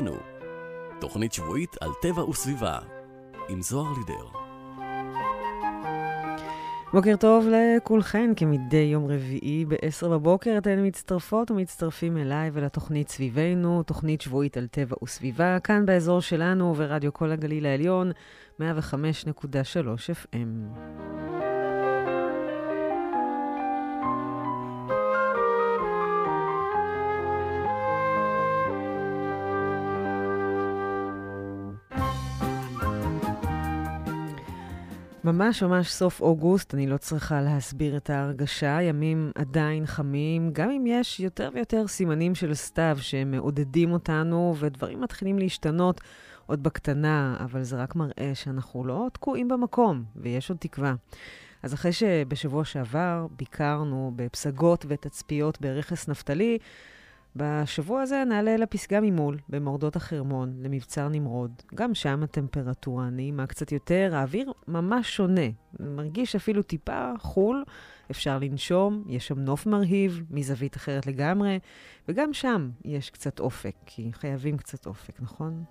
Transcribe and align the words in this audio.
סביבנו. 0.00 0.16
תוכנית 1.00 1.32
שבועית 1.32 1.76
על 1.80 1.90
טבע 2.02 2.24
וסביבה, 2.24 2.78
עם 3.48 3.62
זוהר 3.62 3.92
לידר. 3.98 4.28
בוקר 6.92 7.16
טוב 7.16 7.46
לכולכן, 7.50 8.32
כמדי 8.36 8.76
יום 8.92 9.06
רביעי 9.06 9.64
ב-10 9.64 10.08
בבוקר 10.08 10.54
אתן 10.58 10.86
מצטרפות 10.86 11.50
ומצטרפים 11.50 12.16
אליי 12.16 12.50
ולתוכנית 12.52 13.08
סביבנו, 13.08 13.82
תוכנית 13.82 14.20
שבועית 14.20 14.56
על 14.56 14.66
טבע 14.66 14.96
וסביבה, 15.04 15.60
כאן 15.60 15.86
באזור 15.86 16.20
שלנו 16.20 16.74
ורדיו 16.76 17.12
כל 17.12 17.30
הגליל 17.30 17.66
העליון, 17.66 18.12
105.3 18.60 18.64
FM. 20.12 21.39
ממש 35.24 35.62
ממש 35.62 35.90
סוף 35.90 36.20
אוגוסט, 36.20 36.74
אני 36.74 36.86
לא 36.86 36.96
צריכה 36.96 37.40
להסביר 37.40 37.96
את 37.96 38.10
ההרגשה, 38.10 38.82
ימים 38.82 39.30
עדיין 39.34 39.86
חמים, 39.86 40.50
גם 40.52 40.70
אם 40.70 40.84
יש 40.86 41.20
יותר 41.20 41.50
ויותר 41.54 41.86
סימנים 41.86 42.34
של 42.34 42.54
סתיו 42.54 42.98
שמעודדים 43.00 43.92
אותנו 43.92 44.54
ודברים 44.58 45.00
מתחילים 45.00 45.38
להשתנות 45.38 46.00
עוד 46.46 46.62
בקטנה, 46.62 47.36
אבל 47.40 47.62
זה 47.62 47.76
רק 47.76 47.96
מראה 47.96 48.30
שאנחנו 48.34 48.84
לא 48.84 49.06
תקועים 49.12 49.48
במקום 49.48 50.04
ויש 50.16 50.50
עוד 50.50 50.58
תקווה. 50.58 50.94
אז 51.62 51.74
אחרי 51.74 51.92
שבשבוע 51.92 52.64
שעבר 52.64 53.26
ביקרנו 53.36 54.12
בפסגות 54.16 54.86
ותצפיות 54.88 55.60
ברכס 55.60 56.08
נפתלי, 56.08 56.58
בשבוע 57.36 58.02
הזה 58.02 58.24
נעלה 58.24 58.56
לפסגה 58.56 59.00
ממול, 59.00 59.38
במורדות 59.48 59.96
החרמון, 59.96 60.54
למבצר 60.62 61.08
נמרוד. 61.08 61.62
גם 61.74 61.94
שם 61.94 62.22
הטמפרטורה 62.22 63.10
נעימה 63.10 63.46
קצת 63.46 63.72
יותר, 63.72 64.10
האוויר 64.14 64.52
ממש 64.68 65.16
שונה. 65.16 65.46
מרגיש 65.80 66.36
אפילו 66.36 66.62
טיפה 66.62 67.12
חול, 67.18 67.64
אפשר 68.10 68.38
לנשום, 68.38 69.04
יש 69.08 69.26
שם 69.26 69.38
נוף 69.38 69.66
מרהיב, 69.66 70.22
מזווית 70.30 70.76
אחרת 70.76 71.06
לגמרי, 71.06 71.58
וגם 72.08 72.32
שם 72.32 72.70
יש 72.84 73.10
קצת 73.10 73.40
אופק, 73.40 73.74
כי 73.86 74.10
חייבים 74.12 74.56
קצת 74.56 74.86
אופק, 74.86 75.20
נכון? 75.20 75.64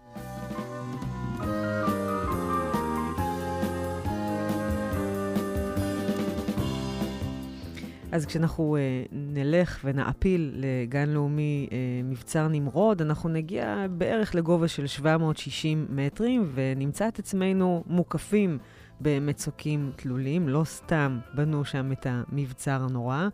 אז 8.12 8.26
כשאנחנו 8.26 8.78
uh, 8.78 9.08
נלך 9.12 9.80
ונעפיל 9.84 10.54
לגן 10.56 11.10
לאומי 11.10 11.68
uh, 11.70 11.74
מבצר 12.04 12.48
נמרוד, 12.48 13.02
אנחנו 13.02 13.30
נגיע 13.30 13.86
בערך 13.92 14.36
לגובה 14.36 14.68
של 14.68 14.88
760 14.88 15.86
מטרים, 15.90 16.52
ונמצא 16.54 17.08
את 17.08 17.20
עצמנו 17.20 17.84
מוקפים 17.88 18.58
במצוקים 19.02 19.92
תלולים. 19.96 20.50
לא 20.50 20.64
סתם 20.64 21.20
בנו 21.34 21.66
שם 21.66 21.92
את 21.92 22.08
המבצר 22.10 22.82
הנורא. 22.90 23.28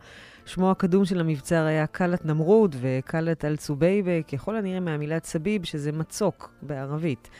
שמו 0.46 0.70
הקדום 0.70 1.04
של 1.04 1.20
המבצר 1.20 1.64
היה 1.64 1.86
קלת 1.86 2.24
נמרוד 2.24 2.76
וקלת 2.80 3.44
אלצובייבה, 3.44 4.22
ככל 4.22 4.56
הנראה 4.56 4.80
מהמילת 4.80 5.24
סביב, 5.24 5.64
שזה 5.64 5.92
מצוק 5.92 6.52
בערבית. 6.62 7.30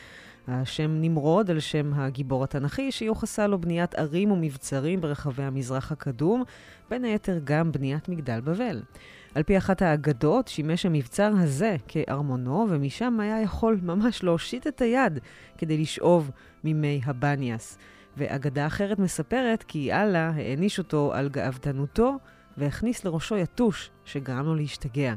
השם 0.47 0.91
נמרוד 1.01 1.51
על 1.51 1.59
שם 1.59 1.93
הגיבור 1.93 2.43
התנ"כי, 2.43 2.91
שיוחסה 2.91 3.47
לו 3.47 3.61
בניית 3.61 3.95
ערים 3.95 4.31
ומבצרים 4.31 5.01
ברחבי 5.01 5.43
המזרח 5.43 5.91
הקדום, 5.91 6.43
בין 6.89 7.05
היתר 7.05 7.39
גם 7.43 7.71
בניית 7.71 8.09
מגדל 8.09 8.39
בבל. 8.39 8.81
על 9.35 9.43
פי 9.43 9.57
אחת 9.57 9.81
האגדות, 9.81 10.47
שימש 10.47 10.85
המבצר 10.85 11.31
הזה 11.37 11.75
כארמונו, 11.87 12.65
ומשם 12.69 13.19
היה 13.19 13.41
יכול 13.41 13.79
ממש 13.83 14.23
להושיט 14.23 14.67
את 14.67 14.81
היד 14.81 15.19
כדי 15.57 15.77
לשאוב 15.77 16.31
ממי 16.63 17.01
הבניאס. 17.05 17.77
ואגדה 18.17 18.67
אחרת 18.67 18.99
מספרת 18.99 19.63
כי 19.63 19.93
אללה 19.93 20.31
העניש 20.35 20.79
אותו 20.79 21.13
על 21.13 21.29
גאוותנותו 21.29 22.17
והכניס 22.57 23.05
לראשו 23.05 23.37
יתוש 23.37 23.91
שגרם 24.05 24.45
לו 24.45 24.55
להשתגע. 24.55 25.13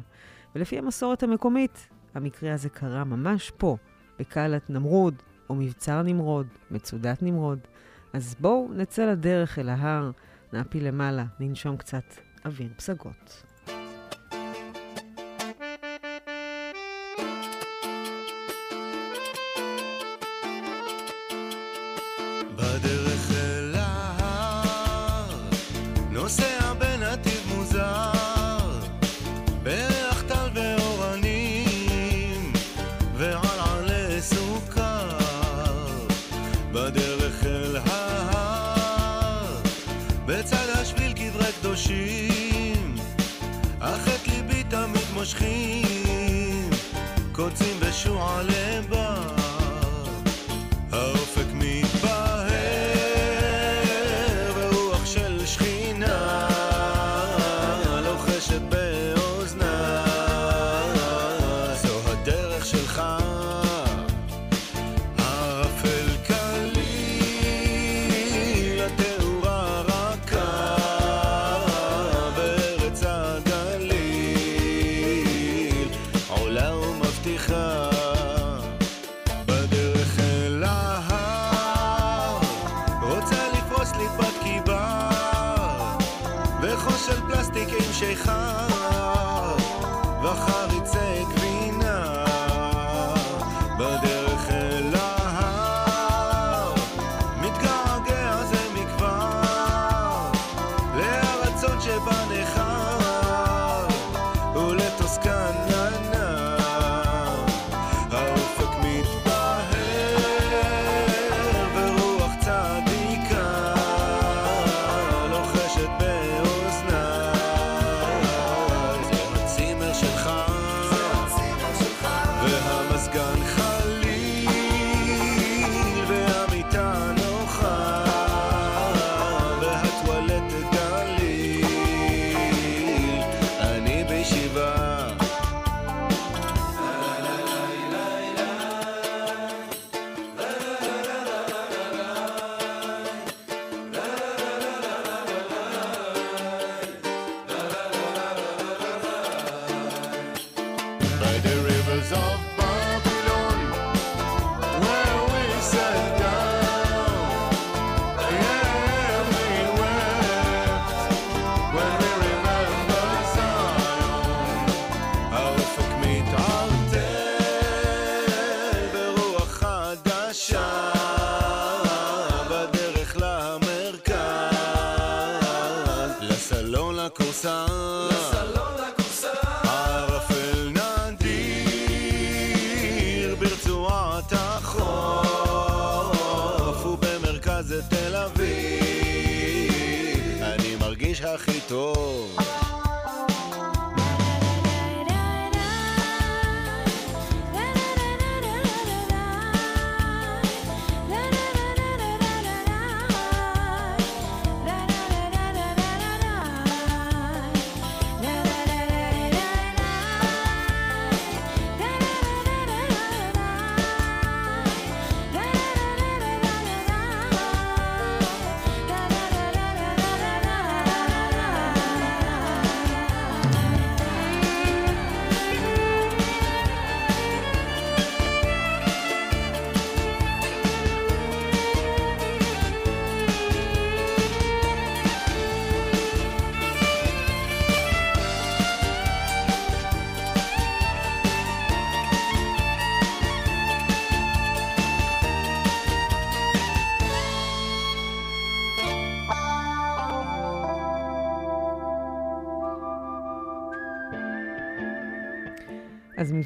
ולפי 0.55 0.79
המסורת 0.79 1.23
המקומית, 1.23 1.89
המקרה 2.15 2.55
הזה 2.55 2.69
קרה 2.69 3.05
ממש 3.05 3.53
פה, 3.57 3.77
בקהלת 4.21 4.71
נמרוד, 4.71 5.15
או 5.51 5.55
מבצר 5.55 6.03
נמרוד, 6.03 6.47
מצודת 6.71 7.23
נמרוד. 7.23 7.59
אז 8.13 8.37
בואו 8.41 8.69
נצא 8.77 9.05
לדרך 9.13 9.59
אל 9.59 9.69
ההר, 9.69 10.11
נעפיל 10.53 10.87
למעלה, 10.87 11.25
ננשום 11.41 11.77
קצת 11.77 12.05
אוויר 12.45 12.69
פסגות. 12.77 13.50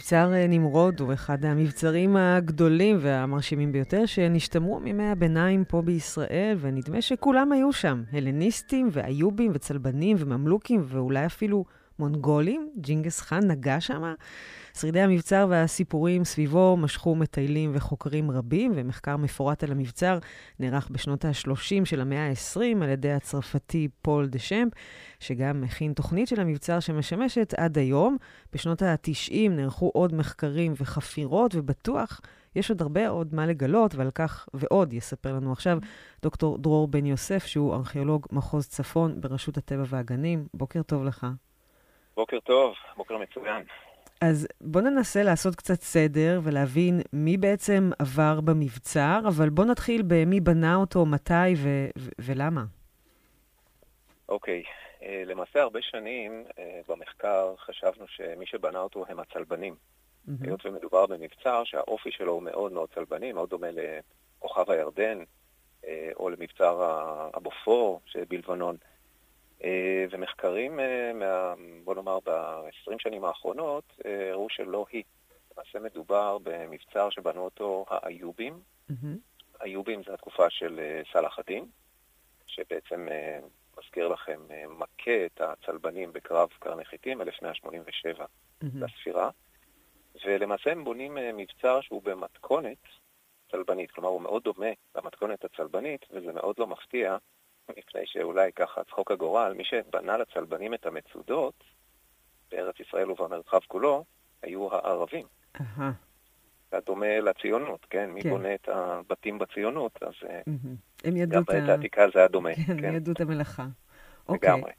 מבצר 0.04 0.32
אה, 0.34 0.46
נמרוד 0.46 1.00
הוא 1.00 1.12
אחד 1.12 1.44
המבצרים 1.44 2.16
הגדולים 2.16 2.98
והמרשימים 3.00 3.72
ביותר 3.72 4.06
שנשתמרו 4.06 4.80
מימי 4.80 5.10
הביניים 5.10 5.64
פה 5.64 5.82
בישראל, 5.82 6.56
ונדמה 6.60 7.02
שכולם 7.02 7.52
היו 7.52 7.72
שם, 7.72 8.02
הלניסטים 8.12 8.88
ואיובים 8.92 9.52
וצלבנים 9.54 10.16
וממלוכים 10.20 10.82
ואולי 10.84 11.26
אפילו 11.26 11.64
מונגולים. 11.98 12.68
ג'ינגס 12.76 13.20
חאן 13.20 13.50
נגע 13.50 13.80
שם. 13.80 14.14
שרידי 14.80 15.00
המבצר 15.00 15.46
והסיפורים 15.50 16.24
סביבו 16.24 16.76
משכו 16.76 17.14
מטיילים 17.14 17.70
וחוקרים 17.74 18.30
רבים, 18.30 18.72
ומחקר 18.74 19.16
מפורט 19.16 19.64
על 19.64 19.72
המבצר 19.72 20.18
נערך 20.60 20.88
בשנות 20.90 21.24
ה-30 21.24 21.84
של 21.84 22.00
המאה 22.00 22.28
ה-20 22.28 22.82
על 22.82 22.88
ידי 22.88 23.12
הצרפתי 23.12 23.88
פול 24.02 24.26
דה 24.26 24.38
שמפ, 24.38 24.72
שגם 25.20 25.60
מכין 25.60 25.92
תוכנית 25.92 26.28
של 26.28 26.40
המבצר 26.40 26.80
שמשמשת 26.80 27.54
עד 27.54 27.78
היום. 27.78 28.16
בשנות 28.52 28.82
ה-90 28.82 29.50
נערכו 29.50 29.90
עוד 29.94 30.14
מחקרים 30.14 30.72
וחפירות, 30.80 31.54
ובטוח 31.54 32.20
יש 32.56 32.70
עוד 32.70 32.82
הרבה 32.82 33.08
עוד 33.08 33.34
מה 33.34 33.46
לגלות, 33.46 33.94
ועל 33.94 34.10
כך 34.14 34.48
ועוד 34.54 34.92
יספר 34.92 35.32
לנו 35.32 35.52
עכשיו 35.52 35.78
דוקטור 36.22 36.58
דרור 36.58 36.88
בן 36.88 37.06
יוסף, 37.06 37.46
שהוא 37.46 37.74
ארכיאולוג 37.74 38.26
מחוז 38.32 38.68
צפון 38.68 39.20
ברשות 39.20 39.56
הטבע 39.56 39.84
והגנים. 39.86 40.46
בוקר 40.54 40.82
טוב 40.82 41.04
לך. 41.04 41.26
בוקר 42.16 42.40
טוב, 42.40 42.74
בוקר 42.96 43.18
מצוין. 43.18 43.62
אז 44.30 44.46
בוא 44.60 44.80
ננסה 44.80 45.22
לעשות 45.22 45.54
קצת 45.54 45.80
סדר 45.80 46.40
ולהבין 46.42 47.00
מי 47.12 47.36
בעצם 47.36 47.90
עבר 47.98 48.40
במבצר, 48.40 49.20
אבל 49.28 49.48
בוא 49.48 49.64
נתחיל 49.64 50.02
במי 50.06 50.40
בנה 50.40 50.76
אותו, 50.76 51.06
מתי 51.06 51.54
ו- 51.56 51.88
ו- 51.98 52.10
ולמה. 52.18 52.64
אוקיי, 54.28 54.62
uh, 55.00 55.04
למעשה 55.26 55.62
הרבה 55.62 55.82
שנים 55.82 56.44
uh, 56.48 56.60
במחקר 56.88 57.54
חשבנו 57.58 58.08
שמי 58.08 58.46
שבנה 58.46 58.78
אותו 58.78 59.04
הם 59.08 59.20
הצלבנים. 59.20 59.74
Mm-hmm. 59.74 60.30
היות 60.40 60.66
ומדובר 60.66 61.06
במבצר 61.06 61.64
שהאופי 61.64 62.10
שלו 62.12 62.32
הוא 62.32 62.42
מאוד 62.42 62.72
מאוד 62.72 62.88
צלבני, 62.94 63.32
מאוד 63.32 63.50
דומה 63.50 63.68
לכוכב 63.70 64.70
הירדן, 64.70 65.18
uh, 65.82 65.86
או 66.16 66.30
למבצר 66.30 66.82
הבופור 67.34 68.00
שבלבנון. 68.06 68.76
אה, 69.64 70.04
ומחקרים, 70.10 70.80
אה, 70.80 71.12
מה, 71.14 71.54
בוא 71.84 71.94
נאמר, 71.94 72.18
ב-20 72.24 72.94
שנים 72.98 73.24
האחרונות, 73.24 73.84
אה, 74.04 74.30
הראו 74.30 74.50
שלא 74.50 74.86
היא. 74.92 75.02
למעשה 75.52 75.78
מדובר 75.78 76.38
במבצר 76.42 77.10
שבנו 77.10 77.40
אותו 77.40 77.84
האיובים. 77.88 78.60
Mm-hmm. 78.90 78.94
האיובים 79.60 80.02
זה 80.06 80.14
התקופה 80.14 80.50
של 80.50 81.02
סלאח 81.12 81.38
א-דין, 81.38 81.64
שבעצם 82.46 83.08
מזכיר 83.78 84.08
לכם, 84.08 84.40
מכה 84.68 85.26
את 85.26 85.40
הצלבנים 85.40 86.12
בקרב 86.12 86.48
קרני 86.58 86.84
חיטים, 86.84 87.20
1187 87.22 88.24
mm-hmm. 88.24 88.66
לספירה. 88.74 89.30
ולמעשה 90.24 90.72
הם 90.72 90.84
בונים 90.84 91.18
מבצר 91.36 91.80
שהוא 91.80 92.02
במתכונת 92.02 92.78
צלבנית, 93.50 93.90
כלומר 93.90 94.08
הוא 94.08 94.20
מאוד 94.20 94.42
דומה 94.42 94.70
למתכונת 94.96 95.44
הצלבנית, 95.44 96.06
וזה 96.10 96.32
מאוד 96.32 96.56
לא 96.58 96.66
מפתיע 96.66 97.16
מפני 97.70 98.02
שאולי 98.04 98.52
ככה 98.52 98.84
צחוק 98.84 99.10
הגורל, 99.10 99.52
מי 99.56 99.64
שבנה 99.64 100.16
לצלבנים 100.16 100.74
את 100.74 100.86
המצודות 100.86 101.64
בארץ 102.50 102.80
ישראל 102.80 103.10
ובמרחב 103.10 103.60
כולו, 103.68 104.04
היו 104.42 104.74
הערבים. 104.74 105.26
אהה. 105.60 105.92
זה 106.70 106.78
דומה 106.86 107.20
לציונות, 107.20 107.86
כן? 107.90 108.10
מי 108.10 108.22
כן. 108.22 108.30
בונה 108.30 108.54
את 108.54 108.68
הבתים 108.68 109.38
בציונות, 109.38 110.02
אז 110.02 110.12
mm-hmm. 110.22 111.26
גם 111.28 111.42
בעת 111.42 111.68
העתיקה 111.68 112.02
זה 112.14 112.18
היה 112.18 112.28
דומה. 112.28 112.54
כן, 112.66 112.80
כן. 112.80 112.94
ידעו 112.94 113.12
את 113.12 113.20
המלאכה. 113.20 113.66
לגמרי. 114.28 114.70
Okay. 114.70 114.74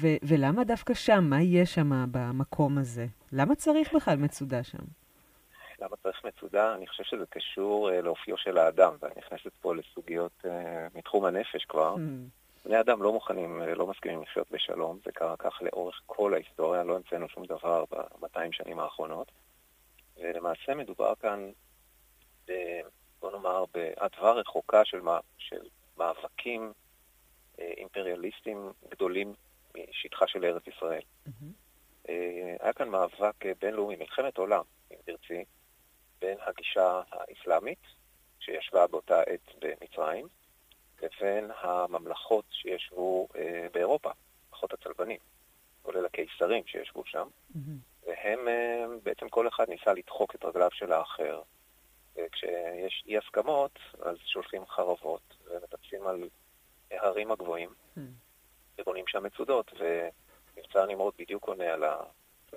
ו- 0.00 0.16
ולמה 0.22 0.64
דווקא 0.64 0.94
שם? 0.94 1.24
מה 1.24 1.42
יהיה 1.42 1.66
שם 1.66 2.04
במקום 2.10 2.78
הזה? 2.78 3.06
למה 3.32 3.54
צריך 3.54 3.94
בכלל 3.94 4.16
מצודה 4.16 4.62
שם? 4.62 4.84
למה 5.80 5.96
צריך 5.96 6.24
מצודה? 6.24 6.74
אני 6.74 6.86
חושב 6.86 7.04
שזה 7.04 7.26
קשור 7.26 7.90
uh, 7.90 7.92
לאופיו 7.92 8.36
של 8.36 8.58
האדם, 8.58 8.96
ואני 9.00 9.14
נכנסת 9.16 9.52
פה 9.60 9.74
לסוגיות 9.74 10.32
uh, 10.42 10.48
מתחום 10.94 11.24
הנפש 11.24 11.64
כבר. 11.64 11.94
Mm. 11.94 11.98
בני 12.64 12.80
אדם 12.80 13.02
לא 13.02 13.12
מוכנים, 13.12 13.62
uh, 13.62 13.64
לא 13.64 13.86
מסכימים 13.86 14.22
לחיות 14.22 14.50
בשלום, 14.50 14.98
זה 15.04 15.12
קרה 15.12 15.36
כך 15.36 15.62
לאורך 15.62 16.00
כל 16.06 16.34
ההיסטוריה, 16.34 16.84
לא 16.84 16.96
המצאנו 16.96 17.28
שום 17.28 17.44
דבר 17.46 17.84
ב-200 17.90 18.52
שנים 18.52 18.78
האחרונות. 18.78 19.32
ולמעשה 20.16 20.74
מדובר 20.74 21.14
כאן, 21.14 21.50
ב, 22.48 22.52
בוא 23.20 23.32
נאמר, 23.32 23.64
באדווה 23.74 24.32
רחוקה 24.32 24.84
של, 24.84 25.00
מה, 25.00 25.18
של 25.38 25.62
מאבקים 25.98 26.72
uh, 27.56 27.60
אימפריאליסטים 27.60 28.72
גדולים 28.90 29.34
משטחה 29.76 30.26
של 30.26 30.44
ארץ 30.44 30.62
ישראל. 30.66 31.02
Mm-hmm. 31.26 31.30
Uh, 32.06 32.10
היה 32.60 32.72
כאן 32.72 32.88
מאבק 32.88 33.44
בינלאומי, 33.60 33.96
מלחמת 33.96 34.38
עולם, 34.38 34.62
אם 34.90 34.96
תרצי, 35.04 35.44
בין 36.20 36.38
הגישה 36.40 37.00
האסלאמית, 37.10 37.78
שישבה 38.40 38.86
באותה 38.86 39.20
עת 39.20 39.50
במצרים, 39.58 40.28
לבין 41.02 41.50
הממלכות 41.60 42.44
שישבו 42.50 43.28
אה, 43.36 43.66
באירופה, 43.72 44.10
ממלכות 44.48 44.72
הצלבנים, 44.72 45.18
כולל 45.82 46.06
הקיסרים 46.06 46.66
שישבו 46.66 47.04
שם, 47.06 47.28
mm-hmm. 47.28 47.58
והם, 48.06 48.48
אה, 48.48 48.84
בעצם 49.02 49.28
כל 49.28 49.48
אחד 49.48 49.68
ניסה 49.68 49.92
לדחוק 49.92 50.34
את 50.34 50.44
רגליו 50.44 50.70
של 50.72 50.92
האחר. 50.92 51.42
וכשיש 52.16 53.04
אי 53.06 53.18
הסכמות, 53.18 53.78
אז 54.02 54.16
שולחים 54.26 54.66
חרבות 54.66 55.34
ומטפסים 55.44 56.06
על 56.06 56.28
ההרים 56.90 57.30
הגבוהים, 57.30 57.70
mm-hmm. 57.70 58.00
ובונים 58.78 59.04
שם 59.08 59.22
מצודות, 59.22 59.72
ומבצע 59.72 60.86
נמרוד 60.86 61.14
בדיוק 61.18 61.48
עונה 61.48 61.72
על, 61.72 61.84
ה, 61.84 61.96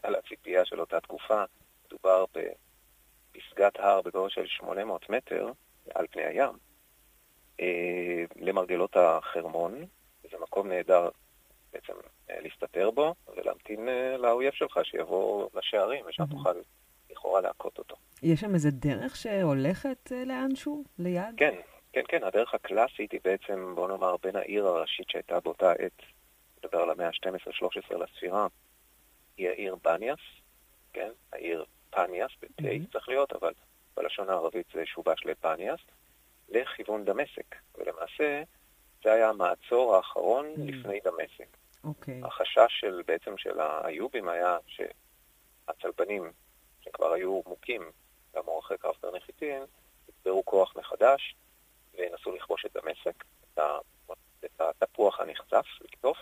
על 0.03 0.15
הציפייה 0.15 0.65
של 0.65 0.79
אותה 0.79 0.99
תקופה. 0.99 1.43
מדובר 1.85 2.25
ב... 2.35 2.39
פסגת 3.39 3.79
הר 3.79 4.01
בגובה 4.01 4.29
של 4.29 4.45
800 4.45 5.09
מטר 5.09 5.51
על 5.95 6.05
פני 6.11 6.23
הים, 6.23 6.53
אה, 7.59 8.23
למרגלות 8.35 8.97
החרמון. 8.97 9.85
זה 10.31 10.37
מקום 10.41 10.67
נהדר 10.67 11.09
בעצם 11.73 11.93
אה, 12.29 12.41
להסתתר 12.41 12.91
בו 12.91 13.15
ולהמתין 13.37 13.89
אה, 13.89 14.17
לאויב 14.17 14.53
שלך 14.53 14.79
שיבוא 14.83 15.49
לשערים, 15.53 16.05
ושם 16.05 16.23
mm-hmm. 16.23 16.31
תוכל 16.31 16.53
לכאורה 17.11 17.41
להכות 17.41 17.77
אותו. 17.77 17.95
יש 18.23 18.39
שם 18.39 18.53
איזה 18.53 18.71
דרך 18.71 19.15
שהולכת 19.15 20.11
לאנשהו, 20.25 20.83
ליד? 20.99 21.35
כן, 21.37 21.55
כן, 21.93 22.01
כן. 22.07 22.23
הדרך 22.23 22.53
הקלאסית 22.53 23.11
היא 23.11 23.19
בעצם, 23.23 23.75
בוא 23.75 23.87
נאמר, 23.87 24.15
בין 24.23 24.35
העיר 24.35 24.67
הראשית 24.67 25.09
שהייתה 25.09 25.39
באותה 25.39 25.71
עת, 25.71 26.01
נדבר 26.57 26.79
על 26.79 26.89
המאה 26.89 27.07
ה-12-13 27.07 27.97
לספירה, 27.97 28.47
היא 29.37 29.49
העיר 29.49 29.75
בניאס, 29.83 30.19
כן? 30.93 31.09
העיר 31.33 31.65
פניאס, 31.89 32.31
ב-T 32.41 32.61
mm-hmm. 32.61 32.91
צריך 32.93 33.09
להיות, 33.09 33.33
אבל 33.33 33.53
בלשון 33.95 34.29
הערבית 34.29 34.67
זה 34.73 34.85
שובש 34.85 35.25
לפניאס, 35.25 35.79
לכיוון 36.49 37.05
דמשק. 37.05 37.55
ולמעשה, 37.77 38.43
זה 39.03 39.11
היה 39.11 39.29
המעצור 39.29 39.95
האחרון 39.95 40.45
mm-hmm. 40.45 40.71
לפני 40.71 40.99
דמשק. 41.03 41.57
אוקיי. 41.83 42.21
החשש 42.23 42.79
של 42.79 43.01
בעצם 43.07 43.37
של 43.37 43.59
האיובים 43.59 44.29
היה 44.29 44.57
שהצלבנים 44.67 46.31
שכבר 46.81 47.13
היו 47.13 47.41
מוכים 47.45 47.81
גם 48.35 48.43
אחרי 48.59 48.77
קרב 48.77 48.95
קרני 49.01 49.19
חיטין, 49.19 49.63
יצברו 50.09 50.45
כוח 50.45 50.75
מחדש 50.75 51.35
וינסו 51.93 52.35
לכבוש 52.35 52.65
את 52.65 52.77
דמשק, 52.77 53.23
את, 53.53 53.59
ה, 53.59 53.77
את 54.45 54.61
התפוח 54.61 55.19
הנחצף, 55.19 55.65
לקטוף, 55.81 56.17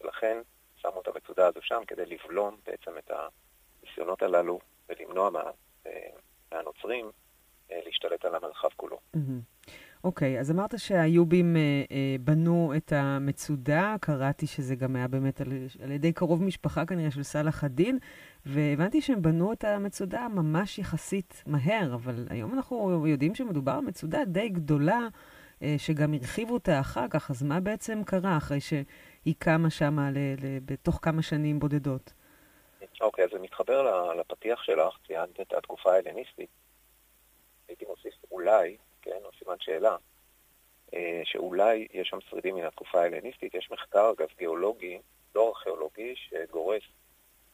ולכן 0.00 0.38
שמו 0.76 1.00
את 1.00 1.08
המצודה 1.08 1.46
הזו 1.46 1.62
שם 1.62 1.82
כדי 1.86 2.06
לבלום 2.06 2.56
בעצם 2.66 2.98
את 2.98 3.10
הניסיונות 3.10 4.22
הללו 4.22 4.58
ולמנוע 4.88 5.30
מה, 5.30 5.42
אה, 5.86 5.92
מהנוצרים 6.52 7.10
אה, 7.72 7.80
להשתלט 7.84 8.24
על 8.24 8.34
המרחב 8.34 8.68
כולו. 8.76 8.98
אוקיי, 10.04 10.36
okay, 10.36 10.40
אז 10.40 10.50
אמרת 10.50 10.78
שהאיובים 10.78 11.56
אה, 11.56 11.60
אה, 11.90 12.16
בנו 12.20 12.72
את 12.76 12.92
המצודה, 12.96 13.96
קראתי 14.00 14.46
שזה 14.46 14.74
גם 14.74 14.96
היה 14.96 15.08
באמת 15.08 15.40
על, 15.40 15.48
על 15.82 15.90
ידי 15.90 16.12
קרוב 16.12 16.42
משפחה 16.42 16.86
כנראה 16.86 17.10
של 17.10 17.22
סאלח 17.22 17.64
א-דין, 17.64 17.98
והבנתי 18.46 19.00
שהם 19.00 19.22
בנו 19.22 19.52
את 19.52 19.64
המצודה 19.64 20.28
ממש 20.28 20.78
יחסית 20.78 21.42
מהר, 21.46 21.94
אבל 21.94 22.26
היום 22.30 22.54
אנחנו 22.54 23.06
יודעים 23.06 23.34
שמדובר 23.34 23.72
על 23.72 23.80
מצודה 23.80 24.24
די 24.24 24.48
גדולה, 24.48 25.08
אה, 25.62 25.74
שגם 25.78 26.14
הרחיבו 26.14 26.54
אותה 26.54 26.80
אחר 26.80 27.08
כך, 27.08 27.30
אז 27.30 27.42
מה 27.42 27.60
בעצם 27.60 28.02
קרה 28.06 28.36
אחרי 28.36 28.60
שהיא 28.60 29.34
קמה 29.38 29.70
שמה 29.70 30.10
בתוך 30.64 30.98
כמה 31.02 31.22
שנים 31.22 31.58
בודדות? 31.58 32.12
אוקיי, 33.00 33.24
okay, 33.24 33.26
אז 33.26 33.32
זה 33.32 33.38
מתחבר 33.38 34.12
לפתיח 34.14 34.62
שלך, 34.62 34.98
ציינת 35.06 35.40
את 35.40 35.52
התקופה 35.52 35.92
ההלניסטית. 35.92 36.50
הייתי 37.68 37.84
מוסיף 37.84 38.14
אולי, 38.30 38.76
כן, 39.02 39.18
או 39.24 39.30
סימן 39.38 39.56
שאלה, 39.60 39.96
אה, 40.94 41.20
שאולי 41.24 41.86
יש 41.92 42.08
שם 42.08 42.18
שרידים 42.20 42.54
מן 42.54 42.64
התקופה 42.64 43.00
ההלניסטית. 43.00 43.54
יש 43.54 43.70
מחקר, 43.70 44.10
אגב, 44.10 44.28
גיאולוגי, 44.38 44.98
לא 45.34 45.48
ארכיאולוגי, 45.48 46.14
שגורס 46.16 46.82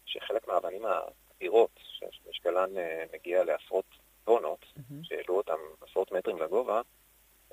שחלק 0.07 0.49
מהאבנים 0.49 0.83
האדירות, 0.85 1.71
שמשקלן 1.83 2.79
אה, 2.79 3.05
מגיע 3.13 3.45
לעשרות 3.45 3.85
טונות, 4.25 4.61
mm-hmm. 4.63 4.95
שהעלו 5.03 5.37
אותם 5.37 5.59
עשרות 5.81 6.13
מטרים 6.13 6.39
לגובה, 6.39 6.81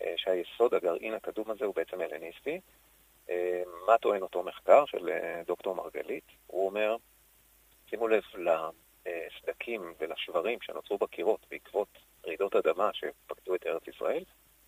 אה, 0.01 0.13
שהיסוד, 0.17 0.74
הגרעין 0.74 1.13
הקדום 1.13 1.51
הזה 1.51 1.65
הוא 1.65 1.75
בעצם 1.75 2.01
הלניסטי. 2.01 2.60
מה 3.88 3.98
טוען 3.98 4.22
אותו 4.22 4.44
מחקר 4.44 4.86
של 4.86 5.10
דוקטור 5.48 5.75
מרגלית? 5.75 6.24
הוא 6.48 6.65
אומר, 6.65 6.96
שימו 7.89 8.08
לב 8.08 8.24
לסדקים 8.36 9.94
ולשברים 10.00 10.62
שנוצרו 10.62 10.98
בקירות 10.98 11.46
בעקבות 11.51 11.88
רעידות 12.25 12.56
אדמה 12.56 12.89
שפקדו 12.94 13.56
את 13.56 13.67
ארץ 13.67 13.88
ישראל, 13.88 14.24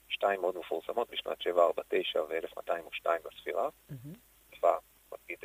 שתיים 0.09 0.41
מאוד 0.41 0.57
מפורסמות 0.57 1.09
בשנת 1.09 1.41
749 1.41 2.21
ו-1202 2.23 3.09
לספירה, 3.25 3.69
תקופה, 4.49 4.71
נגיד, 5.23 5.39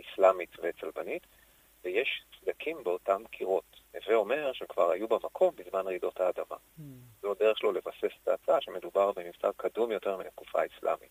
אסלאמית 0.00 0.50
וצלבנית, 0.62 1.26
ויש 1.84 2.24
סדקים 2.40 2.84
באותם 2.84 3.22
קירות. 3.30 3.80
הווה 3.94 4.14
אומר 4.14 4.52
שכבר 4.52 4.90
היו 4.90 5.08
במקום 5.08 5.54
בזמן 5.56 5.86
רעידות 5.86 6.20
האדמה. 6.20 6.56
Mm. 6.78 6.82
זו 7.22 7.32
הדרך 7.32 7.58
שלו 7.58 7.72
לבסס 7.72 8.12
את 8.22 8.28
ההצעה 8.28 8.60
שמדובר 8.60 9.12
במבצר 9.12 9.50
קדום 9.56 9.92
יותר 9.92 10.16
מן 10.16 10.26
התקופה 10.26 10.62
האסלאמית. 10.62 11.10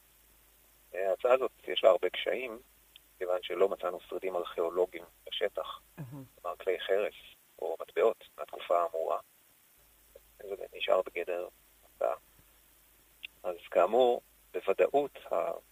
ההצעה 0.93 1.33
הזאת 1.33 1.51
יש 1.67 1.83
לה 1.83 1.89
הרבה 1.89 2.09
קשיים, 2.09 2.59
כיוון 3.19 3.39
שלא 3.41 3.69
מצאנו 3.69 3.99
שרידים 3.99 4.35
ארכיאולוגיים 4.35 5.03
בשטח, 5.27 5.81
כלומר 5.95 6.55
mm-hmm. 6.55 6.63
כלי 6.63 6.79
חרס 6.79 7.13
או 7.59 7.75
מטבעות 7.81 8.23
מהתקופה 8.37 8.81
האמורה. 8.83 9.19
זה 10.37 10.65
נשאר 10.73 11.01
בגדר 11.01 11.47
הצעה. 11.85 12.15
אז 13.43 13.55
כאמור, 13.71 14.21
בוודאות 14.53 15.17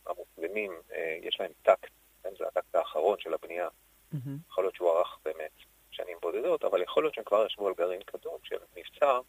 המוסלמים, 0.06 0.72
אה, 0.92 1.18
יש 1.22 1.38
להם 1.40 1.52
טקט, 1.62 1.92
כן, 2.24 2.30
זה 2.38 2.48
הטקט 2.48 2.76
האחרון 2.76 3.20
של 3.20 3.34
הבנייה. 3.34 3.68
Mm-hmm. 3.68 4.18
יכול 4.50 4.64
להיות 4.64 4.76
שהוא 4.76 4.92
ארך 4.92 5.18
באמת 5.26 5.52
שנים 5.92 6.18
בודדות, 6.22 6.64
אבל 6.64 6.82
יכול 6.82 7.04
להיות 7.04 7.14
שהם 7.14 7.24
כבר 7.24 7.46
ישבו 7.46 7.68
על 7.68 7.74
גרעין 7.78 8.02
קדום 8.02 8.38
של 8.44 8.58
מבצע, 8.76 9.20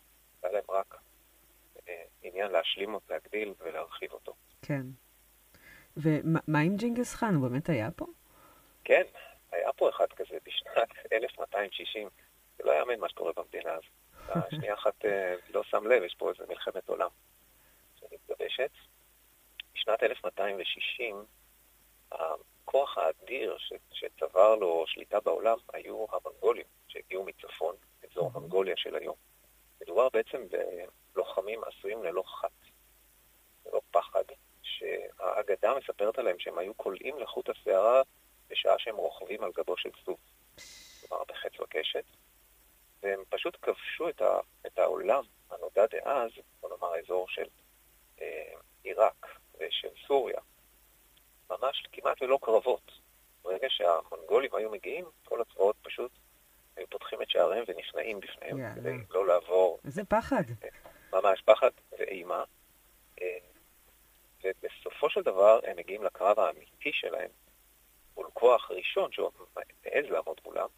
והיה 0.43 0.55
להם 0.55 0.65
רק 0.69 0.95
אה, 1.89 2.05
עניין 2.23 2.51
להשלים 2.51 2.95
אותו, 2.95 3.07
להגדיל 3.13 3.55
ולהרחיב 3.59 4.13
אותו. 4.13 4.35
כן. 4.63 4.83
ומה 6.03 6.61
עם 6.61 6.77
ג'ינגס 6.77 7.15
חאן? 7.15 7.35
הוא 7.35 7.49
באמת 7.49 7.69
היה 7.69 7.91
פה? 7.91 8.07
כן, 8.85 9.03
היה 9.53 9.73
פה 9.73 9.89
אחד 9.89 10.07
כזה 10.17 10.39
בשנת 10.47 10.89
1260. 11.13 12.09
זה 12.59 12.65
לא 12.65 12.73
יאמן 12.73 13.01
מה 13.01 13.09
שקורה 13.09 13.33
במדינה 13.37 13.73
הזאת. 13.73 14.51
שנייה 14.55 14.75
אחת 14.75 15.05
אה, 15.05 15.35
לא 15.51 15.63
שם 15.63 15.87
לב, 15.87 16.03
יש 16.03 16.15
פה 16.19 16.31
איזה 16.31 16.45
מלחמת 16.49 16.89
עולם 16.89 17.09
שמתגבשת. 17.97 18.71
בשנת 19.75 20.03
1260, 20.03 21.25
הכוח 22.13 22.99
האדיר 22.99 23.57
ש, 23.59 23.73
שצבר 23.93 24.55
לו 24.55 24.85
שליטה 24.87 25.21
בעולם 25.21 25.59
היו 25.73 26.07
המונגולים 26.13 26.67
שהגיעו 26.89 27.25
מצפון, 27.25 27.75
אזור 28.11 28.31
מונגוליה 28.31 28.75
של 28.77 28.95
היום. 28.97 29.17
מדובר 29.81 30.09
בעצם 30.13 30.43
בלוחמים 31.15 31.61
עשויים 31.65 32.05
ללא 32.05 32.23
חת, 32.27 32.51
ללא 33.67 33.81
פחד, 33.91 34.25
שהאגדה 34.79 35.75
מספרת 35.75 36.19
עליהם 36.19 36.39
שהם 36.39 36.59
היו 36.59 36.77
כולאים 36.77 37.19
לחוט 37.19 37.49
השערה 37.49 38.03
בשעה 38.51 38.79
שהם 38.79 38.97
רוכבים 38.97 39.43
על 39.43 39.51
גבו 39.57 39.77
של 39.77 39.91
סוף, 40.05 40.21
כלומר 41.01 41.25
בחץ 41.29 41.61
וקשת. 41.61 42.05
והם 43.03 43.21
פשוט 43.29 43.57
כבשו 43.63 44.09
את, 44.09 44.21
ה, 44.23 44.39
את 44.67 44.79
העולם 44.79 45.25
הנודע 45.51 45.87
דאז, 45.87 46.31
בוא 46.61 46.71
נאמר 46.71 46.95
האזור 46.95 47.29
של 47.29 47.47
אה, 48.21 48.53
עיראק 48.83 49.27
ושל 49.61 49.89
סוריה, 50.07 50.41
ממש 51.51 51.87
כמעט 51.93 52.23
ללא 52.23 52.39
קרבות. 52.43 52.93
ברגע 53.43 53.67
שהמונגולים 53.71 54.51
היו 54.55 54.71
מגיעים, 54.71 55.05
כל 55.25 55.41
הצבאות 55.41 55.77
פשוט 55.83 56.11
היו 56.77 56.87
פותחים 56.87 57.23
את 57.23 57.31
שעריהם 57.31 57.65
ונכנעים 57.69 58.21
בפניהם, 58.21 58.59
yeah, 58.59 58.75
כדי 58.75 58.91
yeah. 58.91 59.15
לא 59.15 59.27
לעבור. 59.27 59.79
איזה 59.85 60.05
פחד. 60.05 60.43
ממש 61.13 61.43
פחד 61.45 61.71
ואימה. 61.99 62.45
ובסופו 64.45 65.11
של 65.11 65.23
דבר 65.23 65.61
הם 65.67 65.77
מגיעים 65.77 66.03
לקרב 66.03 66.39
האמיתי 66.39 66.93
שלהם, 66.93 67.31
מול 68.17 68.27
כוח 68.33 68.71
ראשון 68.71 69.13
שהוא 69.13 69.31
מעז 69.57 70.05
לעמוד 70.11 70.41
מולם, 70.45 70.69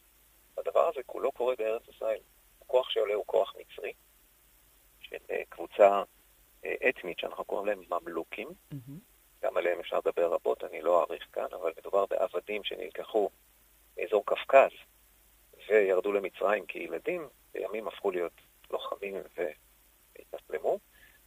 הדבר 0.59 0.88
הזה 0.88 1.00
כולו 1.07 1.33
קורה 1.33 1.55
בארץ 1.57 1.83
ישראל. 1.88 2.21
הכוח 2.62 2.90
שעולה 2.90 3.14
הוא 3.14 3.25
כוח 3.26 3.55
מצרי, 3.59 3.93
של 5.00 5.17
אה, 5.31 5.43
קבוצה 5.49 6.02
אה, 6.64 6.75
אתנית 6.88 7.19
שאנחנו 7.19 7.45
קוראים 7.45 7.67
להם 7.67 7.83
ממלוכים. 7.90 8.49
Mm-hmm. 8.49 9.11
גם 9.43 9.57
עליהם 9.57 9.81
אפשר 9.81 9.99
לדבר 9.99 10.33
רבות, 10.33 10.64
אני 10.64 10.83
לא 10.83 11.00
אאריך 11.00 11.26
כאן, 11.33 11.47
אבל 11.52 11.73
מדובר 11.79 12.07
בעבדים 12.07 12.64
שנלקחו 12.64 13.31
מאזור 13.99 14.26
קפקז 14.26 14.71
וירדו 15.69 16.12
למצרים 16.12 16.67
כילדים, 16.67 17.29
בימים 17.52 17.88
הפכו 17.88 18.11
להיות 18.11 18.33
לוחמים 18.71 19.14
והתאסלמו, 19.37 20.79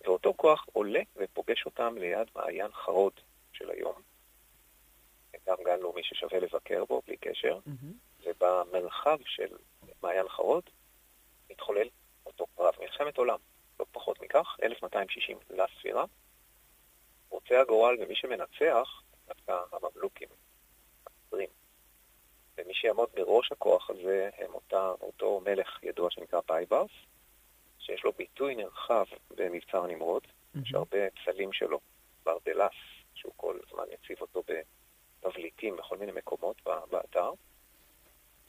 ואותו 0.04 0.34
כוח 0.38 0.66
עולה 0.74 1.02
ופוגש 1.16 1.66
אותם 1.66 1.98
ליד 1.98 2.28
מעיין 2.36 2.72
חרוד 2.72 3.14
של 3.54 3.70
היום. 3.70 4.02
גם 5.48 5.56
גן 5.66 5.80
לאומי 5.80 6.04
ששווה 6.04 6.40
לבקר 6.40 6.86
בו, 6.86 7.02
בלי 7.08 7.18
קשר. 7.18 7.60
Mm-hmm. 7.68 8.24
ובמרחב 8.26 9.18
של 9.26 9.48
מעיין 10.04 10.30
חרוד 10.30 10.64
מתחולל 11.50 11.88
אותו 12.26 12.46
קרב 12.56 12.74
מלחמת 12.80 13.18
עולם, 13.18 13.40
לא 13.80 13.86
פחות 13.92 14.22
מכך, 14.22 14.58
1260 14.64 15.38
לספירה. 15.50 16.06
רוצה 17.30 17.62
הגורל 17.62 17.98
ומי 18.00 18.16
שמנצח, 18.16 19.02
דווקא 19.28 19.60
הממלוכים, 19.72 20.28
המצרים. 21.08 21.50
ומי 22.58 22.74
שיעמוד 22.74 23.10
בראש 23.14 23.52
הכוח 23.52 23.90
הזה 23.90 24.30
הם 24.38 24.54
אותה, 24.54 24.92
אותו 25.02 25.42
מלך 25.46 25.84
ידוע 25.84 26.12
שנקרא 26.12 26.40
בייברס, 26.48 26.92
שיש 27.86 28.04
לו 28.04 28.12
ביטוי 28.12 28.56
נרחב 28.56 29.06
במבצר 29.36 29.88
נמרוד, 29.88 30.24
mm-hmm. 30.24 30.60
יש 30.62 30.74
הרבה 30.74 30.98
סמלים 31.26 31.54
שלו, 31.54 31.80
ברדלס, 32.26 32.74
שהוא 33.14 33.34
כל 33.38 33.58
הזמן 33.68 33.84
הציב 33.94 34.22
אותו 34.22 34.44
בתבליטים 35.22 35.76
בכל 35.76 35.98
מיני 35.98 36.12
מקומות 36.12 36.62
באתר. 36.90 37.32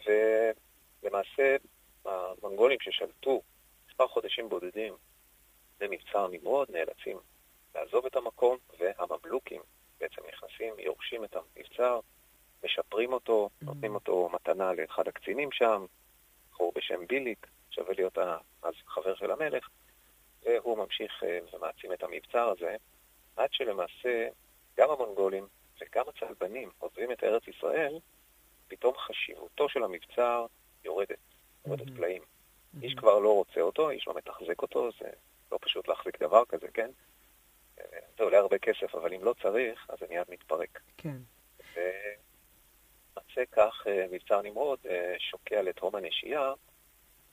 ולמעשה 0.06 1.56
המונגולים 2.04 2.78
ששלטו 2.80 3.42
מספר 3.88 4.08
חודשים 4.08 4.48
בודדים 4.48 4.94
במבצר 5.80 6.28
נמרוד 6.28 6.70
נאלצים 6.70 7.18
לעזוב 7.74 8.06
את 8.06 8.16
המקום, 8.16 8.56
והממלוכים 8.78 9.62
בעצם 10.00 10.22
נכנסים, 10.28 10.74
יורשים 10.78 11.24
את 11.24 11.36
המבצר, 11.36 12.00
משפרים 12.64 13.12
אותו, 13.12 13.48
mm-hmm. 13.48 13.66
נותנים 13.66 13.94
אותו 13.94 14.30
מתנה 14.32 14.72
לאחד 14.72 15.08
הקצינים 15.08 15.52
שם, 15.52 15.86
בחור 16.50 16.72
בשם 16.74 17.06
ביליק, 17.06 17.46
שווה 17.74 17.94
להיות 17.94 18.18
אז 18.62 18.74
חבר 18.86 19.14
של 19.14 19.30
המלך, 19.30 19.68
והוא 20.42 20.78
ממשיך 20.78 21.22
אה, 21.24 21.38
ומעצים 21.52 21.92
את 21.92 22.02
המבצר 22.02 22.52
הזה, 22.56 22.76
עד 23.36 23.48
שלמעשה 23.52 24.28
גם 24.76 24.90
המונגולים 24.90 25.46
וגם 25.80 26.04
הצלבנים 26.08 26.70
עוזבים 26.78 27.12
את 27.12 27.24
ארץ 27.24 27.42
ישראל, 27.48 27.98
פתאום 28.68 28.94
חשיבותו 28.96 29.68
של 29.68 29.84
המבצר 29.84 30.46
יורדת, 30.84 31.18
יורדת 31.66 31.86
mm-hmm. 31.86 31.96
פלאים. 31.96 32.22
Mm-hmm. 32.22 32.82
איש 32.82 32.94
כבר 32.94 33.18
לא 33.18 33.34
רוצה 33.34 33.60
אותו, 33.60 33.90
איש 33.90 34.08
לא 34.08 34.14
מתחזק 34.14 34.62
אותו, 34.62 34.90
זה 35.00 35.10
לא 35.52 35.58
פשוט 35.60 35.88
להחזיק 35.88 36.22
דבר 36.22 36.44
כזה, 36.44 36.66
כן? 36.74 36.90
זה 38.16 38.24
עולה 38.24 38.38
הרבה 38.38 38.58
כסף, 38.58 38.94
אבל 38.94 39.14
אם 39.14 39.24
לא 39.24 39.34
צריך, 39.42 39.86
אז 39.88 39.98
זה 40.00 40.06
מיד 40.10 40.26
מתפרק. 40.28 40.80
כן. 40.96 41.16
למעשה 43.16 43.46
כך 43.52 43.86
אה, 43.86 44.06
מבצר 44.10 44.42
נמרוד 44.42 44.78
אה, 44.90 45.14
שוקע 45.18 45.62
לתהום 45.62 45.94
הנשייה, 45.94 46.52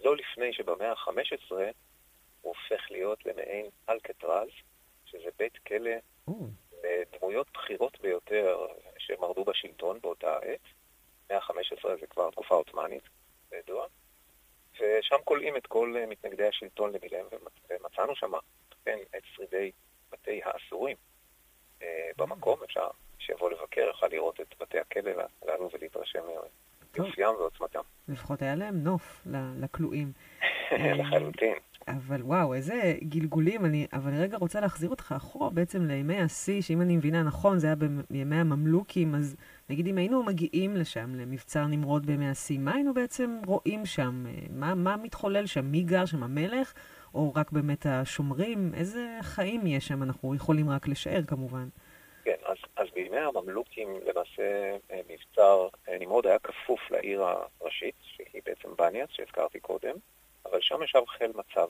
לא 0.04 0.16
לפני 0.16 0.54
שבמאה 0.54 0.92
ה-15 0.92 1.52
הוא 1.52 1.64
הופך 2.42 2.92
להיות 2.92 3.26
למעין 3.26 3.66
אלקטרז, 3.90 4.50
שזה 5.06 5.30
בית 5.38 5.58
כלא 5.58 5.92
לדמויות 6.84 7.48
בכירות 7.54 8.02
ביותר 8.02 8.66
שמרדו 8.98 9.44
בשלטון 9.44 10.00
באותה 10.02 10.38
עת. 10.38 10.60
מאה 11.30 11.38
ה-15 11.38 12.00
זה 12.00 12.08
כבר 12.08 12.32
תקופה 12.32 12.56
עות'מאנית, 12.56 13.04
זה 13.50 13.56
ידוע. 13.56 13.88
ושם 14.80 15.16
כולאים 15.24 15.58
את 15.58 15.68
כל 15.68 15.96
מתנגדי 16.08 16.48
השלטון 16.48 16.94
למיליהם, 16.94 17.26
ומצאנו 17.70 18.16
שם, 18.16 18.32
כן, 18.86 19.00
את 19.18 19.24
שרידי 19.36 19.72
בתי 20.10 20.42
האסורים. 20.44 20.98
במקום 22.18 22.64
אפשר 22.64 22.88
שיבוא 23.20 23.52
לבקר, 23.52 23.82
יוכל 23.82 24.08
לראות 24.08 24.42
את 24.42 24.56
בתי 24.60 24.80
הכלא 24.80 25.12
הללו 25.42 25.70
ולהתרשם 25.74 26.24
מיופיים 27.00 27.30
ועוצמתם. 27.30 27.80
לפחות 28.08 28.42
היה 28.42 28.56
להם 28.56 28.84
נוף 28.84 29.28
לכלואים. 29.60 30.12
לחלוטין. 31.00 31.54
אבל 31.88 32.22
וואו, 32.24 32.54
איזה 32.54 32.94
גלגולים. 33.04 33.66
אני, 33.66 33.88
אבל 33.94 34.12
אני 34.12 34.20
רגע 34.20 34.38
רוצה 34.38 34.60
להחזיר 34.60 34.90
אותך 34.90 35.14
אחורה 35.18 35.50
בעצם 35.50 35.86
לימי 35.86 36.22
השיא, 36.22 36.62
שאם 36.62 36.82
אני 36.82 36.98
מבינה 36.98 37.24
נכון, 37.24 37.60
זה 37.60 37.68
היה 37.68 37.76
בימי 38.10 38.36
הממלוכים, 38.36 39.16
אז 39.16 39.36
נגיד 39.70 39.88
אם 39.88 39.98
היינו 39.98 40.24
מגיעים 40.24 40.76
לשם, 40.76 41.16
למבצר 41.16 41.68
נמרוד 41.68 42.06
בימי 42.06 42.30
השיא, 42.30 42.60
מה 42.60 42.74
היינו 42.74 42.94
בעצם 42.94 43.42
רואים 43.46 43.86
שם? 43.86 44.26
מה, 44.50 44.76
מה 44.76 44.98
מתחולל 44.98 45.46
שם? 45.46 45.66
מי 45.66 45.84
גר 45.84 46.06
שם? 46.06 46.24
המלך? 46.24 46.74
או 47.14 47.34
רק 47.36 47.52
באמת 47.52 47.86
השומרים? 47.86 48.72
איזה 48.74 49.18
חיים 49.22 49.68
יש 49.68 49.88
שם? 49.88 50.04
אנחנו 50.04 50.36
יכולים 50.36 50.70
רק 50.70 50.88
לשער 50.88 51.24
כמובן. 51.24 51.68
בימי 53.04 53.18
הממלוכים 53.18 54.00
למעשה 54.06 54.78
אה, 54.92 55.00
מבצר 55.08 55.68
אה, 55.90 55.98
נמרוד 56.00 56.28
היה 56.28 56.40
כפוף 56.40 56.92
לעיר 56.92 57.24
הראשית, 57.24 57.96
שהיא 58.02 58.42
בעצם 58.46 58.76
בניאס, 58.76 59.10
שהזכרתי 59.12 59.60
קודם, 59.60 59.96
אבל 60.46 60.62
שם 60.62 60.84
ישב 60.84 61.02
חיל 61.08 61.32
מצב. 61.36 61.68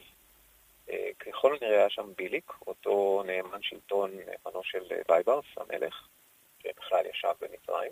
אה, 0.89 1.09
ככל 1.19 1.55
הנראה 1.55 1.79
היה 1.79 1.89
שם 1.89 2.13
ביליק, 2.17 2.51
אותו 2.67 3.23
נאמן 3.25 3.61
שלטון, 3.61 4.11
נאמנו 4.11 4.63
של 4.63 4.83
בייברס, 5.07 5.45
המלך, 5.57 6.07
שבכלל 6.63 7.05
ישב 7.05 7.33
במצרים, 7.41 7.91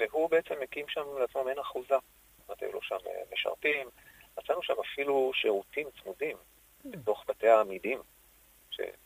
והוא 0.00 0.30
בעצם 0.30 0.54
מקים 0.60 0.88
שם 0.88 1.18
לעצמו 1.20 1.44
מעין 1.44 1.58
אחוזה. 1.58 1.88
זאת 1.88 2.48
אומרת, 2.48 2.62
היו 2.62 2.72
לו 2.72 2.82
שם 2.82 2.96
משרתים, 3.32 3.88
מצאנו 4.38 4.62
שם 4.62 4.74
אפילו 4.80 5.30
שירותים 5.34 5.88
צמודים 6.02 6.36
בתוך 6.84 7.24
בתי 7.28 7.48
האמידים 7.48 7.98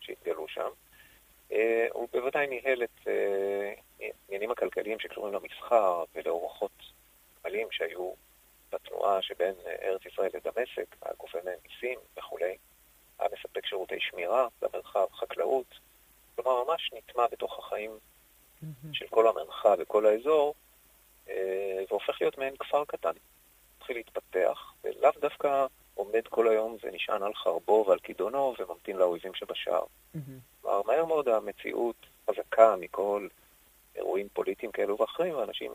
שהתגלו 0.00 0.48
שם. 0.48 0.68
אה, 1.52 1.86
הוא 1.92 2.08
בוודאי 2.12 2.46
ניהל 2.46 2.82
את 2.82 3.06
העניינים 3.06 4.48
אה, 4.48 4.52
הכלכליים 4.52 4.98
שקשורים 4.98 5.34
למסחר 5.34 6.04
ולאורחות 6.14 6.82
עלים 7.44 7.68
שהיו 7.70 8.12
בתנועה 8.72 9.22
שבין 9.22 9.54
אה, 9.66 9.74
ארץ 9.82 10.06
ישראל 10.06 10.30
לדמשק, 10.34 10.96
היה 11.02 11.14
גובה 11.18 11.38
מהם 11.44 11.58
מיסים 11.68 11.98
וכולי. 12.18 12.56
היה 13.18 13.28
מספק 13.38 13.66
שירותי 13.66 14.00
שמירה 14.00 14.48
למרחב, 14.62 15.06
חקלאות. 15.12 15.78
כלומר, 16.34 16.64
ממש 16.64 16.90
נטמע 16.92 17.26
בתוך 17.32 17.58
החיים 17.58 17.90
של 18.92 19.06
כל 19.08 19.28
המרחב 19.28 19.76
וכל 19.78 20.06
האזור, 20.06 20.54
והופך 21.90 22.20
להיות 22.20 22.38
מעין 22.38 22.56
כפר 22.56 22.84
קטן. 22.84 23.12
התחיל 23.78 23.96
להתפתח, 23.96 24.72
ולאו 24.84 25.10
דווקא 25.20 25.66
עומד 25.94 26.28
כל 26.28 26.48
היום 26.48 26.76
ונשען 26.82 27.22
על 27.22 27.34
חרבו 27.34 27.84
ועל 27.88 27.98
כידונו 27.98 28.54
וממתין 28.58 28.96
לאויבים 28.96 29.34
שבשער. 29.34 29.84
כלומר, 30.12 30.80
mm-hmm. 30.80 30.86
מהר 30.86 31.04
מאוד 31.04 31.28
המציאות 31.28 31.96
חזקה 32.30 32.76
מכל 32.80 33.28
אירועים 33.96 34.28
פוליטיים 34.32 34.72
כאלו 34.72 35.00
ואחרים, 35.00 35.34
ואנשים 35.34 35.72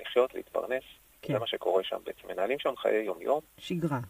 לחיות, 0.00 0.34
להתפרנס. 0.34 0.82
כן. 1.22 1.32
זה 1.32 1.38
מה 1.38 1.46
שקורה 1.46 1.84
שם 1.84 1.96
בעצם. 2.04 2.28
מנהלים 2.28 2.58
שם 2.58 2.76
חיי 2.76 3.04
יום-יום. 3.04 3.40
שגרה. 3.58 4.00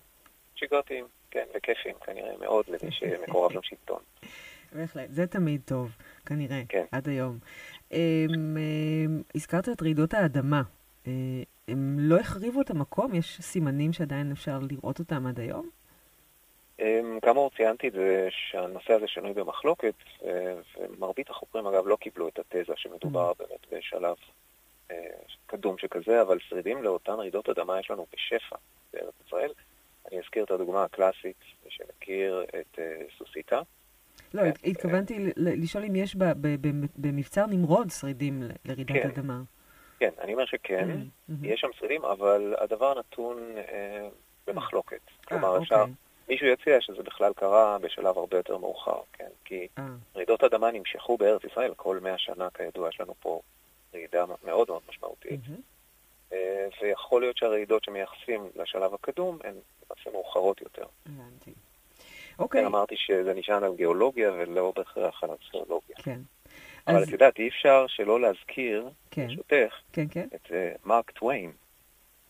שגרתיים, 0.54 1.06
כן, 1.30 1.44
וכיפים 1.54 1.94
כנראה 2.06 2.36
מאוד 2.40 2.64
למי 2.68 2.92
שמקורב 2.92 3.52
לשלטון. 3.52 4.02
בהחלט, 4.72 5.10
זה 5.10 5.26
תמיד 5.26 5.60
טוב, 5.64 5.90
כנראה, 6.26 6.62
כן. 6.68 6.84
עד 6.92 7.08
היום. 7.08 7.38
Um, 7.90 7.94
um, 7.94 9.34
הזכרת 9.34 9.68
את 9.68 9.82
רעידות 9.82 10.14
האדמה. 10.14 10.62
הם 11.70 11.96
לא 11.98 12.18
החריבו 12.18 12.60
את 12.60 12.70
המקום? 12.70 13.14
יש 13.14 13.40
סימנים 13.40 13.92
שעדיין 13.92 14.32
אפשר 14.32 14.58
לראות 14.70 14.98
אותם 14.98 15.26
עד 15.26 15.40
היום? 15.40 15.70
כאמור, 17.22 17.50
ציינתי 17.56 17.88
את 17.88 17.92
זה 17.92 18.28
שהנושא 18.30 18.92
הזה 18.92 19.08
שנוי 19.08 19.32
במחלוקת, 19.32 19.94
אה, 20.24 20.54
ומרבית 20.78 21.30
החוקרים 21.30 21.66
אגב 21.66 21.86
לא 21.86 21.96
קיבלו 21.96 22.28
את 22.28 22.38
התזה 22.38 22.72
שמדובר 22.76 23.30
mm. 23.30 23.34
באמת 23.38 23.66
בשלב 23.72 24.16
אה, 24.90 24.96
קדום 25.46 25.78
שכזה, 25.78 26.22
אבל 26.22 26.38
שרידים 26.48 26.82
לאותן 26.82 27.12
רעידות 27.12 27.48
אדמה 27.48 27.80
יש 27.80 27.90
לנו 27.90 28.06
בשפע 28.12 28.56
בארץ 28.92 29.14
ישראל. 29.26 29.52
אני 30.08 30.20
אזכיר 30.20 30.44
את 30.44 30.50
הדוגמה 30.50 30.84
הקלאסית, 30.84 31.36
מי 31.64 31.70
שמכיר 31.70 32.44
את 32.48 32.78
אה, 32.78 33.02
סוסיתא. 33.18 33.60
לא, 34.34 34.42
התכוונתי 34.64 35.32
לשאול 35.36 35.84
אם 35.84 35.96
יש 35.96 36.16
במבצר 36.96 37.46
נמרוד 37.46 37.90
שרידים 37.90 38.42
לרעידת 38.64 39.02
כן. 39.02 39.08
אדמה. 39.08 39.42
כן, 40.00 40.10
אני 40.20 40.32
אומר 40.32 40.46
שכן. 40.46 40.88
יש 41.42 41.60
שם 41.60 41.68
שרידים, 41.78 42.04
אבל 42.04 42.54
הדבר 42.58 42.98
נתון 42.98 43.38
אה, 43.56 44.08
במחלוקת. 44.46 45.00
אה, 45.08 45.26
כלומר, 45.26 45.58
אפשר... 45.62 45.80
אוקיי. 45.80 45.94
מישהו 46.28 46.46
יציע 46.46 46.80
שזה 46.80 47.02
בכלל 47.02 47.32
קרה 47.32 47.78
בשלב 47.78 48.18
הרבה 48.18 48.36
יותר 48.36 48.58
מאוחר, 48.58 49.00
כן? 49.12 49.28
כי 49.44 49.68
아. 49.76 49.80
אה. 49.80 49.84
רעידות 50.16 50.44
אדמה 50.44 50.70
נמשכו 50.70 51.16
בארץ 51.16 51.44
ישראל, 51.44 51.72
כל 51.76 51.98
מאה 52.02 52.18
שנה 52.18 52.48
כידוע 52.54 52.88
יש 52.88 53.00
לנו 53.00 53.14
פה 53.20 53.40
רעידה 53.94 54.24
מאוד 54.44 54.68
מאוד 54.68 54.82
משמעותית. 54.88 55.40
Mm-hmm. 55.40 56.34
ויכול 56.82 57.20
להיות 57.20 57.36
שהרעידות 57.36 57.84
שמייחסים 57.84 58.50
לשלב 58.56 58.94
הקדום 58.94 59.38
הן 59.44 59.54
למעשה 59.90 60.10
מאוחרות 60.10 60.60
יותר. 60.60 60.84
הבנתי. 61.06 61.52
אוקיי. 62.38 62.60
כן, 62.60 62.66
אמרתי 62.66 62.94
שזה 62.96 63.34
נשען 63.34 63.64
על 63.64 63.74
גיאולוגיה 63.74 64.32
ולא 64.32 64.72
בהכרח 64.76 65.24
על 65.24 65.30
אסטרולוגיה. 65.42 65.96
כן. 65.96 66.20
אבל 66.86 66.96
אז... 66.96 67.08
את 67.08 67.12
יודעת, 67.12 67.38
אי 67.38 67.48
אפשר 67.48 67.86
שלא 67.88 68.20
להזכיר, 68.20 68.90
כן. 69.10 69.26
ברשותך, 69.26 69.74
כן, 69.92 70.06
כן. 70.10 70.28
את 70.34 70.46
uh, 70.46 70.52
מרק 70.84 71.10
טוויין, 71.10 71.52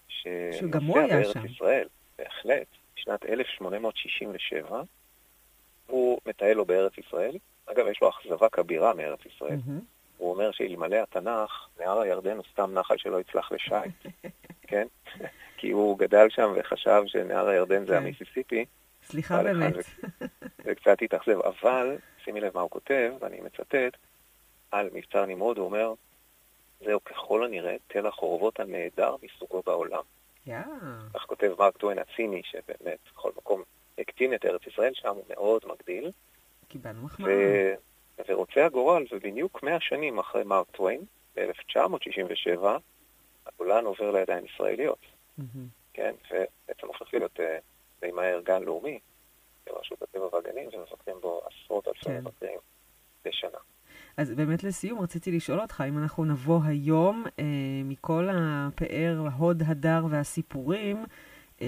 שנוסע 0.09 0.79
בארץ 1.09 1.33
שם. 1.33 1.47
ישראל, 1.47 1.89
בהחלט, 2.19 2.67
בשנת 2.97 3.25
1867, 3.25 4.83
הוא 5.87 6.21
מטייל 6.27 6.57
לו 6.57 6.65
בארץ 6.65 6.99
ישראל. 6.99 7.37
אגב, 7.67 7.87
יש 7.87 8.03
לו 8.03 8.09
אכזבה 8.09 8.49
כבירה 8.49 8.95
מארץ 8.95 9.21
ישראל. 9.27 9.59
Mm-hmm. 9.67 9.85
הוא 10.17 10.31
אומר 10.31 10.51
שאלמלא 10.51 10.97
התנ"ך, 10.97 11.69
נהר 11.81 12.01
הירדן 12.01 12.37
הוא 12.37 12.45
סתם 12.53 12.71
נחל 12.75 12.95
שלא 12.99 13.21
יצלח 13.21 13.53
לשייט, 13.53 13.95
כן? 14.69 14.87
כי 15.59 15.71
הוא 15.71 15.99
גדל 15.99 16.27
שם 16.31 16.53
וחשב 16.57 17.03
שנהר 17.07 17.49
הירדן 17.49 17.87
זה 17.87 17.93
כן. 17.93 17.97
המיסיסיפי. 17.97 18.65
סליחה 19.03 19.43
באמת. 19.43 19.75
וקצת 20.65 21.03
התאכזב, 21.03 21.41
אבל 21.41 21.97
שימי 22.25 22.41
לב 22.41 22.51
מה 22.55 22.61
הוא 22.61 22.71
כותב, 22.71 23.13
ואני 23.21 23.41
מצטט, 23.41 23.97
על 24.71 24.91
מבצר 24.93 25.27
נמרוד, 25.27 25.59
הוא 25.59 25.67
אומר, 25.67 25.95
זהו 26.85 27.05
ככל 27.05 27.45
הנראה 27.45 27.77
תל 27.87 28.07
החורבות 28.07 28.61
הנהדר 28.61 29.17
מסוגו 29.23 29.63
בעולם. 29.67 30.03
Yeah. 30.49 30.51
כך 31.15 31.23
כותב 31.27 31.55
מרק 31.59 31.77
טווין 31.77 31.99
הציני, 31.99 32.43
שבאמת 32.45 32.99
בכל 33.13 33.31
מקום 33.37 33.63
הקטין 33.99 34.35
את 34.35 34.45
ארץ 34.45 34.67
ישראל, 34.67 34.93
שם 34.95 35.09
הוא 35.09 35.25
מאוד 35.29 35.63
מגדיל. 35.67 36.11
קיבלנו 36.69 37.03
מחמאה. 37.03 37.29
ו... 37.29 37.75
ורוצה 38.29 38.67
הגורל, 38.67 39.05
ובדיוק 39.13 39.63
מאה 39.63 39.81
שנים 39.81 40.19
אחרי 40.19 40.45
מרק 40.45 40.67
טווין, 40.71 41.05
ב-1967, 41.37 42.67
הגולן 43.47 43.85
עובר 43.85 44.11
לידיים 44.11 44.45
ישראליות. 44.45 44.99
Mm-hmm. 45.39 45.43
כן, 45.93 46.15
ובעצם 46.31 46.87
הופך 46.87 47.15
להיות 47.15 47.37
uh, 47.37 47.43
די 48.01 48.11
מהר 48.11 48.41
גן 48.41 48.63
לאומי, 48.63 48.99
ברשות 49.67 50.03
הטבע 50.03 50.35
והגנים, 50.35 50.69
ומבקרים 50.73 51.21
בו 51.21 51.43
עשרות 51.47 51.89
אלפי 51.89 52.05
כן. 52.05 52.19
מבקרים 52.19 52.59
בשנה. 53.25 53.59
אז 54.21 54.31
באמת 54.31 54.65
לסיום, 54.65 55.01
רציתי 55.01 55.33
לשאול 55.33 55.61
אותך, 55.61 55.85
אם 55.89 55.99
אנחנו 55.99 56.25
נבוא 56.25 56.61
היום 56.65 57.25
אה, 57.39 57.45
מכל 57.85 58.29
הפאר, 58.33 59.19
ההוד, 59.33 59.63
הדר 59.67 60.05
והסיפורים, 60.11 61.05
אה, 61.63 61.67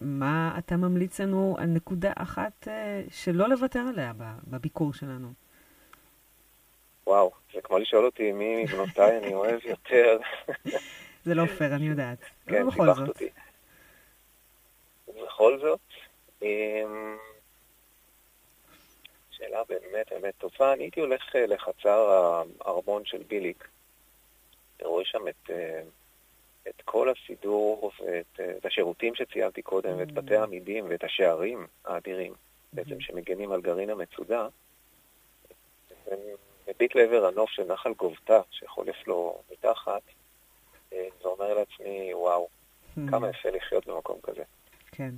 מה 0.00 0.54
אתה 0.58 0.76
ממליץ 0.76 1.20
לנו 1.20 1.56
על 1.58 1.66
נקודה 1.66 2.12
אחת 2.16 2.68
אה, 2.68 3.02
שלא 3.10 3.48
לוותר 3.48 3.80
עליה 3.80 4.12
בביקור 4.46 4.92
שלנו? 4.92 5.28
וואו, 7.06 7.32
זה 7.54 7.60
כמו 7.60 7.78
לשאול 7.78 8.04
אותי 8.04 8.32
מי 8.32 8.64
מבנותיי 8.64 9.18
אני 9.18 9.34
אוהב 9.34 9.60
יותר. 9.64 10.18
זה 11.24 11.34
לא 11.34 11.46
פייר, 11.46 11.74
אני 11.74 11.88
יודעת. 11.88 12.18
כן, 12.46 12.70
סיבכת 12.70 13.08
אותי. 13.08 13.28
בכל 15.08 15.58
זאת, 15.60 15.80
אמ, 16.42 17.16
שאלה 19.42 19.62
באמת 19.68 20.12
באמת 20.12 20.34
טובה. 20.38 20.72
אני 20.72 20.84
הייתי 20.84 21.00
הולך 21.00 21.36
אה, 21.36 21.46
לחצר 21.46 22.10
הארמון 22.60 23.04
של 23.04 23.22
ביליק. 23.28 23.68
אתה 24.76 24.86
רואה 24.86 25.04
שם 25.04 25.28
את, 25.28 25.50
אה, 25.50 25.82
את 26.68 26.82
כל 26.84 27.08
הסידור 27.08 27.92
ואת, 28.00 28.40
אה, 28.40 28.56
את 28.56 28.66
השירותים 28.66 29.14
שציינתי 29.14 29.62
קודם, 29.62 29.90
mm-hmm. 29.90 29.98
ואת 29.98 30.12
בתי 30.12 30.36
mm. 30.36 30.38
העמידים 30.38 30.86
ואת 30.88 31.04
השערים 31.04 31.66
האדירים, 31.84 32.32
mm-hmm. 32.32 32.76
בעצם 32.76 33.00
שמגנים 33.00 33.52
על 33.52 33.60
גרעין 33.60 33.90
המצודה. 33.90 34.48
מביט 36.68 36.94
לעבר 36.94 37.26
הנוף 37.26 37.50
של 37.50 37.64
נחל 37.64 37.92
גובתה, 37.94 38.40
שחולף 38.50 39.06
לו 39.06 39.38
מתחת, 39.52 40.02
ואומר 40.92 41.54
לעצמי, 41.54 42.14
וואו, 42.14 42.48
mm-hmm. 42.48 43.10
כמה 43.10 43.28
יפה 43.30 43.50
לחיות 43.50 43.86
במקום 43.86 44.18
כזה. 44.22 44.42
כן. 44.92 45.10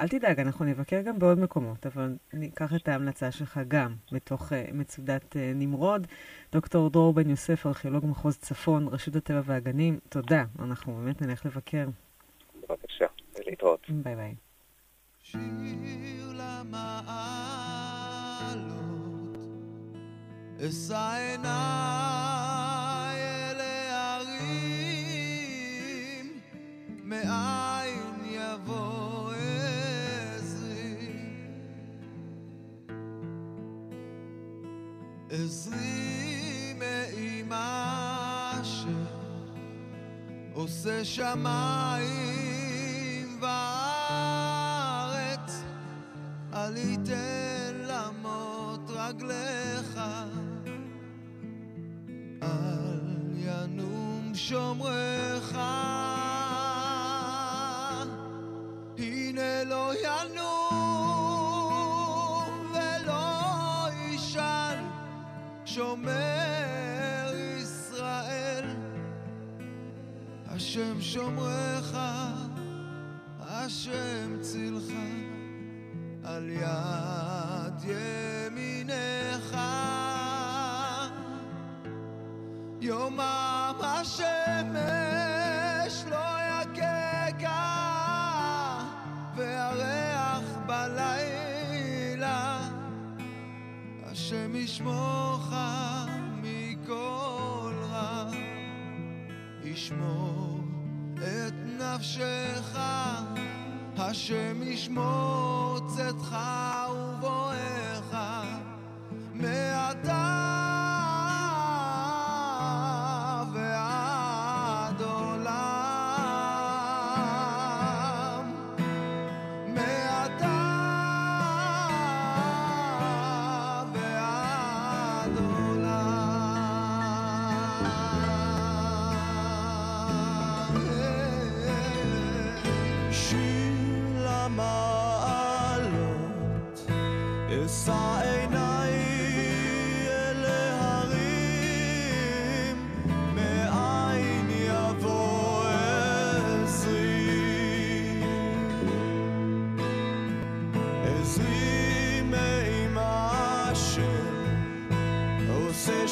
אל 0.00 0.08
תדאג, 0.08 0.40
אנחנו 0.40 0.64
נבקר 0.64 1.00
גם 1.02 1.18
בעוד 1.18 1.38
מקומות, 1.38 1.86
אבל 1.86 2.16
ניקח 2.32 2.74
את 2.74 2.88
ההמלצה 2.88 3.30
שלך 3.30 3.60
גם 3.68 3.94
בתוך 4.12 4.52
uh, 4.52 4.54
מצודת 4.72 5.32
uh, 5.32 5.38
נמרוד. 5.54 6.06
דוקטור 6.52 6.90
דרור 6.90 7.14
בן 7.14 7.30
יוסף, 7.30 7.66
ארכיאולוג 7.66 8.06
מחוז 8.06 8.38
צפון, 8.38 8.88
רשות 8.88 9.16
הטבע 9.16 9.40
והגנים, 9.44 9.98
תודה, 10.08 10.44
אנחנו 10.58 10.94
באמת 10.94 11.22
נלך 11.22 11.46
לבקר. 11.46 11.86
בבקשה, 12.68 13.06
להתראות. 13.46 13.86
ביי 13.90 14.16
ביי. 14.16 14.34
עזרי 35.30 36.74
מאימה 36.78 38.62
שעושה 40.54 41.04
שמיים 41.04 42.47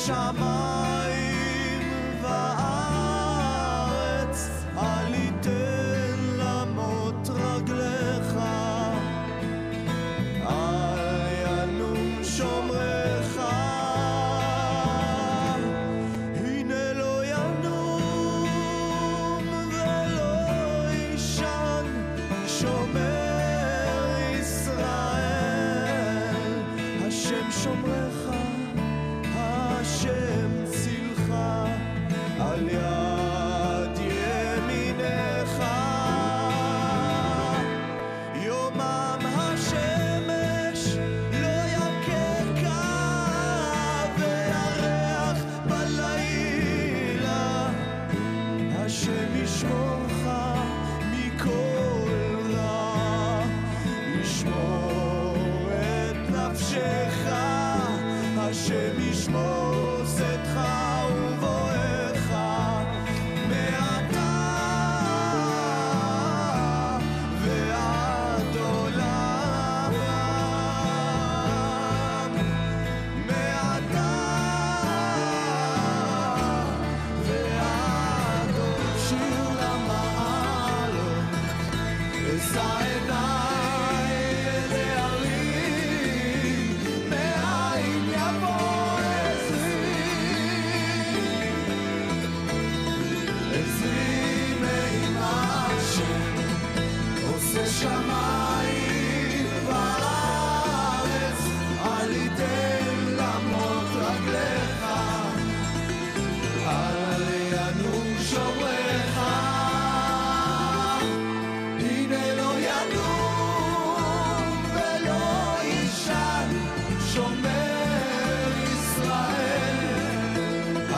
Shama 0.07 0.56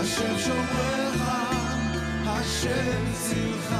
השם 0.00 0.38
שומרך, 0.38 1.22
השם 2.26 3.02
הצילך, 3.10 3.74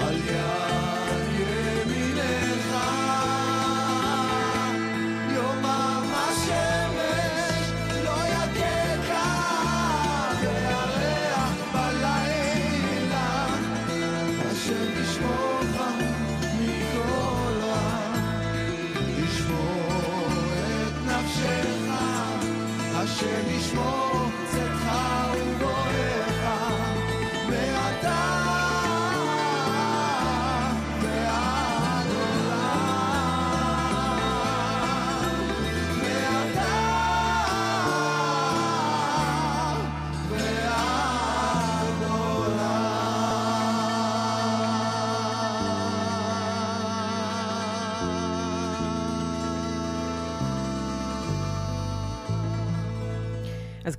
על 0.00 0.16
יד... 0.16 0.99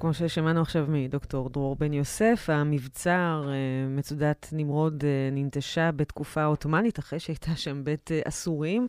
כמו 0.01 0.13
ששמענו 0.13 0.61
עכשיו 0.61 0.85
מדוקטור 0.89 1.49
דרור 1.49 1.75
בן 1.75 1.93
יוסף, 1.93 2.45
המבצר, 2.47 3.43
אה, 3.47 3.53
מצודת 3.89 4.49
נמרוד, 4.51 5.03
אה, 5.03 5.29
ננטשה 5.31 5.91
בתקופה 5.91 6.41
העות'מאנית, 6.41 6.99
אחרי 6.99 7.19
שהייתה 7.19 7.55
שם 7.55 7.83
בית 7.83 8.11
אה, 8.11 8.21
אסורים. 8.27 8.87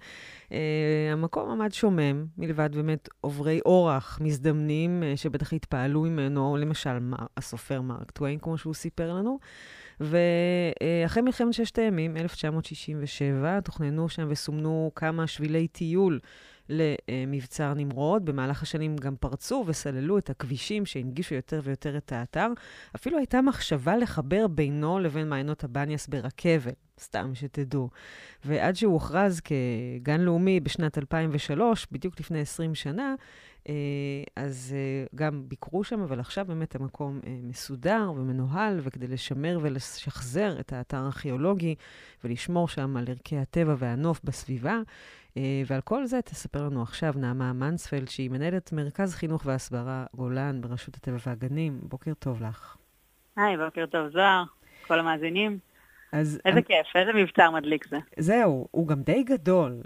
המקום 1.12 1.50
עמד 1.50 1.72
שומם, 1.72 2.26
מלבד 2.38 2.76
באמת 2.76 3.08
עוברי 3.20 3.60
אורח 3.66 4.18
מזדמנים, 4.22 5.02
שבטח 5.16 5.52
התפעלו 5.52 6.02
ממנו, 6.02 6.56
למשל 6.56 6.98
הסופר 7.36 7.80
מרק 7.80 8.10
טוויין, 8.10 8.38
כמו 8.38 8.58
שהוא 8.58 8.74
סיפר 8.74 9.14
לנו. 9.14 9.38
ואחרי 10.00 11.22
מלחמת 11.22 11.52
ששת 11.52 11.78
הימים, 11.78 12.16
1967, 12.16 13.60
תוכננו 13.60 14.08
שם 14.08 14.26
וסומנו 14.28 14.90
כמה 14.94 15.26
שבילי 15.26 15.68
טיול 15.68 16.20
למבצר 16.72 17.74
נמרוד. 17.74 18.24
במהלך 18.24 18.62
השנים 18.62 18.96
גם 18.96 19.16
פרצו 19.16 19.64
וסללו 19.66 20.18
את 20.18 20.30
הכבישים 20.30 20.86
שהנגישו 20.86 21.34
יותר 21.34 21.60
ויותר 21.64 21.96
את 21.96 22.12
האתר. 22.12 22.48
אפילו 22.96 23.18
הייתה 23.18 23.42
מחשבה 23.42 23.96
לחבר 23.96 24.46
בינו 24.46 24.98
לבין 24.98 25.28
מעיינות 25.28 25.64
הבניאס 25.64 26.06
ברכבת, 26.06 26.74
סתם 27.00 27.30
שתדעו. 27.34 27.90
ועד 28.44 28.76
שהוא 28.76 28.92
הוכרז 28.92 29.40
כגן 29.40 30.20
לאומי 30.20 30.60
בשנת 30.60 30.98
2003, 30.98 31.86
בדיוק 31.92 32.20
לפני 32.20 32.40
20 32.40 32.74
שנה, 32.74 33.14
אה, 33.68 33.74
אז 34.36 34.74
אה, 34.76 35.06
גם 35.14 35.44
ביקרו 35.48 35.84
שם, 35.84 36.00
אבל 36.00 36.20
עכשיו 36.20 36.44
באמת 36.48 36.74
המקום 36.74 37.20
אה, 37.26 37.38
מסודר 37.42 38.12
ומנוהל, 38.16 38.80
וכדי 38.82 39.06
לשמר 39.06 39.58
ולשחזר 39.62 40.60
את 40.60 40.72
האתר 40.72 40.96
הארכיאולוגי 40.96 41.74
ולשמור 42.24 42.68
שם 42.68 42.96
על 42.96 43.04
ערכי 43.08 43.38
הטבע 43.38 43.74
והנוף 43.78 44.20
בסביבה, 44.24 44.80
ועל 45.66 45.80
כל 45.80 46.06
זה 46.06 46.22
תספר 46.22 46.62
לנו 46.62 46.82
עכשיו 46.82 47.12
נעמה 47.16 47.52
מנספלד, 47.52 48.08
שהיא 48.08 48.30
מנהלת 48.30 48.72
מרכז 48.72 49.14
חינוך 49.14 49.42
והסברה 49.46 50.04
גולן 50.14 50.60
ברשות 50.60 50.94
הטבע 50.94 51.16
והגנים. 51.26 51.78
בוקר 51.82 52.14
טוב 52.18 52.42
לך. 52.42 52.76
היי, 53.36 53.56
בוקר 53.56 53.86
טוב, 53.86 54.08
זוהר, 54.08 54.44
כל 54.86 54.98
המאזינים. 54.98 55.58
אז... 56.12 56.40
איזה 56.44 56.58
אני... 56.58 56.64
כיף, 56.64 56.86
איזה 56.94 57.12
מבצר 57.12 57.50
מדליק 57.50 57.88
זה. 57.88 57.98
זהו, 58.18 58.68
הוא 58.70 58.88
גם 58.88 59.02
די 59.02 59.22
גדול. 59.22 59.76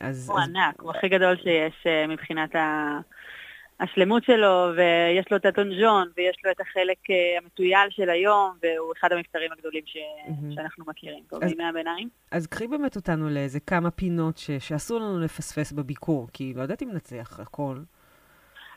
אז, 0.00 0.30
הוא 0.30 0.40
אז... 0.40 0.48
ענק, 0.48 0.80
הוא 0.80 0.90
הכי 0.90 1.08
גדול 1.08 1.36
שיש 1.36 1.86
מבחינת 2.08 2.54
ה... 2.54 2.98
השלמות 3.80 4.24
שלו, 4.24 4.72
ויש 4.76 5.26
לו 5.30 5.36
את 5.36 5.46
הטונג'ון, 5.46 6.08
ויש 6.16 6.36
לו 6.44 6.50
את 6.50 6.60
החלק 6.60 6.98
uh, 7.10 7.42
המטויל 7.42 7.90
של 7.90 8.10
היום, 8.10 8.50
והוא 8.62 8.92
אחד 8.98 9.12
המבצרים 9.12 9.52
הגדולים 9.52 9.82
ש... 9.86 9.96
mm-hmm. 9.96 10.54
שאנחנו 10.54 10.84
מכירים 10.88 11.22
פה 11.28 11.38
בימי 11.38 11.64
הביניים. 11.64 12.08
אז 12.30 12.46
קחי 12.46 12.66
באמת 12.66 12.96
אותנו 12.96 13.28
לאיזה 13.30 13.60
כמה 13.60 13.90
פינות 13.90 14.38
ש... 14.38 14.50
שאסור 14.50 15.00
לנו 15.00 15.20
לפספס 15.20 15.72
בביקור, 15.72 16.28
כי 16.32 16.52
לא 16.56 16.62
יודעת 16.62 16.82
אם 16.82 16.88
נצליח 16.92 17.40
הכל. 17.40 17.76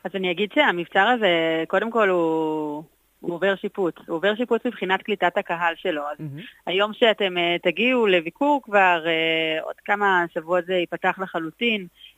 אז 0.04 0.10
אני 0.14 0.30
אגיד 0.30 0.52
שהמבצר 0.54 1.08
הזה, 1.08 1.64
קודם 1.68 1.90
כל 1.90 2.08
הוא... 2.08 2.84
הוא 3.20 3.34
עובר 3.34 3.56
שיפוץ. 3.56 3.94
הוא 4.06 4.16
עובר 4.16 4.34
שיפוץ 4.36 4.66
מבחינת 4.66 5.02
קליטת 5.02 5.38
הקהל 5.38 5.74
שלו. 5.76 6.02
אז 6.02 6.16
mm-hmm. 6.18 6.42
היום 6.66 6.92
שאתם 6.92 7.34
uh, 7.36 7.62
תגיעו 7.62 8.06
לביקור 8.06 8.60
כבר, 8.64 9.04
uh, 9.04 9.64
עוד 9.64 9.74
כמה 9.84 10.24
שבועות 10.34 10.64
זה 10.66 10.74
ייפתח 10.74 11.18
לחלוטין, 11.22 11.86
uh, 11.86 12.09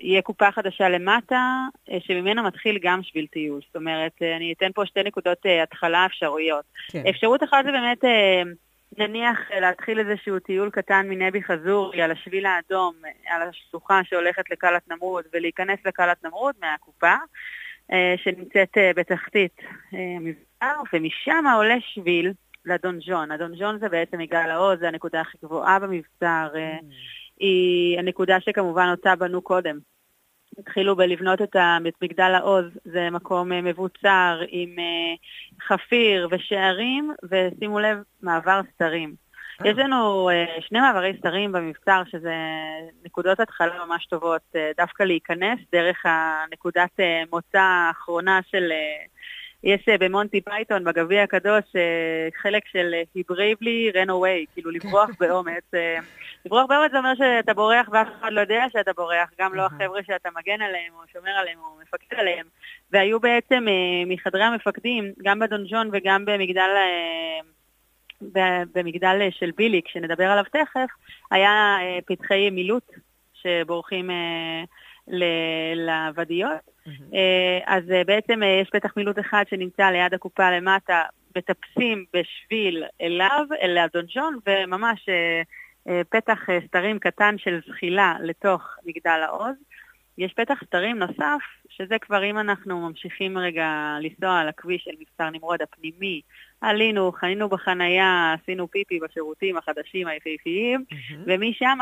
יהיה 0.00 0.22
קופה 0.22 0.52
חדשה 0.52 0.88
למטה, 0.88 1.58
uh, 1.88 1.92
שממנה 2.00 2.42
מתחיל 2.42 2.78
גם 2.82 3.02
שביל 3.02 3.26
טיול. 3.26 3.60
זאת 3.66 3.76
אומרת, 3.76 4.12
uh, 4.22 4.36
אני 4.36 4.52
אתן 4.52 4.72
פה 4.74 4.86
שתי 4.86 5.02
נקודות 5.02 5.38
uh, 5.46 5.62
התחלה 5.62 6.06
אפשרויות. 6.06 6.64
כן. 6.88 7.02
אפשרות 7.10 7.42
אחת 7.42 7.64
זה 7.64 7.70
באמת... 7.72 8.04
נניח 8.98 9.38
להתחיל 9.60 9.98
איזשהו 9.98 10.38
טיול 10.38 10.70
קטן 10.70 11.06
מנבי 11.08 11.42
חזורי 11.42 12.02
על 12.02 12.10
השביל 12.10 12.46
האדום, 12.46 12.94
על 13.26 13.48
השלוחה 13.48 14.00
שהולכת 14.04 14.50
לקלת 14.50 14.88
נמרוד, 14.88 15.24
ולהיכנס 15.32 15.78
לקלת 15.86 16.24
נמרוד 16.24 16.54
מהקופה. 16.60 17.14
אה, 17.92 18.14
שנמצאת 18.16 18.78
אה, 18.78 18.90
בתחתית 18.96 19.60
אה, 19.94 19.98
המבצר, 20.16 20.80
ומשם 20.92 21.44
עולה 21.56 21.76
שביל 21.80 22.32
לדונג'ון. 22.64 23.30
הדונג'ון 23.30 23.78
זה 23.78 23.88
בעצם 23.88 24.20
יגאל 24.20 24.50
העוז, 24.50 24.78
זה 24.78 24.88
הנקודה 24.88 25.20
הכי 25.20 25.38
גבוהה 25.44 25.78
במבצר. 25.78 26.48
Mm. 26.54 26.84
היא 27.42 27.98
הנקודה 27.98 28.40
שכמובן 28.40 28.88
אותה 28.90 29.16
בנו 29.16 29.42
קודם. 29.42 29.78
התחילו 30.58 30.96
בלבנות 30.96 31.42
את 31.42 31.56
מגדל 32.02 32.34
העוז, 32.34 32.64
זה 32.84 33.10
מקום 33.10 33.48
מבוצר 33.48 34.40
עם 34.48 34.76
חפיר 35.68 36.28
ושערים, 36.30 37.12
ושימו 37.30 37.80
לב, 37.80 37.98
מעבר 38.22 38.60
סתרים. 38.74 39.14
אה. 39.60 39.68
יש 39.68 39.78
לנו 39.78 40.30
שני 40.60 40.80
מעברי 40.80 41.12
סתרים 41.18 41.52
במבצר, 41.52 42.02
שזה 42.10 42.34
נקודות 43.04 43.40
התחלה 43.40 43.84
ממש 43.86 44.06
טובות, 44.06 44.54
דווקא 44.76 45.02
להיכנס 45.02 45.58
דרך 45.72 46.02
הנקודת 46.04 47.00
מוצא 47.30 47.58
האחרונה 47.60 48.40
של... 48.50 48.72
יש 49.64 49.88
במונטי 50.00 50.40
פייתון, 50.40 50.84
בגביע 50.84 51.22
הקדוש, 51.22 51.64
חלק 52.42 52.62
של 52.66 52.94
He 53.16 53.20
bravely 53.32 53.94
ran 53.94 54.08
away, 54.08 54.52
כאילו 54.54 54.70
לברוח 54.70 55.10
באומץ. 55.20 55.70
לברוח 56.46 56.66
באומץ 56.68 56.90
זה 56.90 56.98
אומר 56.98 57.14
שאתה 57.14 57.54
בורח 57.54 57.88
ואף 57.92 58.08
אחד 58.20 58.32
לא 58.32 58.40
יודע 58.40 58.64
שאתה 58.72 58.92
בורח, 58.96 59.30
גם 59.40 59.54
לא 59.54 59.66
החבר'ה 59.66 60.00
שאתה 60.06 60.28
מגן 60.36 60.62
עליהם 60.62 60.92
או 60.94 61.00
שומר 61.12 61.30
עליהם 61.30 61.58
או 61.58 61.78
מפקד 61.82 62.16
עליהם. 62.16 62.46
והיו 62.90 63.20
בעצם 63.20 63.64
uh, 63.66 64.12
מחדרי 64.12 64.42
המפקדים, 64.42 65.12
גם 65.22 65.38
בדונג'ון 65.38 65.88
וגם 65.92 66.24
במגדל... 66.24 66.70
Uh, 66.76 67.46
במגדל 68.74 69.18
אה, 69.20 69.28
של 69.30 69.50
בילי, 69.56 69.80
כשנדבר 69.84 70.24
עליו 70.24 70.44
תכף, 70.44 70.90
היה 71.30 71.76
אה, 71.80 71.98
פתחי 72.06 72.50
מילוט 72.50 72.92
שבורחים 73.34 74.10
אה, 74.10 74.64
לוודיות. 75.74 76.50
Mm-hmm. 76.86 77.16
אז 77.66 77.84
בעצם 78.06 78.40
יש 78.62 78.70
פתח 78.70 78.96
מילוט 78.96 79.18
אחד 79.18 79.44
שנמצא 79.50 79.90
ליד 79.90 80.14
הקופה 80.14 80.50
למטה, 80.50 81.02
מטפסים 81.36 82.04
בשביל 82.14 82.84
אליו, 83.00 83.46
אל 83.62 83.78
הדונג'ון, 83.78 84.38
וממש 84.46 85.08
פתח 86.08 86.38
סתרים 86.66 86.98
קטן 86.98 87.38
של 87.38 87.60
זחילה 87.68 88.16
לתוך 88.20 88.76
מגדל 88.86 89.20
העוז. 89.24 89.56
יש 90.18 90.32
פתח 90.32 90.62
סתרים 90.64 90.98
נוסף, 90.98 91.40
שזה 91.68 91.98
כבר 91.98 92.24
אם 92.24 92.38
אנחנו 92.38 92.88
ממשיכים 92.88 93.38
רגע 93.38 93.96
לנסוע 94.00 94.38
על 94.38 94.48
הכביש 94.48 94.82
של 94.84 94.90
מבצר 95.00 95.30
נמרוד 95.30 95.62
הפנימי, 95.62 96.20
עלינו, 96.60 97.12
חנינו 97.12 97.48
בחנייה, 97.48 98.34
עשינו 98.42 98.70
פיפי 98.70 99.00
בשירותים 99.00 99.56
החדשים 99.56 100.08
היפהפיים, 100.08 100.84
mm-hmm. 100.90 101.14
ומשם 101.26 101.78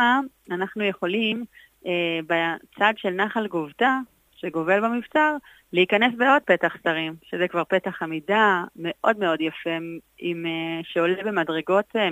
אנחנו 0.50 0.84
יכולים 0.84 1.44
אה, 1.86 2.20
בצד 2.26 2.92
של 2.96 3.10
נחל 3.10 3.46
גובטה, 3.46 3.98
שגובל 4.36 4.80
במבצר, 4.80 5.36
להיכנס 5.72 6.14
בעוד 6.14 6.42
פתח 6.42 6.76
סתרים, 6.78 7.14
שזה 7.22 7.48
כבר 7.48 7.64
פתח 7.64 8.02
עמידה 8.02 8.64
מאוד 8.76 9.18
מאוד 9.18 9.40
יפה, 9.40 9.70
עם, 10.18 10.46
אה, 10.46 10.80
שעולה 10.82 11.22
במדרגות 11.24 11.96
אה, 11.96 12.10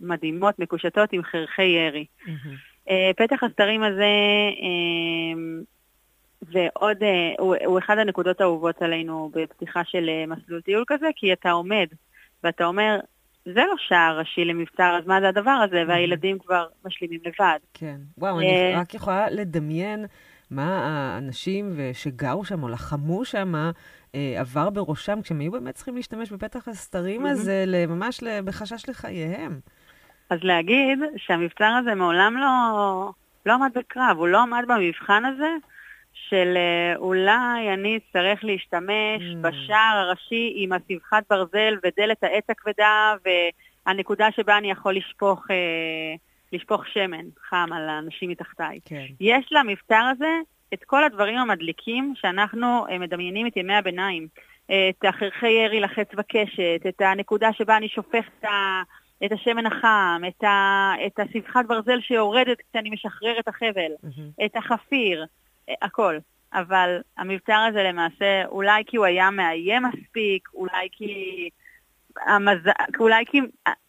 מדהימות, 0.00 0.58
מקושטות 0.58 1.12
עם 1.12 1.22
חרחי 1.22 1.62
ירי. 1.62 2.06
Mm-hmm. 2.26 2.68
אה, 2.90 3.10
פתח 3.16 3.42
הסתרים 3.42 3.82
הזה, 3.82 4.12
אה, 4.62 5.40
ועוד, 6.42 7.02
אה, 7.02 7.32
הוא, 7.38 7.56
הוא 7.64 7.78
אחד 7.78 7.98
הנקודות 7.98 8.40
האהובות 8.40 8.82
עלינו 8.82 9.30
בפתיחה 9.34 9.84
של 9.84 10.10
מסלול 10.28 10.60
טיול 10.60 10.84
כזה, 10.86 11.06
כי 11.16 11.32
אתה 11.32 11.50
עומד 11.50 11.86
ואתה 12.44 12.64
אומר, 12.64 12.98
זה 13.44 13.60
לא 13.60 13.74
שער 13.78 14.18
ראשי 14.18 14.44
למבצר, 14.44 14.98
אז 14.98 15.06
מה 15.06 15.20
זה 15.20 15.28
הדבר 15.28 15.50
הזה? 15.50 15.82
והילדים 15.88 16.38
כבר 16.38 16.66
משלימים 16.84 17.20
לבד. 17.24 17.58
כן. 17.74 17.96
וואו, 18.18 18.40
אני 18.40 18.72
רק 18.74 18.94
יכולה 18.94 19.30
לדמיין 19.30 20.06
מה 20.50 20.86
האנשים 20.86 21.76
שגרו 21.92 22.44
שם 22.44 22.62
או 22.62 22.68
לחמו 22.68 23.24
שם 23.24 23.70
עבר 24.14 24.70
בראשם, 24.70 25.22
כשהם 25.22 25.40
היו 25.40 25.52
באמת 25.52 25.74
צריכים 25.74 25.96
להשתמש 25.96 26.32
בפתח 26.32 26.68
הסתרים 26.68 27.26
הזה, 27.26 27.64
ממש 27.88 28.20
בחשש 28.44 28.88
לחייהם. 28.88 29.60
אז 30.30 30.38
להגיד 30.42 30.98
שהמבצר 31.16 31.64
הזה 31.80 31.94
מעולם 31.94 32.36
לא, 32.36 33.10
לא 33.46 33.52
עמד 33.52 33.70
בקרב, 33.74 34.16
הוא 34.18 34.28
לא 34.28 34.42
עמד 34.42 34.64
במבחן 34.68 35.24
הזה 35.24 35.50
של 36.28 36.54
אה, 36.56 36.96
אולי 36.96 37.74
אני 37.74 37.96
אצטרך 37.96 38.44
להשתמש 38.44 39.22
mm. 39.22 39.36
בשער 39.40 39.96
הראשי 39.96 40.52
עם 40.56 40.72
הסבכת 40.72 41.22
ברזל 41.30 41.76
ודלת 41.84 42.24
העץ 42.24 42.44
הכבדה 42.48 43.14
והנקודה 43.86 44.28
שבה 44.36 44.58
אני 44.58 44.70
יכול 44.70 44.96
לשפוך, 44.96 45.50
אה, 45.50 46.14
לשפוך 46.52 46.86
שמן 46.86 47.24
חם 47.48 47.68
על 47.72 47.88
האנשים 47.88 48.30
מתחתיי. 48.30 48.80
כן. 48.84 49.06
יש 49.20 49.48
למבצר 49.50 50.10
הזה 50.16 50.38
את 50.74 50.84
כל 50.84 51.04
הדברים 51.04 51.38
המדליקים 51.38 52.14
שאנחנו 52.16 52.86
אה, 52.90 52.98
מדמיינים 52.98 53.46
את 53.46 53.56
ימי 53.56 53.74
הביניים. 53.74 54.28
את 54.90 55.04
החרחי 55.04 55.50
ירי 55.50 55.80
לחץ 55.80 56.14
בקשת, 56.14 56.80
את 56.88 57.00
הנקודה 57.00 57.52
שבה 57.52 57.76
אני 57.76 57.88
שופך 57.88 58.24
את 58.38 58.44
ה... 58.44 58.82
את 59.24 59.32
השמן 59.32 59.66
החם, 59.66 60.22
את, 60.28 60.44
ה, 60.44 60.92
את 61.06 61.18
הסבכת 61.18 61.64
ברזל 61.68 62.00
שיורדת 62.00 62.58
כשאני 62.70 62.90
משחרר 62.90 63.38
את 63.38 63.48
החבל, 63.48 63.92
mm-hmm. 64.04 64.44
את 64.44 64.56
החפיר, 64.56 65.26
אה, 65.68 65.74
הכל. 65.82 66.18
אבל 66.52 67.00
המבצר 67.16 67.66
הזה 67.68 67.82
למעשה, 67.82 68.44
אולי 68.46 68.82
כי 68.86 68.96
הוא 68.96 69.06
היה 69.06 69.30
מאיים 69.30 69.82
מספיק, 69.82 70.48
אולי 70.54 70.88
כי... 70.92 71.48
המז... 72.26 72.58
אולי 73.00 73.24
כי 73.26 73.40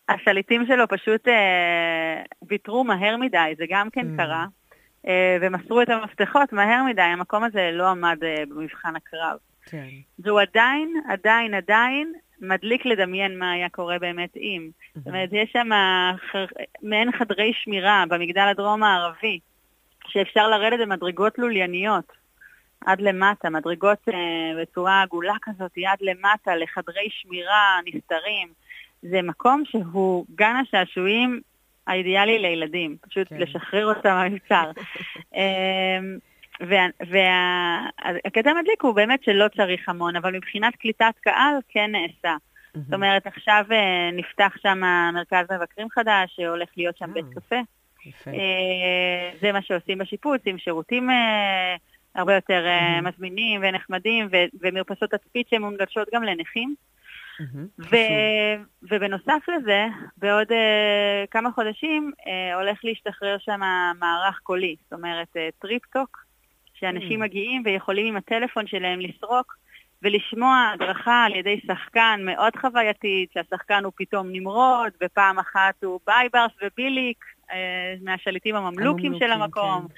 השליטים 0.09 0.65
שלו 0.67 0.87
פשוט 0.87 1.27
אה, 1.27 2.23
ויתרו 2.47 2.83
מהר 2.83 3.17
מדי, 3.17 3.53
זה 3.57 3.65
גם 3.69 3.89
כן 3.89 4.13
mm. 4.13 4.17
קרה, 4.17 4.45
אה, 5.07 5.37
ומסרו 5.41 5.81
את 5.81 5.89
המפתחות 5.89 6.53
מהר 6.53 6.83
מדי, 6.83 7.01
המקום 7.01 7.43
הזה 7.43 7.69
לא 7.73 7.87
עמד 7.87 8.23
אה, 8.23 8.43
במבחן 8.49 8.95
הקרב. 8.95 9.37
כן. 9.65 9.87
והוא 10.19 10.41
עדיין, 10.41 10.93
עדיין, 11.09 11.53
עדיין 11.53 12.13
מדליק 12.41 12.85
לדמיין 12.85 13.39
מה 13.39 13.51
היה 13.51 13.69
קורה 13.69 13.99
באמת 13.99 14.37
אם. 14.37 14.69
זאת 14.95 15.07
אומרת, 15.07 15.29
יש 15.31 15.49
שם 15.53 15.69
חר... 16.31 16.45
מעין 16.81 17.11
חדרי 17.11 17.53
שמירה 17.63 18.03
במגדל 18.09 18.47
הדרום 18.51 18.83
הערבי, 18.83 19.39
שאפשר 20.07 20.47
לרדת 20.47 20.79
במדרגות 20.79 21.39
לולייניות 21.39 22.11
עד 22.85 23.01
למטה, 23.01 23.49
מדרגות 23.49 23.99
אה, 24.09 24.61
בצורה 24.61 25.01
עגולה 25.01 25.33
כזאת, 25.41 25.71
עד 25.87 25.97
למטה, 26.01 26.55
לחדרי 26.55 27.07
שמירה 27.09 27.79
נסתרים. 27.85 28.47
זה 29.01 29.21
מקום 29.21 29.63
שהוא 29.65 30.25
גן 30.35 30.55
השעשועים 30.55 31.41
האידיאלי 31.87 32.39
לילדים, 32.39 32.97
פשוט 33.01 33.27
כן. 33.29 33.37
לשחרר 33.37 33.85
אותם 33.85 34.09
מהמבצר. 34.09 34.71
והקטע 36.59 38.49
המדליק 38.49 38.81
הוא 38.81 38.95
באמת 38.95 39.23
שלא 39.23 39.47
צריך 39.55 39.89
המון, 39.89 40.15
אבל 40.15 40.35
מבחינת 40.35 40.75
קליטת 40.75 41.13
קהל 41.21 41.55
כן 41.69 41.91
נעשה. 41.91 42.35
זאת 42.73 42.93
אומרת, 42.93 43.27
עכשיו 43.27 43.65
אה, 43.71 44.09
נפתח 44.13 44.55
שם 44.61 44.81
מרכז 45.13 45.45
מבקרים 45.51 45.89
חדש, 45.89 46.35
שהולך 46.35 46.69
להיות 46.77 46.97
שם 46.97 47.09
אה. 47.09 47.13
בית 47.13 47.25
קפה. 47.35 47.55
יפה. 48.05 48.31
אה, 48.31 49.31
זה 49.41 49.51
מה 49.51 49.61
שעושים 49.61 49.97
בשיפוץ, 49.97 50.41
עם 50.45 50.57
שירותים 50.57 51.09
הרבה 52.15 52.35
יותר 52.35 52.65
אה, 52.65 53.01
מזמינים 53.01 53.61
ונחמדים, 53.63 54.27
ו- 54.31 54.57
ומרפסות 54.61 55.11
תצפית 55.11 55.47
שהן 55.49 55.61
מונגשות 55.61 56.07
גם 56.13 56.23
לנכים. 56.23 56.75
מהמם. 57.39 57.67
ו- 57.79 58.63
ובנוסף 58.83 59.43
לזה, 59.47 59.85
בעוד 60.17 60.47
uh, 60.51 61.27
כמה 61.31 61.51
חודשים 61.51 62.11
uh, 62.19 62.55
הולך 62.55 62.79
להשתחרר 62.83 63.37
שם 63.37 63.59
מערך 63.99 64.39
קולי, 64.43 64.75
זאת 64.83 64.93
אומרת 64.93 65.27
uh, 65.27 65.61
טריפטוק, 65.61 66.17
שאנשים 66.79 67.21
Mm. 67.21 67.25
מגיעים 67.25 67.61
ויכולים 67.65 68.05
עם 68.05 68.17
הטלפון 68.17 68.67
שלהם 68.67 68.99
לסרוק 68.99 69.57
ולשמוע 70.01 70.71
הדרכה 70.73 71.23
על 71.25 71.35
ידי 71.35 71.59
שחקן 71.67 72.21
מאוד 72.23 72.55
חווייתית, 72.55 73.31
שהשחקן 73.33 73.83
הוא 73.83 73.93
פתאום 73.95 74.27
נמרוד, 74.31 74.91
ופעם 75.03 75.39
אחת 75.39 75.83
הוא 75.83 75.99
בייברס 76.07 76.51
וביליק, 76.63 77.25
uh, 77.49 77.53
מהשליטים 78.01 78.55
הממלוכים 78.55 79.13
של 79.19 79.31
המקום. 79.31 79.87
כן. 79.87 79.93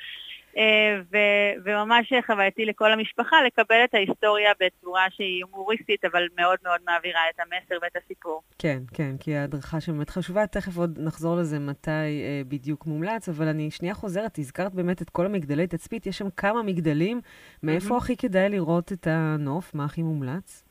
אה, 0.58 1.02
ו- 1.12 1.64
וממש 1.64 2.14
חווייתי 2.26 2.66
לכל 2.66 2.92
המשפחה 2.92 3.36
לקבל 3.48 3.84
את 3.84 3.94
ההיסטוריה 3.94 4.52
בצורה 4.60 5.06
שהיא 5.10 5.44
הומוריסטית, 5.44 6.06
אבל 6.06 6.28
מאוד 6.40 6.58
מאוד 6.64 6.80
מעבירה 6.86 7.22
את 7.36 7.40
המסר 7.40 7.76
ואת 7.82 7.96
הסיפור. 8.04 8.42
כן, 8.60 8.80
כן, 8.94 9.16
כי 9.20 9.36
ההדרכה 9.36 9.82
שם 9.82 9.92
באמת 9.94 10.10
חשובה. 10.10 10.48
תכף 10.48 10.78
עוד 10.78 11.00
נחזור 11.02 11.36
לזה 11.36 11.60
מתי 11.60 11.92
אה, 11.92 12.42
בדיוק 12.48 12.86
מומלץ, 12.86 13.30
אבל 13.30 13.48
אני 13.48 13.72
שנייה 13.72 13.94
חוזרת, 13.94 14.38
הזכרת 14.38 14.74
באמת 14.74 15.02
את 15.02 15.10
כל 15.10 15.26
המגדלי 15.26 15.68
תצפית, 15.68 16.06
יש 16.06 16.18
שם 16.18 16.30
כמה 16.38 16.64
מגדלים. 16.64 17.22
מאיפה 17.64 17.88
מהמם. 17.88 17.98
הכי 17.98 18.18
כדאי 18.18 18.50
לראות 18.50 18.92
את 18.92 19.08
הנוף? 19.08 19.76
מה 19.76 19.86
הכי 19.86 20.02
מומלץ? 20.02 20.64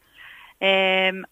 אמ, 0.62 1.23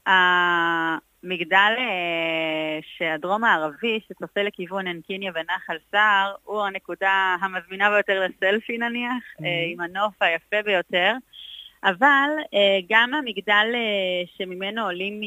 המגדל 1.25 1.75
אה, 1.79 2.79
שהדרום 2.97 3.45
הערבי, 3.45 4.01
שצופה 4.09 4.43
לכיוון 4.43 4.87
עין-קיניה 4.87 5.33
ונחל 5.35 5.77
סער, 5.91 6.35
הוא 6.45 6.63
הנקודה 6.63 7.37
המזמינה 7.41 7.91
ביותר 7.91 8.27
לסלפי 8.27 8.79
נניח, 8.79 9.13
Mhm. 9.39 9.45
אה, 9.45 9.49
עם 9.73 9.81
הנוף 9.81 10.23
היפה 10.23 10.63
ביותר. 10.65 11.13
אבל 11.85 12.29
אה, 12.55 12.79
גם 12.91 13.15
המגדל 13.15 13.67
שממנו 14.37 14.85
עולים 14.85 15.21
מ... 15.21 15.25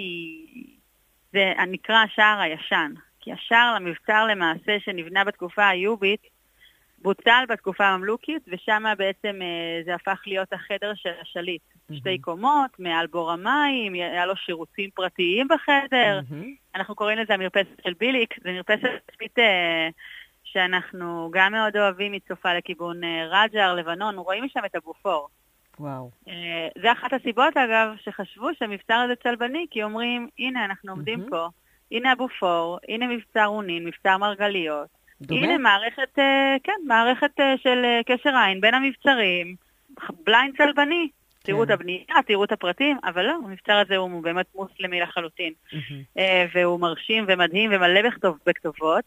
זה 1.34 1.54
הנקרא 1.58 1.96
השער 1.96 2.40
הישן. 2.40 2.92
כי 3.20 3.32
השער 3.32 3.76
למבצר 3.76 4.26
למעשה 4.26 4.78
שנבנה 4.80 5.24
בתקופה 5.24 5.64
האיובית, 5.64 6.22
בוטל 7.02 7.44
בתקופה 7.50 7.86
הממלוכית, 7.86 8.44
ושם 8.48 8.84
בעצם 8.98 9.40
אה, 9.42 9.82
זה 9.86 9.96
הפך 9.96 10.22
להיות 10.28 10.54
החדר 10.54 10.92
של 10.96 11.10
השליט. 11.22 11.62
שתי 11.94 12.18
קומות, 12.18 12.80
מעל 12.80 13.08
בור 13.08 13.32
המים, 13.32 13.94
היה 13.94 14.26
לו 14.26 14.36
שירותים 14.36 14.90
פרטיים 14.94 15.48
בחדר. 15.48 16.20
מהמם. 16.30 16.54
אנחנו 16.76 16.96
קוראים 16.96 17.18
לזה 17.18 17.34
המרפסת 17.34 17.82
של 17.84 17.94
ביליק, 18.00 18.34
זה 18.44 18.52
מרפסת 18.52 18.90
תצפית 19.06 19.40
אה, 19.40 19.90
שאנחנו 20.44 21.30
גם 21.34 21.52
מאוד 21.52 21.78
אוהבים, 21.78 22.12
היא 22.12 22.22
צופה 22.28 22.54
לכיוון 22.54 23.04
אה, 23.04 23.28
רג'ר, 23.30 23.76
לבנון, 23.76 24.18
רואים 24.18 24.44
משם 24.44 24.66
את 24.66 24.76
הבופור. 24.76 25.30
וואו. 25.80 26.12
זה 26.82 26.92
אחת 26.92 27.14
הסיבות, 27.14 27.58
אגב, 27.58 27.94
שחשבו 28.04 28.50
שהמבצר 28.60 28.94
הזה 28.94 29.16
צלבני, 29.16 29.66
כי 29.72 29.84
אומרים, 29.84 30.30
הנה, 30.40 30.66
אנחנו 30.66 30.92
עומדים 30.92 31.20
מהמם. 31.20 31.30
פה, 31.30 31.48
הנה 31.92 32.12
הבופור, 32.12 32.80
הנה 32.90 33.08
מבצר 33.08 33.46
אונין, 33.46 33.86
מבצר 33.86 34.18
מרגליות. 34.18 35.01
דומה? 35.22 35.42
הנה 35.42 35.58
מערכת, 35.58 36.20
אה, 36.20 36.56
כן, 36.64 36.82
מערכת 36.88 37.40
אה, 37.40 37.56
של 37.64 37.86
אה, 37.86 38.00
קשר 38.06 38.30
עין 38.36 38.62
בין 38.62 38.74
המבצרים, 38.74 39.56
בליינד 40.26 40.58
צלבני. 40.58 41.10
תראו 41.44 41.64
את 41.64 41.68
כן. 41.68 41.74
הבנייה, 41.74 42.06
תראו 42.28 42.44
את 42.44 42.52
הפרטים, 42.52 42.98
אבל 43.04 43.26
לא, 43.26 43.36
המבצר 43.46 43.78
הזה 43.78 43.98
הוא 43.98 44.24
באמת 44.24 44.46
מוסלמי 44.56 45.00
לחלוטין. 45.00 45.54
והוא 46.54 46.80
מרשים 46.80 47.26
ומדהים 47.28 47.72
ומלא 47.74 48.02
בכתוב, 48.02 48.38
בכתובות. 48.46 49.04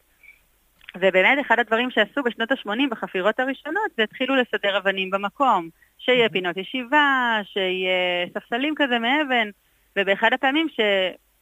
ובאמת, 0.96 1.38
אחד 1.46 1.58
הדברים 1.58 1.90
שעשו 1.90 2.22
בשנות 2.22 2.52
ה-80 2.52 2.90
בחפירות 2.90 3.40
הראשונות, 3.40 3.90
זה 3.96 4.02
התחילו 4.02 4.36
לסדר 4.36 4.76
אבנים 4.78 5.10
במקום. 5.10 5.68
שיהיה 5.98 6.28
פינות 6.28 6.56
ישיבה, 6.56 7.40
שיהיה 7.44 8.26
ספסלים 8.34 8.74
כזה 8.76 8.98
מאבן, 8.98 9.50
ובאחד 9.96 10.32
הפעמים 10.32 10.68
ש... 10.68 10.80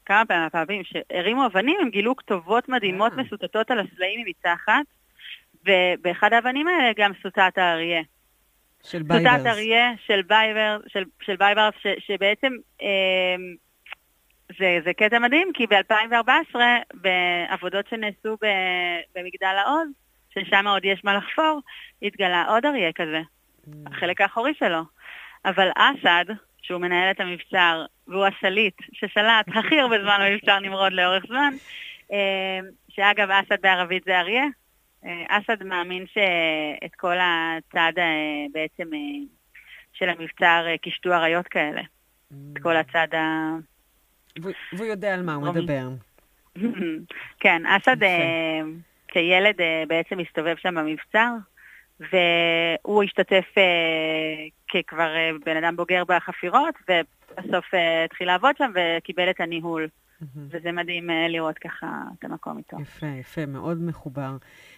כמה 0.07 0.25
פעמים, 0.27 0.49
פעמים 0.51 0.83
שהרימו 0.85 1.47
אבנים, 1.47 1.77
הם 1.81 1.91
גילו 1.91 2.17
כתובות 2.17 2.69
מדהימות 2.69 3.13
אה. 3.13 3.23
מסוטטות 3.23 3.71
על 3.71 3.79
הסלעים 3.79 4.25
מתחת, 4.27 4.85
ובאחד 5.67 6.33
האבנים 6.33 6.69
האלה 6.69 6.93
גם 6.97 7.13
סוטת 7.23 7.59
האריה. 7.59 8.03
של 8.85 8.99
סוטת 8.99 9.09
בייברס. 9.09 9.47
אריה 9.47 9.91
של 10.07 10.23
בייבר, 10.23 10.79
של, 10.89 11.05
של 11.23 11.37
בייברס, 11.37 11.75
ש, 11.83 11.87
שבעצם 12.07 12.53
אה, 12.83 13.37
זה, 14.59 14.79
זה 14.85 14.93
קטע 14.95 15.19
מדהים, 15.19 15.51
כי 15.55 15.67
ב-2014, 15.67 16.57
בעבודות 16.95 17.89
שנעשו 17.89 18.37
ב, 18.43 18.47
במגדל 19.15 19.57
העוז, 19.65 19.89
ששם 20.31 20.67
עוד 20.67 20.85
יש 20.85 21.05
מה 21.05 21.15
לחפור, 21.15 21.61
התגלה 22.03 22.45
עוד 22.49 22.67
אריה 22.67 22.93
כזה, 22.93 23.21
החלק 23.87 24.21
האחורי 24.21 24.55
שלו. 24.55 24.83
אבל 25.45 25.69
אסד, 25.77 26.25
שהוא 26.63 26.81
מנהל 26.81 27.11
את 27.11 27.21
המבצר, 27.21 27.85
והוא 28.09 28.25
השליט 28.27 28.75
ששלט 28.93 29.49
הכי 29.59 29.81
הרבה 29.81 30.03
זמן 30.03 30.19
במבצר 30.21 30.59
נמרוד 30.59 30.93
לאורך 30.93 31.25
זמן, 31.29 31.55
אה, 32.13 32.59
שאגב, 32.89 33.31
אסד 33.31 33.63
בערבית 33.63 34.05
זה 34.05 34.19
אריה, 34.21 34.45
אה, 35.05 35.25
אסד 35.29 35.63
מאמין 35.63 36.05
שאת 36.07 36.95
כל 36.97 37.17
הצד 37.21 37.93
אה, 37.99 38.45
בעצם 38.53 38.91
של 39.93 40.09
המבצר 40.09 40.65
קישטו 40.83 41.13
אריות 41.13 41.49
כאלה. 41.49 41.83
את 42.53 42.59
כל 42.63 42.77
הצד 42.77 43.15
ה... 43.15 43.51
והוא- 44.43 44.87
יודע 44.87 45.15
על 45.15 45.23
מה 45.23 45.35
הוא. 45.35 45.49
מדבר. 45.49 45.89
כן, 47.41 47.63
אסד 47.67 47.97
כילד 49.09 49.55
בעצם 49.89 50.19
הסתובב 50.21 50.55
שם 50.57 50.75
במבצר, 50.75 51.31
והוא 52.01 53.03
השתתף 53.03 53.45
אה, 53.59 53.63
ככבר 54.75 55.17
אה, 55.17 55.31
בן 55.47 55.57
אדם 55.57 55.77
בוגר 55.77 56.03
בחפירות, 56.09 56.75
ובסוף 56.89 57.75
אה, 57.75 58.05
התחיל 58.05 58.27
לעבוד 58.27 58.57
שם 58.57 58.71
וקיבל 58.75 59.31
את 59.31 59.41
הניהול. 59.41 59.89
וזה 60.51 60.73
מדהים 60.73 61.11
אה, 61.11 61.29
לראות 61.29 61.59
ככה 61.59 61.87
את 62.19 62.25
המקום 62.25 62.59
איתו. 62.59 62.77
יפה, 62.81 63.07
יפה, 63.07 63.47
מאוד 63.47 63.83
מחובר. 63.83 64.37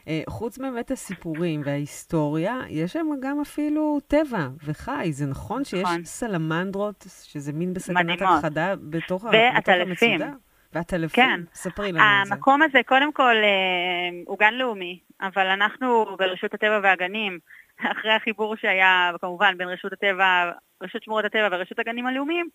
אה, 0.08 0.22
חוץ 0.28 0.58
באמת 0.58 0.90
הסיפורים 0.90 1.62
וההיסטוריה, 1.64 2.60
יש 2.68 2.92
שם 2.92 3.06
גם 3.20 3.40
אפילו 3.40 4.00
טבע 4.06 4.48
וחי. 4.64 5.12
זה 5.12 5.26
נכון 5.26 5.64
שיש 5.64 5.82
נכון. 5.82 6.04
סלמנדרות, 6.04 7.06
שזה 7.24 7.52
מין 7.52 7.74
בסכנת. 7.74 8.22
הכחדה 8.22 8.74
בתוך. 8.76 9.24
בתוך 9.24 9.68
המצודה? 9.68 10.30
ועטלפים. 10.72 11.24
כן. 11.24 11.40
ספרי 11.54 11.92
לנו 11.92 12.00
על 12.00 12.26
זה. 12.26 12.34
המקום 12.34 12.62
הזה, 12.62 12.80
קודם 12.86 13.12
כל, 13.12 13.36
אה, 13.36 14.22
הוא 14.26 14.38
גן 14.38 14.54
לאומי, 14.54 14.98
אבל 15.20 15.46
אנחנו 15.46 16.16
ברשות 16.18 16.54
הטבע 16.54 16.80
והגנים, 16.82 17.38
אחרי 17.80 18.12
החיבור 18.12 18.56
שהיה 18.56 19.10
כמובן 19.20 19.58
בין 19.58 19.68
רשות 19.68 19.92
הטבע, 19.92 20.50
רשות 20.82 21.02
שמורות 21.02 21.24
הטבע 21.24 21.48
ורשות 21.52 21.78
הגנים 21.78 22.06
הלאומיים, 22.06 22.48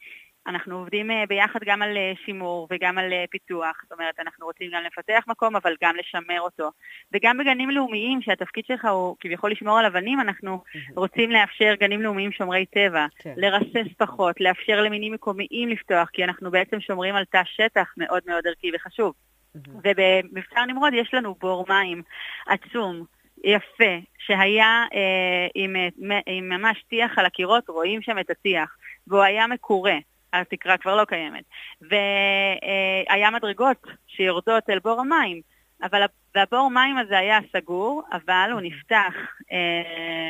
אנחנו 0.47 0.77
עובדים 0.77 1.11
אה, 1.11 1.23
ביחד 1.29 1.59
גם 1.65 1.81
על 1.81 1.97
אה, 1.97 2.13
שימור 2.25 2.67
וגם 2.71 2.97
על 2.97 3.13
אה, 3.13 3.25
פיתוח. 3.29 3.81
זאת 3.83 3.91
אומרת, 3.91 4.19
אנחנו 4.19 4.45
רוצים 4.45 4.71
גם 4.73 4.83
לפתח 4.83 5.23
מקום, 5.27 5.55
אבל 5.55 5.75
גם 5.83 5.95
לשמר 5.95 6.41
אותו. 6.41 6.71
וגם 7.13 7.37
בגנים 7.37 7.69
לאומיים, 7.69 8.21
שהתפקיד 8.21 8.65
שלך 8.67 8.85
הוא 8.85 9.15
כביכול 9.19 9.51
לשמור 9.51 9.79
על 9.79 9.85
אבנים, 9.85 10.19
אנחנו 10.19 10.63
רוצים 10.95 11.31
לאפשר 11.31 11.73
גנים 11.79 12.01
לאומיים 12.01 12.31
שומרי 12.31 12.65
טבע, 12.65 13.05
כן. 13.19 13.33
לרסס 13.37 13.93
פחות, 13.97 14.41
לאפשר 14.41 14.81
למינים 14.81 15.13
מקומיים 15.13 15.69
לפתוח, 15.69 16.09
כי 16.13 16.23
אנחנו 16.23 16.51
בעצם 16.51 16.79
שומרים 16.79 17.15
על 17.15 17.25
תא 17.25 17.41
שטח 17.45 17.93
מאוד 17.97 18.21
מאוד 18.25 18.47
ערכי 18.47 18.71
וחשוב. 18.75 19.13
ובמבצר 19.55 20.65
נמרוד 20.67 20.93
יש 20.93 21.13
לנו 21.13 21.35
בור 21.39 21.65
מים 21.69 22.01
עצום, 22.47 23.03
יפה, 23.43 23.93
שהיה 24.19 24.85
אה, 24.93 25.47
עם, 25.55 25.75
אה, 25.75 26.19
עם 26.25 26.49
ממש 26.49 26.83
טיח 26.89 27.17
על 27.17 27.25
הקירות, 27.25 27.69
רואים 27.69 28.01
שם 28.01 28.19
את 28.19 28.29
הטיח, 28.29 28.75
והוא 29.07 29.21
היה 29.21 29.47
מקורה. 29.47 29.97
התקרה 30.33 30.77
כבר 30.77 30.95
לא 30.95 31.05
קיימת. 31.05 31.43
והיה 31.81 33.31
מדרגות 33.31 33.87
שיורדות 34.07 34.69
אל 34.69 34.79
בור 34.79 35.01
המים, 35.01 35.41
אבל 35.83 36.01
והבור 36.35 36.71
מים 36.71 36.97
הזה 36.97 37.17
היה 37.17 37.39
סגור, 37.53 38.03
אבל 38.11 38.49
הוא 38.51 38.61
נפתח 38.61 39.13
אה, 39.51 40.29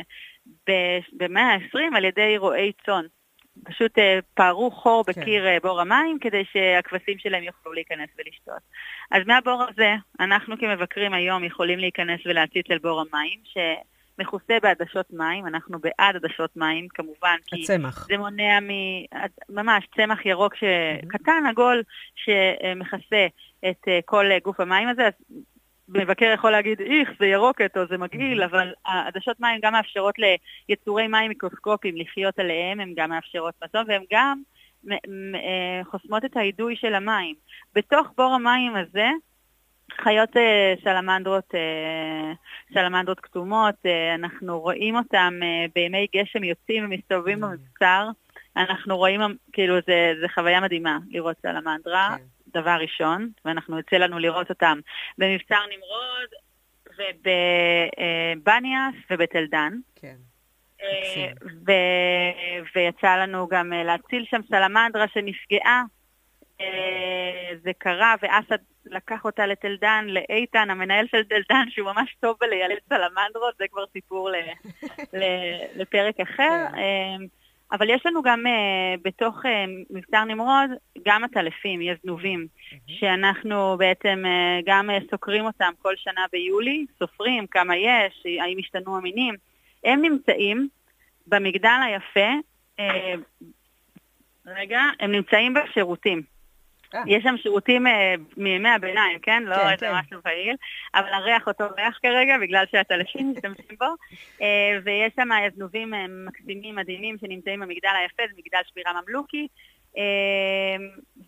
במאה 1.12 1.54
ה-20 1.54 1.96
על 1.96 2.04
ידי 2.04 2.38
רועי 2.38 2.72
צאן. 2.86 3.04
פשוט 3.64 3.98
אה, 3.98 4.18
פערו 4.34 4.70
חור 4.70 5.04
כן. 5.04 5.20
בקיר 5.20 5.46
אה, 5.46 5.56
בור 5.62 5.80
המים 5.80 6.18
כדי 6.18 6.44
שהכבשים 6.52 7.18
שלהם 7.18 7.42
יוכלו 7.42 7.72
להיכנס 7.72 8.08
ולשתות. 8.18 8.62
אז 9.10 9.22
מהבור 9.26 9.64
הזה, 9.68 9.94
אנחנו 10.20 10.58
כמבקרים 10.58 11.14
היום 11.14 11.44
יכולים 11.44 11.78
להיכנס 11.78 12.20
ולהציץ 12.26 12.66
אל 12.70 12.78
בור 12.78 13.00
המים, 13.00 13.40
שמכוסה 13.44 14.58
בעדשות 14.62 15.06
מים, 15.10 15.46
אנחנו 15.46 15.78
בעד 15.78 16.16
עדשות 16.16 16.56
מים, 16.56 16.88
כמובן, 16.88 17.36
כי 17.46 17.62
הצמח. 17.62 18.06
זה 18.08 18.18
מונע 18.18 18.60
מ... 18.60 18.68
ממש 19.48 19.88
צמח 19.96 20.26
ירוק 20.26 20.54
ש... 20.54 20.62
mm-hmm. 20.62 21.06
קטן, 21.08 21.42
עגול, 21.48 21.82
שמכסה 22.14 23.26
את 23.70 23.88
כל 24.04 24.24
גוף 24.44 24.60
המים 24.60 24.88
הזה, 24.88 25.06
אז 25.06 25.12
מבקר 25.94 26.32
יכול 26.34 26.50
להגיד, 26.50 26.80
איך, 26.80 27.08
זה 27.18 27.26
ירוקת 27.26 27.76
או 27.76 27.86
זה 27.86 27.98
מגעיל, 27.98 28.42
אבל 28.42 28.72
העדשות 28.84 29.40
מים 29.40 29.60
גם 29.62 29.72
מאפשרות 29.72 30.14
ליצורי 30.68 31.08
מים 31.08 31.28
מיקרוסקופיים 31.28 31.96
לחיות 31.96 32.38
עליהם, 32.38 32.80
הן 32.80 32.92
גם 32.96 33.10
מאפשרות 33.10 33.54
מזון, 33.64 33.84
והן 33.88 34.02
גם 34.12 34.42
אה, 35.34 35.84
חוסמות 35.90 36.24
את 36.24 36.36
האידוי 36.36 36.76
של 36.76 36.94
המים. 36.94 37.34
בתוך 37.74 38.06
בור 38.16 38.34
המים 38.34 38.76
הזה, 38.76 39.08
חיות 40.02 40.36
אה, 40.36 40.74
סלמנדרות, 40.84 41.54
אה, 41.54 42.32
סלמנדרות 42.74 43.20
כתומות, 43.20 43.74
אנחנו 44.14 44.60
רואים 44.60 44.96
אותם 44.96 45.34
בימי 45.74 46.06
גשם 46.16 46.44
יוצאים 46.44 46.84
ומסתובבים 46.84 47.44
mm. 47.44 47.46
במבצר. 47.46 48.08
אנחנו 48.56 48.96
רואים, 48.96 49.20
כאילו, 49.52 49.74
זה, 49.86 50.12
זה 50.20 50.28
חוויה 50.34 50.60
מדהימה 50.60 50.98
לראות 51.10 51.36
סלמנדרה. 51.42 52.16
כן. 52.18 52.24
דבר 52.54 52.76
ראשון, 52.80 53.30
ואנחנו 53.44 53.76
יוצא 53.76 53.96
לנו 53.96 54.18
לראות 54.18 54.50
אותם 54.50 54.78
במבצר 55.18 55.60
נמרוד 55.70 56.28
ובבניאס 56.96 58.94
ובתל 59.10 59.46
דן. 59.50 59.72
כן. 59.96 60.16
אה, 60.82 61.32
ו- 61.66 62.70
ויצא 62.74 63.16
לנו 63.16 63.48
גם 63.48 63.72
אה, 63.72 63.84
להציל 63.84 64.24
שם 64.30 64.40
סלמנדרה 64.48 65.04
שנפגעה. 65.14 65.82
אה, 66.60 67.50
זה 67.62 67.70
קרה, 67.78 68.14
ואסד 68.22 68.58
לקח 68.86 69.24
אותה 69.24 69.46
לתל 69.46 69.76
דן, 69.80 70.06
לאיתן, 70.08 70.70
המנהל 70.70 71.06
של 71.10 71.24
תל 71.24 71.40
דן, 71.48 71.70
שהוא 71.70 71.92
ממש 71.92 72.16
טוב 72.20 72.36
בלילד 72.40 72.78
סלמנדרות, 72.88 73.54
זה 73.58 73.64
כבר 73.70 73.84
סיפור 73.92 74.30
לפרק 75.78 76.20
אחר. 76.20 76.66
אבל 77.72 77.90
יש 77.90 78.06
לנו 78.06 78.22
גם 78.22 78.44
uh, 78.46 79.00
בתוך 79.02 79.44
uh, 79.44 79.48
מבצר 79.90 80.24
נמרוד 80.24 80.70
גם 81.06 81.24
עטלפים, 81.24 81.82
יזנובים, 81.82 82.46
mm-hmm. 82.46 82.76
שאנחנו 82.86 83.76
בעצם 83.78 84.22
uh, 84.24 84.62
גם 84.66 84.90
uh, 84.90 85.10
סוקרים 85.10 85.46
אותם 85.46 85.72
כל 85.82 85.96
שנה 85.96 86.24
ביולי, 86.32 86.86
סופרים 86.98 87.46
כמה 87.46 87.76
יש, 87.76 88.22
האם 88.40 88.58
השתנו 88.58 88.96
המינים. 88.96 89.34
הם 89.84 90.02
נמצאים 90.02 90.68
במגדל 91.26 91.80
היפה, 91.84 92.30
uh, 92.80 92.82
רגע, 94.46 94.80
הם 95.00 95.12
נמצאים 95.12 95.54
בשירותים. 95.54 96.22
אה. 96.94 97.02
יש 97.06 97.22
שם 97.22 97.34
שירותים 97.36 97.86
אה, 97.86 98.14
מימי 98.36 98.68
הביניים, 98.68 99.18
כן? 99.18 99.42
לא 99.42 99.56
כן, 99.56 99.68
איזה 99.68 99.86
כן. 99.86 99.94
משהו 99.94 100.22
פעיל, 100.22 100.56
אבל 100.94 101.12
הריח 101.12 101.46
אותו 101.46 101.64
ריח 101.76 101.98
כרגע, 102.02 102.38
בגלל 102.38 102.64
שהטלשים 102.70 103.30
משתמשים 103.32 103.76
בו. 103.78 103.86
אה, 104.42 104.78
ויש 104.84 105.12
שם 105.16 105.28
זנובים 105.56 105.94
מקסימים, 106.26 106.76
מדהימים, 106.76 107.16
שנמצאים 107.20 107.60
במגדל 107.60 107.90
היפה, 108.00 108.22
זה 108.30 108.34
מגדל 108.38 108.60
שמירה 108.72 108.92
ממלוכי. 109.02 109.46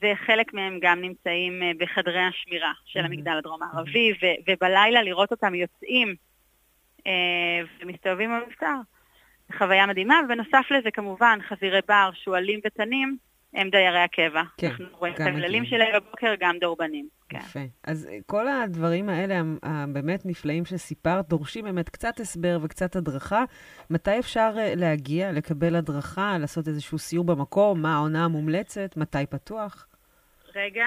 וחלק 0.02 0.54
מהם 0.54 0.78
גם 0.82 1.00
נמצאים 1.00 1.62
בחדרי 1.78 2.20
השמירה 2.20 2.72
של 2.84 3.00
המגדל 3.00 3.36
הדרום 3.38 3.62
הערבי, 3.62 4.12
ובלילה 4.48 5.02
לראות 5.02 5.30
אותם 5.30 5.54
יוצאים 5.54 6.14
ומסתובבים 7.80 8.30
במבצר. 8.30 8.76
חוויה 9.58 9.86
מדהימה, 9.86 10.20
ובנוסף 10.24 10.66
לזה 10.70 10.90
כמובן 10.90 11.38
חזירי 11.48 11.80
בר, 11.88 12.10
שועלים 12.14 12.60
ותנים. 12.66 13.16
הם 13.54 13.70
דיירי 13.70 13.98
הקבע. 13.98 14.42
כן, 14.56 14.66
אנחנו 14.66 14.86
רואים 14.98 15.14
את 15.14 15.20
הגללים 15.20 15.64
שלהם 15.64 15.88
בבוקר, 15.94 16.34
גם 16.40 16.58
דורבנים. 16.60 17.08
כן. 17.28 17.38
יפה. 17.38 17.60
אז 17.84 18.06
אה, 18.06 18.18
כל 18.26 18.48
הדברים 18.48 19.08
האלה, 19.08 19.42
הבאמת 19.62 20.26
נפלאים 20.26 20.64
שסיפרת, 20.64 21.28
דורשים 21.28 21.64
באמת 21.64 21.88
קצת 21.88 22.20
הסבר 22.20 22.58
וקצת 22.62 22.96
הדרכה. 22.96 23.44
מתי 23.90 24.18
אפשר 24.18 24.54
אה, 24.58 24.74
להגיע, 24.76 25.32
לקבל 25.32 25.76
הדרכה, 25.76 26.38
לעשות 26.38 26.68
איזשהו 26.68 26.98
סיור 26.98 27.24
במקום? 27.24 27.82
מה 27.82 27.94
העונה 27.94 28.24
המומלצת? 28.24 28.96
מתי 28.96 29.26
פתוח? 29.30 29.86
רגע, 30.54 30.86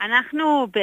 אנחנו 0.00 0.66
ב... 0.66 0.78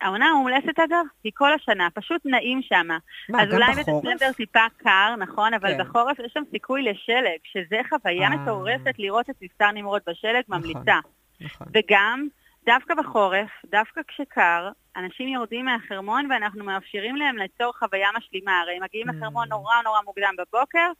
העונה 0.00 0.26
המומלסת 0.26 0.78
אגב, 0.78 1.04
היא 1.24 1.32
כל 1.34 1.52
השנה, 1.52 1.88
פשוט 1.94 2.22
נעים 2.24 2.62
שם. 2.62 2.86
מה, 2.86 3.44
גם 3.44 3.48
בחורף? 3.48 3.52
אז 3.52 3.54
אולי 3.54 3.72
בספטמבר 3.72 4.32
טיפה 4.32 4.66
קר, 4.76 5.14
נכון, 5.18 5.54
אבל 5.54 5.74
כן. 5.74 5.84
בחורף 5.84 6.18
יש 6.18 6.32
שם 6.32 6.42
סיכוי 6.50 6.82
לשלג, 6.82 7.38
שזה 7.44 7.80
חוויה 7.88 8.28
אה... 8.28 8.36
מטורפת 8.36 8.98
לראות 8.98 9.30
את 9.30 9.34
מבצר 9.42 9.70
נמרוד 9.70 10.02
בשלג, 10.06 10.42
נכון, 10.48 10.60
ממליצה. 10.60 10.98
נכון. 11.40 11.66
וגם, 11.74 12.26
דווקא 12.66 12.94
בחורף, 12.94 13.50
דווקא 13.70 14.00
כשקר, 14.08 14.68
אנשים 14.96 15.28
יורדים 15.28 15.64
מהחרמון 15.64 16.26
ואנחנו 16.30 16.64
מאפשרים 16.64 17.16
להם 17.16 17.36
ליצור 17.38 17.72
חוויה 17.78 18.08
משלימה. 18.16 18.60
הרי 18.60 18.76
הם 18.76 18.82
מגיעים 18.82 19.10
mm. 19.10 19.12
לחרמון 19.12 19.48
נורא 19.48 19.74
נורא 19.84 19.98
מוקדם 20.04 20.34
בבוקר, 20.38 20.90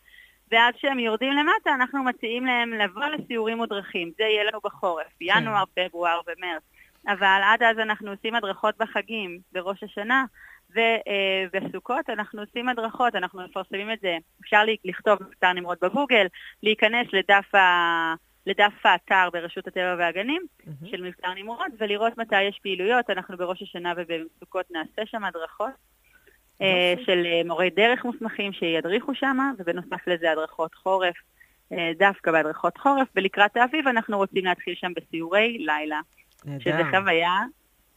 ועד 0.50 0.74
שהם 0.76 0.98
יורדים 0.98 1.32
למטה 1.32 1.74
אנחנו 1.74 2.04
מציעים 2.04 2.46
להם 2.46 2.72
לבוא 2.72 3.04
לסיורים 3.04 3.56
מודרכים. 3.56 4.12
זה 4.16 4.24
יהיה 4.24 4.44
לנו 4.44 4.58
בחורף, 4.64 5.06
כן. 5.06 5.26
ינואר, 5.28 5.64
פברואר 5.74 6.20
ומרץ. 6.26 6.62
אבל 7.06 7.40
עד 7.44 7.62
אז 7.62 7.78
אנחנו 7.78 8.10
עושים 8.10 8.34
הדרכות 8.34 8.74
בחגים, 8.78 9.38
בראש 9.52 9.82
השנה, 9.82 10.24
ובסוכות 10.70 12.10
אנחנו 12.10 12.40
עושים 12.40 12.68
הדרכות, 12.68 13.14
אנחנו 13.14 13.42
מפרסמים 13.44 13.92
את 13.92 14.00
זה. 14.00 14.18
אפשר 14.40 14.62
לכתוב 14.84 15.18
מבצר 15.22 15.52
נמרוד 15.52 15.78
בגוגל, 15.82 16.26
להיכנס 16.62 17.06
לדף, 17.12 17.54
ה... 17.54 18.14
לדף 18.46 18.72
האתר 18.84 19.28
ברשות 19.32 19.66
הטבע 19.66 19.94
והגנים 19.98 20.42
mm-hmm. 20.42 20.90
של 20.90 21.02
מבצר 21.02 21.34
נמרוד, 21.34 21.72
ולראות 21.78 22.18
מתי 22.18 22.42
יש 22.42 22.58
פעילויות. 22.62 23.10
אנחנו 23.10 23.36
בראש 23.36 23.62
השנה 23.62 23.92
ובסוכות 23.96 24.66
נעשה 24.70 25.06
שם 25.06 25.24
הדרכות. 25.24 25.90
אה, 26.62 26.94
של 27.06 27.26
אה, 27.26 27.42
מורי 27.44 27.70
דרך 27.70 28.04
מוסמכים 28.04 28.52
שידריכו 28.52 29.14
שם, 29.14 29.38
ובנוסף 29.58 30.06
לזה 30.08 30.32
הדרכות 30.32 30.74
חורף, 30.74 31.14
אה, 31.72 31.90
דווקא 31.98 32.32
בהדרכות 32.32 32.78
חורף, 32.78 33.08
ולקראת 33.16 33.56
האביב 33.56 33.88
אנחנו 33.88 34.16
רוצים 34.16 34.44
להתחיל 34.44 34.74
שם 34.74 34.92
בסיורי 34.96 35.58
לילה. 35.58 36.00
נהדר. 36.44 36.60
שזה 36.60 36.90
חוויה 36.90 37.44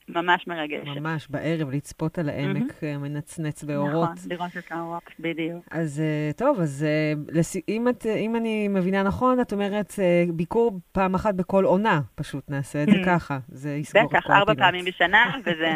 ממש 0.09 0.47
מרגשת. 0.47 0.99
ממש, 0.99 1.27
בערב, 1.27 1.69
לצפות 1.69 2.19
על 2.19 2.29
העמק 2.29 2.71
mm-hmm. 2.71 2.97
מנצנץ 2.97 3.63
באורות. 3.63 4.09
נכון, 4.09 4.31
לראות 4.31 4.57
את 4.57 4.71
האורות, 4.71 5.03
בדיוק. 5.19 5.65
אז 5.71 6.01
uh, 6.31 6.37
טוב, 6.37 6.59
אז 6.59 6.85
לס... 7.31 7.55
אם, 7.69 7.87
את, 7.87 8.05
אם 8.05 8.35
אני 8.35 8.67
מבינה 8.67 9.03
נכון, 9.03 9.41
את 9.41 9.53
אומרת 9.53 9.93
ביקור 10.33 10.79
פעם 10.91 11.15
אחת 11.15 11.35
בכל 11.35 11.65
עונה, 11.65 12.01
פשוט 12.15 12.49
נעשה 12.49 12.83
את 12.83 12.87
זה 12.89 12.97
ככה. 13.05 13.39
זה 13.47 13.75
יסגור. 13.75 14.09
בטח, 14.09 14.29
ארבע 14.29 14.53
פעמים 14.55 14.85
בשנה, 14.85 15.35
וזה... 15.45 15.73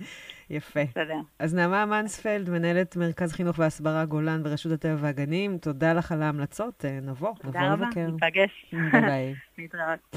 יפה. 0.50 0.86
תודה. 0.86 1.18
אז 1.38 1.54
נעמה 1.54 1.86
מנספלד, 1.86 2.50
מנהלת 2.50 2.96
מרכז 2.96 3.32
חינוך 3.32 3.58
והסברה 3.58 4.04
גולן 4.04 4.42
ברשות 4.42 4.72
הטבע 4.72 4.96
והגנים, 4.98 5.58
תודה 5.58 5.92
לך 5.92 6.12
על 6.12 6.22
ההמלצות. 6.22 6.84
נבוא, 7.02 7.34
נבוא 7.44 7.60
לבקר. 7.60 7.70
תודה 7.70 7.72
רבה, 7.72 7.86
ניפגש. 8.12 8.74
ביי 8.92 9.00
ביי. 9.00 9.34
להתראות. 9.58 10.16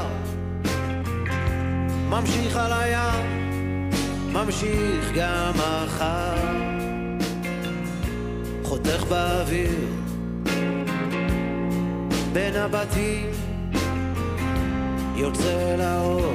ממשיך 2.11 2.55
על 2.55 2.73
הים, 2.73 3.89
ממשיך 4.33 5.11
גם 5.15 5.51
מחר, 5.55 6.35
חותך 8.63 9.03
באוויר, 9.09 9.79
בין 12.33 12.55
הבתים 12.55 13.29
יוצא 15.15 15.75
לאור 15.77 16.33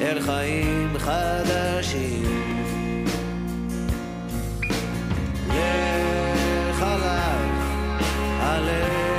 אל 0.00 0.20
חיים 0.20 0.98
חדשים. 0.98 2.50
לך 6.70 6.82
עליו, 6.82 7.38
עלה 8.40 9.09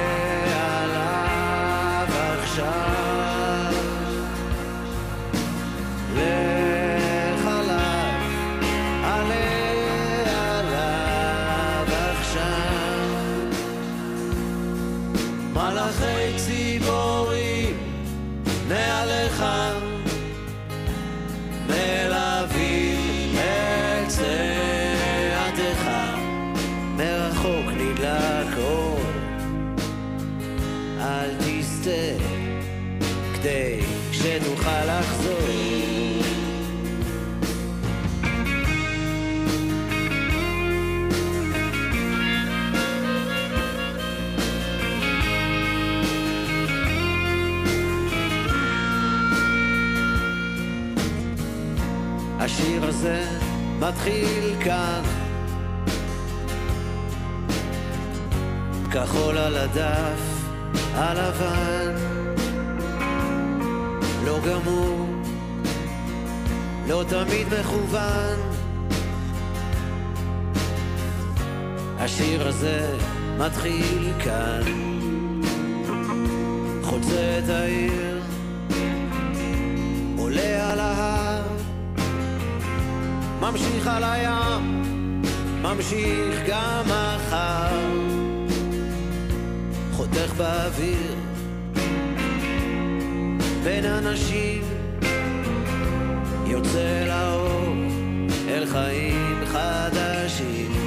לחזור 34.85 35.41
השיר 52.39 52.85
הזה 52.85 53.23
מתחיל 53.79 54.55
כאן 54.63 55.01
כחול 58.91 59.37
על 59.37 59.57
הדף 59.57 60.21
הלבן 60.93 62.10
גמור, 64.45 65.07
לא 66.87 67.03
תמיד 67.07 67.47
מכוון. 67.59 68.39
השיר 71.99 72.47
הזה 72.47 72.97
מתחיל 73.37 74.13
כאן. 74.23 74.61
חוצה 76.83 77.39
את 77.43 77.49
העיר 77.49 78.21
עולה 80.17 80.71
על 80.71 80.79
ההר 80.79 81.51
ממשיך 83.41 83.87
על 83.87 84.03
הים, 84.03 84.81
ממשיך 85.61 86.39
גם 86.47 86.83
מחר, 86.85 87.79
חותך 89.91 90.33
באוויר, 90.37 91.10
בין 93.63 93.85
אנשים, 93.85 94.63
יוצא 96.45 97.05
לאור, 97.07 97.73
אל 98.47 98.65
חיים 98.65 99.45
חדשים. 99.45 100.80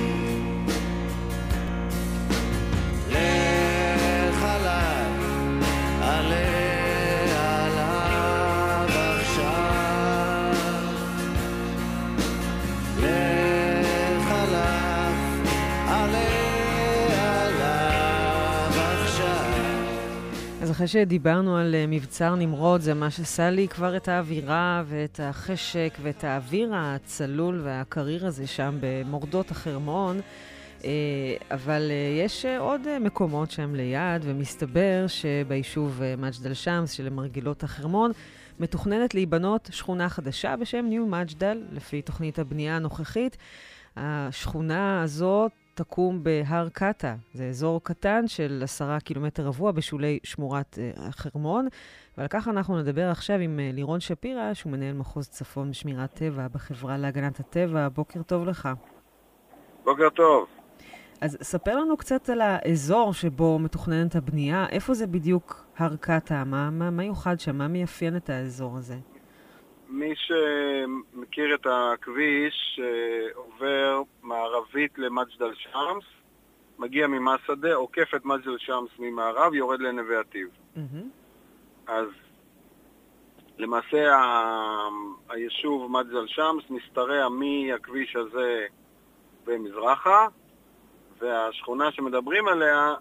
אחרי 20.74 20.86
שדיברנו 20.86 21.56
על 21.56 21.74
אה, 21.74 21.86
מבצר 21.88 22.34
נמרוד, 22.34 22.80
זה 22.80 22.94
ממש 22.94 23.20
עשה 23.20 23.50
לי 23.50 23.68
כבר 23.68 23.96
את 23.96 24.08
האווירה 24.08 24.82
ואת 24.86 25.20
החשק 25.22 25.98
ואת 26.02 26.24
האוויר 26.24 26.70
הצלול 26.74 27.60
והקריר 27.64 28.26
הזה 28.26 28.46
שם 28.46 28.78
במורדות 28.80 29.50
החרמון. 29.50 30.20
אה, 30.84 30.90
אבל 31.50 31.90
אה, 31.90 32.22
יש 32.24 32.46
עוד 32.58 32.98
מקומות 32.98 33.50
שם 33.50 33.74
ליד, 33.74 34.22
ומסתבר 34.24 35.04
שביישוב 35.06 36.00
מג'דל 36.18 36.54
שמס 36.54 36.90
שלמרגילות 36.90 37.62
החרמון 37.62 38.10
מתוכננת 38.60 39.14
להיבנות 39.14 39.68
שכונה 39.72 40.08
חדשה 40.08 40.56
בשם 40.56 40.86
ניו 40.88 41.06
מג'דל, 41.06 41.62
לפי 41.72 42.02
תוכנית 42.02 42.38
הבנייה 42.38 42.76
הנוכחית. 42.76 43.36
השכונה 43.96 45.02
הזאת 45.02 45.52
תקום 45.74 46.24
בהר 46.24 46.68
קטה, 46.72 47.14
זה 47.34 47.44
אזור 47.48 47.80
קטן 47.82 48.28
של 48.28 48.60
עשרה 48.64 49.00
קילומטר 49.00 49.46
רבוע 49.46 49.72
בשולי 49.72 50.18
שמורת 50.22 50.78
אה, 50.78 50.90
החרמון. 50.96 51.68
ועל 52.18 52.26
כך 52.30 52.48
אנחנו 52.48 52.78
נדבר 52.78 53.10
עכשיו 53.10 53.38
עם 53.38 53.60
אה, 53.60 53.70
לירון 53.72 54.00
שפירא, 54.00 54.54
שהוא 54.54 54.72
מנהל 54.72 54.94
מחוז 54.94 55.28
צפון 55.28 55.70
בשמירת 55.70 56.14
טבע 56.14 56.48
בחברה 56.48 56.96
להגנת 56.96 57.40
הטבע. 57.40 57.88
בוקר 57.88 58.22
טוב 58.22 58.44
לך. 58.44 58.68
בוקר 59.84 60.10
טוב. 60.10 60.46
אז 61.20 61.38
ספר 61.42 61.76
לנו 61.76 61.96
קצת 61.96 62.28
על 62.28 62.40
האזור 62.40 63.14
שבו 63.14 63.58
מתוכננת 63.58 64.16
הבנייה, 64.16 64.66
איפה 64.70 64.94
זה 64.94 65.06
בדיוק 65.06 65.64
הר 65.78 65.96
קטה? 65.96 66.44
מה, 66.44 66.70
מה, 66.70 66.90
מה 66.90 67.04
יוחד 67.04 67.40
שם? 67.40 67.58
מה 67.58 67.68
מאפיין 67.68 68.16
את 68.16 68.30
האזור 68.30 68.76
הזה? 68.76 68.96
מי 69.95 70.14
שמכיר 70.16 71.55
את 71.55 71.66
הכביש 71.70 72.80
אה, 72.82 73.28
עובר 73.34 74.03
מערבית 74.22 74.99
למג'דל 74.99 75.55
שמס, 75.55 76.05
מגיע 76.78 77.07
ממסעדה, 77.07 77.74
עוקף 77.74 78.14
את 78.16 78.24
מג'דל 78.24 78.59
שמס 78.59 78.90
ממערב, 78.99 79.55
יורד 79.55 79.80
לנווה 79.80 80.20
עתיב. 80.20 80.49
אז 81.86 82.07
למעשה 83.59 84.16
ה- 84.16 84.88
היישוב 85.28 85.90
מג'דל 85.90 86.26
שמס 86.26 86.70
משתרע 86.70 87.28
מהכביש 87.28 88.16
הזה 88.16 88.66
במזרחה, 89.47 90.26
והשכונה 91.18 91.92
שמדברים 91.92 92.49
עליה, 92.49 92.95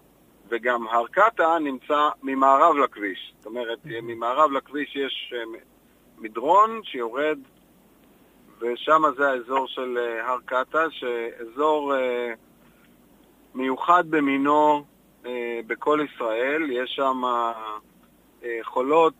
וגם 0.48 0.88
הר 0.88 1.06
קטה, 1.06 1.58
נמצא 1.60 2.08
ממערב 2.22 2.76
לכביש. 2.76 3.34
זאת 3.36 3.46
אומרת, 3.46 3.78
ממערב 3.84 4.52
לכביש 4.52 4.96
יש 4.96 5.34
אה, 5.36 5.42
מדרון 6.24 6.80
שיורד, 6.84 7.38
ושם 8.60 9.02
זה 9.16 9.28
האזור 9.28 9.66
של 9.66 9.98
אה, 9.98 10.30
הר 10.30 10.38
קטה, 10.44 10.84
שאזור 10.90 11.94
אה, 11.96 12.32
מיוחד 13.54 14.04
במינו 14.10 14.84
אה, 15.26 15.60
בכל 15.66 16.00
ישראל. 16.04 16.70
יש 16.70 16.90
שם 16.90 17.22
חולות 18.62 19.14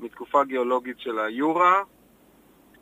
מתקופה 0.00 0.44
גיאולוגית 0.44 1.00
של 1.00 1.18
היורה, 1.18 1.82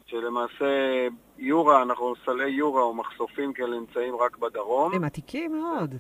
שלמעשה 0.06 1.08
יורה, 1.38 1.82
אנחנו 1.82 2.14
סלי 2.24 2.50
יורה 2.50 2.82
או 2.82 2.94
מחשופים 2.94 3.52
כאלה 3.52 3.78
נמצאים 3.78 4.16
רק 4.16 4.36
בדרום. 4.36 4.92
הם 4.94 5.04
עתיקים 5.04 5.52
מאוד. 5.52 5.94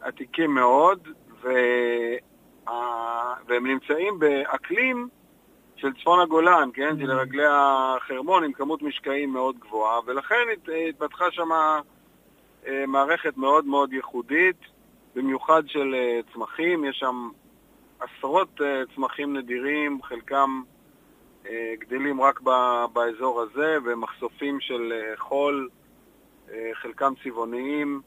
עתיקים 0.00 0.54
מאוד, 0.54 1.08
ו... 1.42 1.48
והם 3.46 3.66
נמצאים 3.66 4.18
באקלים 4.18 5.08
של 5.82 5.92
צפון 6.00 6.20
הגולן, 6.20 6.70
כן? 6.74 6.94
Mm. 6.98 7.00
שלרגלי 7.00 7.44
החרמון 7.48 8.44
עם 8.44 8.52
כמות 8.52 8.82
משקעים 8.82 9.32
מאוד 9.32 9.58
גבוהה, 9.58 10.00
ולכן 10.06 10.44
הת... 10.52 10.68
התפתחה 10.88 11.24
שם 11.30 11.48
אה, 12.66 12.86
מערכת 12.86 13.36
מאוד 13.36 13.66
מאוד 13.66 13.92
ייחודית, 13.92 14.56
במיוחד 15.14 15.62
של 15.66 15.94
אה, 15.94 16.20
צמחים, 16.32 16.84
יש 16.84 16.98
שם 16.98 17.28
עשרות 18.00 18.60
אה, 18.60 18.82
צמחים 18.94 19.36
נדירים, 19.36 20.02
חלקם 20.02 20.62
גדלים 21.78 22.20
רק 22.20 22.40
באזור 22.92 23.40
הזה, 23.40 23.76
ומחשופים 23.84 24.60
של 24.60 24.92
חול, 25.16 25.68
חלקם 26.74 27.12
צבעוניים, 27.24 28.00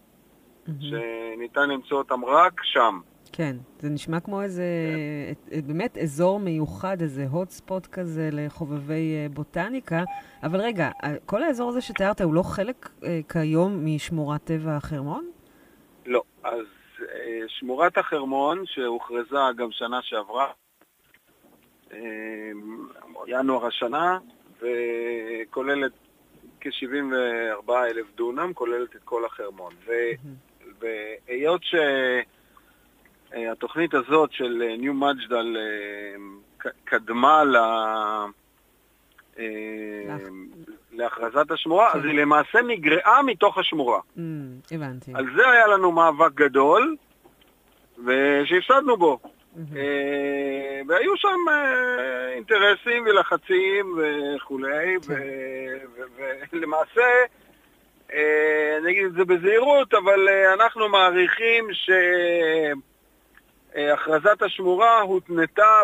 מהמם. 0.68 0.80
שניתן 0.82 1.70
למצוא 1.70 1.98
אותם 1.98 2.26
רק 2.26 2.64
שם. 2.64 3.00
כן, 3.38 3.56
זה 3.80 3.90
נשמע 3.90 4.20
כמו 4.20 4.42
איזה, 4.42 4.64
את- 5.32 5.66
באמת 5.68 5.98
אזור 5.98 6.40
מיוחד, 6.40 7.02
איזה 7.02 7.26
hot 7.34 7.62
spot 7.62 7.88
כזה 7.92 8.30
לחובבי 8.32 8.94
אה, 9.16 9.28
בוטניקה. 9.34 10.04
אבל 10.44 10.62
רגע, 10.62 10.86
ה- 11.04 11.20
כל 11.26 11.44
האזור 11.44 11.70
הזה 11.70 11.82
שתיארת 11.82 12.22
הוא 12.22 12.34
לא 12.34 12.44
חלק 12.44 12.90
אה, 13.04 13.20
כיום 13.32 13.86
משמורת 13.86 14.44
טבע 14.44 14.76
החרמון? 14.76 15.30
לא. 16.06 16.22
אז 16.44 16.66
אה, 17.02 17.42
שמורת 17.48 17.98
החרמון, 17.98 18.64
שהוכרזה 18.66 19.36
גם 19.58 19.72
שנה 19.72 20.00
שעברה, 20.02 20.48
אה, 21.94 22.00
ינואר 23.28 23.66
השנה, 23.66 24.18
וכוללת 24.58 25.92
כ-74 26.62 27.72
אלף 27.72 28.06
דונם, 28.16 28.52
כוללת 28.54 28.96
את 28.96 29.02
כל 29.04 29.26
החרמון. 29.26 29.74
והיות 30.80 31.62
אה, 31.74 32.22
התוכנית 33.52 33.94
הזאת 33.94 34.32
של 34.32 34.64
אה, 34.66 34.78
ניו 34.78 34.94
מג'דל 34.94 35.58
אה, 35.58 36.72
קדמה 36.84 37.44
ל... 37.44 37.56
אה, 39.40 40.18
להכרזת 40.92 41.52
השמורה, 41.52 41.94
אז 41.94 42.06
היא 42.06 42.20
למעשה 42.20 42.62
נגרעה 42.68 43.24
מתוך 43.24 43.58
השמורה. 43.58 44.00
Mm, 44.18 44.22
הבנתי. 44.72 45.12
על 45.14 45.26
זה 45.36 45.50
היה 45.50 45.68
לנו 45.68 45.92
מאבק 45.92 46.34
גדול, 46.34 46.96
ושהפסדנו 48.06 48.98
בו. 48.98 49.20
אה, 49.76 50.82
והיו 50.88 51.18
שם 51.18 51.38
אה, 51.50 52.34
אינטרסים 52.34 53.06
ולחצים 53.06 53.98
וכולי, 53.98 54.98
ו- 55.08 56.02
ולמעשה, 56.54 57.02
אה, 58.14 58.78
אני 58.78 58.92
אגיד 58.92 59.06
את 59.06 59.14
זה 59.14 59.26
בזהירות, 59.26 59.94
אבל 59.94 60.28
אה, 60.28 60.54
אנחנו 60.54 60.90
מעריכים 60.90 61.68
שהכרזת 63.76 64.42
השמורה 64.42 65.02
הותנתה 65.02 65.82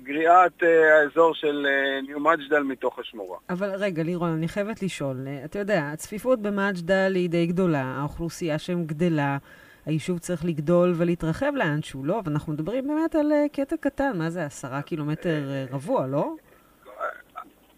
בגריעת 0.00 0.62
אה, 0.62 0.98
האזור 0.98 1.34
של 1.34 1.66
אה, 1.68 2.00
ניו 2.00 2.20
מג'דל 2.20 2.62
מתוך 2.62 2.98
השמורה. 2.98 3.38
אבל 3.50 3.70
רגע, 3.74 4.02
לירון, 4.02 4.30
אני 4.30 4.48
חייבת 4.48 4.82
לשאול. 4.82 5.16
אה, 5.26 5.44
אתה 5.44 5.58
יודע, 5.58 5.90
הצפיפות 5.92 6.42
במג'דל 6.42 7.12
היא 7.14 7.30
די 7.30 7.46
גדולה, 7.46 7.82
האוכלוסייה 7.82 8.58
שם 8.58 8.84
גדלה, 8.84 9.38
היישוב 9.86 10.18
צריך 10.18 10.44
לגדול 10.44 10.92
ולהתרחב 10.96 11.52
לאנשהו, 11.54 12.04
לא? 12.04 12.20
ואנחנו 12.24 12.52
מדברים 12.52 12.88
באמת 12.88 13.14
על 13.14 13.32
קטע 13.52 13.76
קטן, 13.76 14.18
מה 14.18 14.30
זה, 14.30 14.44
עשרה 14.44 14.82
קילומטר 14.82 15.40
רבוע, 15.70 16.06
לא? 16.06 16.34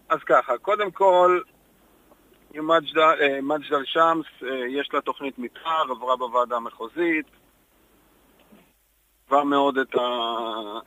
אז 0.09 0.19
ככה, 0.25 0.57
קודם 0.57 0.91
כל, 0.91 1.39
מג'דל, 2.53 3.83
שמס, 3.85 4.25
יש 4.69 4.89
לה 4.93 5.01
תוכנית 5.01 5.39
מתאר, 5.39 5.91
עברה 5.91 6.15
בוועדה 6.17 6.55
המחוזית, 6.55 7.25
עברה 9.29 9.43
מאוד 9.43 9.77
את, 9.77 9.95
ה, 9.95 9.99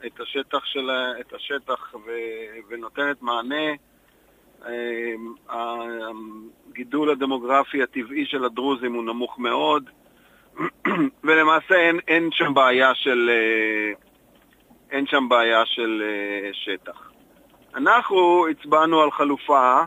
את 0.06 0.20
השטח 0.20 0.64
שלה, 0.64 1.20
את 1.20 1.32
השטח 1.32 1.94
ו, 1.94 2.10
ונותנת 2.68 3.22
מענה. 3.22 3.72
אה, 4.66 5.12
הגידול 6.70 7.10
הדמוגרפי 7.10 7.82
הטבעי 7.82 8.26
של 8.26 8.44
הדרוזים 8.44 8.94
הוא 8.94 9.04
נמוך 9.04 9.38
מאוד, 9.38 9.90
ולמעשה 11.24 11.74
אין, 11.74 11.98
אין 12.08 12.28
שם 12.32 12.54
בעיה 12.54 12.94
של, 12.94 13.30
אה, 13.32 13.92
אין 14.90 15.06
שם 15.06 15.28
בעיה 15.28 15.62
של 15.66 16.02
אה, 16.04 16.50
שטח. 16.52 17.10
אנחנו 17.74 18.46
הצבענו 18.48 19.00
על 19.00 19.10
חלופה 19.10 19.80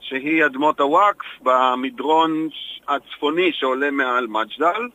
שהיא 0.00 0.46
אדמות 0.46 0.80
הוואקף 0.80 1.26
במדרון 1.42 2.48
הצפוני 2.88 3.52
שעולה 3.52 3.90
מעל 3.90 4.26
מג'דל, 4.26 4.88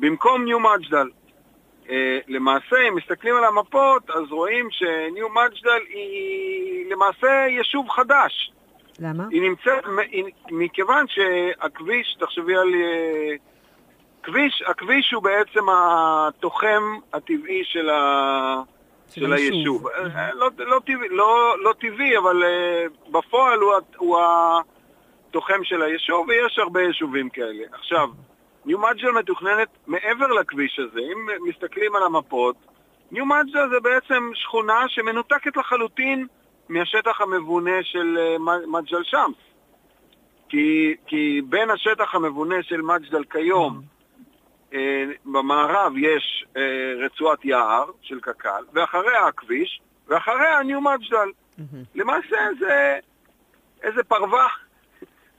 במקום 0.00 0.44
ניו 0.44 0.60
מג'דל. 0.60 1.08
אה, 1.90 2.18
למעשה, 2.28 2.76
אם 2.88 2.94
מסתכלים 2.94 3.36
על 3.36 3.44
המפות, 3.44 4.10
אז 4.10 4.22
רואים 4.30 4.68
שניו 4.70 5.28
מג'דל 5.28 5.80
היא 5.88 6.90
למעשה 6.90 7.46
יישוב 7.48 7.88
חדש. 7.88 8.52
למה? 8.98 9.24
היא 9.30 9.42
נמצאת, 9.42 9.84
היא, 10.10 10.24
מכיוון 10.50 11.04
שהכביש, 11.08 12.16
תחשבי 12.20 12.56
על... 12.56 12.74
אה, 12.74 13.34
כביש, 14.22 14.62
הכביש 14.66 15.12
הוא 15.12 15.22
בעצם 15.22 15.64
התוחם 15.68 16.82
הטבעי 17.12 17.64
של, 17.64 17.90
ה, 17.90 18.62
של 19.12 19.20
של 19.20 19.32
היישוב. 19.32 19.88
אה, 19.88 20.34
לא, 20.34 20.50
לא, 20.58 20.80
טבעי, 20.86 21.08
לא, 21.08 21.54
לא 21.62 21.74
טבעי, 21.80 22.18
אבל 22.18 22.42
אה, 22.44 22.84
בפועל 23.10 23.58
הוא, 23.58 23.72
הוא 23.96 24.18
התוחם 25.28 25.64
של 25.64 25.82
היישוב, 25.82 26.28
ויש 26.28 26.58
הרבה 26.58 26.82
יישובים 26.82 27.28
כאלה. 27.28 27.64
עכשיו, 27.72 28.08
ניו 28.68 28.78
מג'ל 28.78 29.10
מתוכננת 29.10 29.68
מעבר 29.86 30.26
לכביש 30.26 30.78
הזה. 30.78 31.00
אם 31.00 31.48
מסתכלים 31.48 31.96
על 31.96 32.02
המפות, 32.02 32.56
ניו 33.10 33.26
מג'ל 33.26 33.68
זה 33.70 33.80
בעצם 33.80 34.30
שכונה 34.34 34.84
שמנותקת 34.88 35.56
לחלוטין 35.56 36.26
מהשטח 36.68 37.20
המבונה 37.20 37.82
של 37.82 38.18
אה, 38.18 38.38
מג'ל 38.66 39.02
שמס. 39.04 39.36
כי, 40.48 40.94
כי 41.06 41.40
בין 41.48 41.70
השטח 41.70 42.14
המבונה 42.14 42.62
של 42.62 42.80
מג'דל 42.82 43.24
כיום, 43.24 43.82
אה, 44.74 45.04
במערב 45.24 45.92
יש 45.96 46.46
אה, 46.56 46.62
רצועת 47.04 47.44
יער 47.44 47.84
של 48.02 48.20
קק"ל, 48.20 48.64
ואחריה 48.72 49.26
הכביש, 49.26 49.80
ואחריה 50.08 50.62
ניו 50.62 50.80
מג'דל. 50.80 51.30
למעשה 51.94 52.36
זה 52.58 52.98
איזה 53.82 54.04
פרווה. 54.04 54.48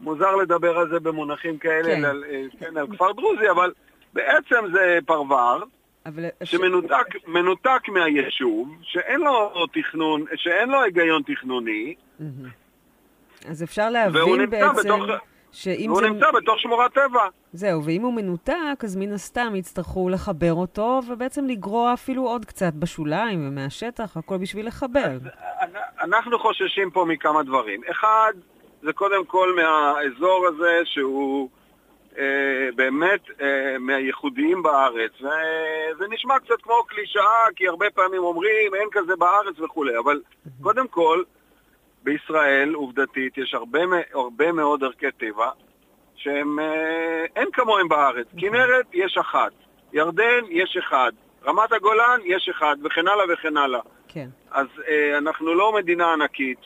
מוזר 0.01 0.35
לדבר 0.35 0.77
על 0.77 0.89
זה 0.89 0.99
במונחים 0.99 1.57
כאלה, 1.57 1.95
כן. 1.95 2.05
על, 2.05 2.23
אה, 2.29 2.43
כן, 2.59 2.77
על 2.77 2.87
כפר 2.87 3.11
דרוזי, 3.11 3.49
אבל 3.49 3.71
בעצם 4.13 4.65
זה 4.73 4.99
פרוור 5.05 5.59
אבל... 6.05 6.25
שמנותק 6.43 7.27
מנותק 7.27 7.81
מהיישוב, 7.87 8.75
שאין 8.81 9.21
לו 9.21 9.67
תכנון, 9.73 10.25
שאין 10.35 10.69
לו 10.69 10.81
היגיון 10.81 11.21
תכנוני, 11.21 11.95
מהמם. 12.19 12.49
אז 13.49 13.63
אפשר 13.63 13.89
להבין 13.89 14.49
בעצם 14.49 14.75
בתוך... 14.75 15.03
שאם 15.51 15.91
והוא 15.91 16.01
זה... 16.01 16.09
נמצא 16.09 16.31
בתוך 16.31 16.59
שמורת 16.59 16.93
טבע. 16.93 17.27
זהו, 17.53 17.85
ואם 17.85 18.01
הוא 18.01 18.13
מנותק, 18.13 18.83
אז 18.83 18.95
מן 18.95 19.13
הסתם 19.13 19.55
יצטרכו 19.55 20.09
לחבר 20.09 20.53
אותו, 20.53 20.99
ובעצם 21.07 21.47
לגרוע 21.47 21.93
אפילו 21.93 22.23
עוד 22.27 22.45
קצת 22.45 22.73
בשוליים 22.73 23.47
ומהשטח, 23.47 24.17
הכל 24.17 24.37
בשביל 24.37 24.67
לחבר. 24.67 25.17
אנחנו 26.01 26.39
חוששים 26.39 26.91
פה 26.91 27.05
מכמה 27.07 27.43
דברים. 27.43 27.81
אחד, 27.91 28.33
זה 28.81 28.93
קודם 28.93 29.25
כל 29.25 29.55
מהאזור 29.55 30.47
הזה 30.47 30.81
שהוא 30.85 31.49
אה, 32.17 32.69
באמת 32.75 33.21
אה, 33.41 33.77
מהייחודיים 33.79 34.63
בארץ. 34.63 35.11
וזה 35.21 36.07
נשמע 36.09 36.39
קצת 36.39 36.61
כמו 36.61 36.83
קלישאה, 36.87 37.45
כי 37.55 37.67
הרבה 37.67 37.89
פעמים 37.89 38.23
אומרים 38.23 38.75
אין 38.75 38.87
כזה 38.91 39.15
בארץ 39.15 39.59
וכולי, 39.59 39.97
אבל 39.97 40.21
קודם 40.61 40.87
כל, 40.87 41.23
בישראל, 42.03 42.73
עובדתית, 42.73 43.37
יש 43.37 43.53
הרבה, 43.53 43.79
הרבה 44.13 44.51
מאוד 44.51 44.83
ערכי 44.83 45.11
טבע 45.11 45.49
שהם, 46.15 46.59
אה, 46.59 47.25
אין 47.35 47.47
כמוהם 47.53 47.87
בארץ. 47.87 48.27
כנרת, 48.37 48.85
יש 48.93 49.17
אחת. 49.17 49.51
ירדן, 49.93 50.43
יש 50.49 50.77
אחד. 50.77 51.11
רמת 51.45 51.71
הגולן, 51.71 52.19
יש 52.25 52.49
אחד, 52.49 52.75
וכן 52.83 53.07
הלאה 53.07 53.25
וכן 53.33 53.57
הלאה. 53.57 53.79
כן. 54.09 54.29
אז 54.51 54.67
אה, 54.87 55.17
אנחנו 55.17 55.53
לא 55.53 55.73
מדינה 55.73 56.13
ענקית, 56.13 56.59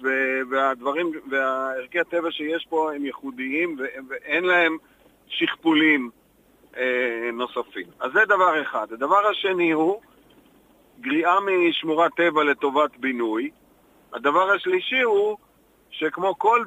והדברים, 0.52 1.12
והערכי 1.32 2.00
הטבע 2.00 2.32
שיש 2.32 2.66
פה 2.70 2.94
הם 2.94 3.06
ייחודיים, 3.06 3.78
ואין 4.10 4.44
להם 4.44 4.78
שכפולים 5.28 6.10
אה, 6.78 7.30
נוספים. 7.34 7.88
אז 8.00 8.12
זה 8.14 8.26
דבר 8.26 8.62
אחד. 8.62 8.88
הדבר 8.92 9.28
השני 9.32 9.72
הוא 9.72 10.02
גריעה 11.02 11.38
משמורת 11.40 12.12
טבע 12.16 12.44
לטובת 12.44 12.98
בינוי. 12.98 13.50
הדבר 14.14 14.52
השלישי 14.52 15.02
הוא 15.02 15.38
שכמו 15.92 16.40
כל 16.40 16.64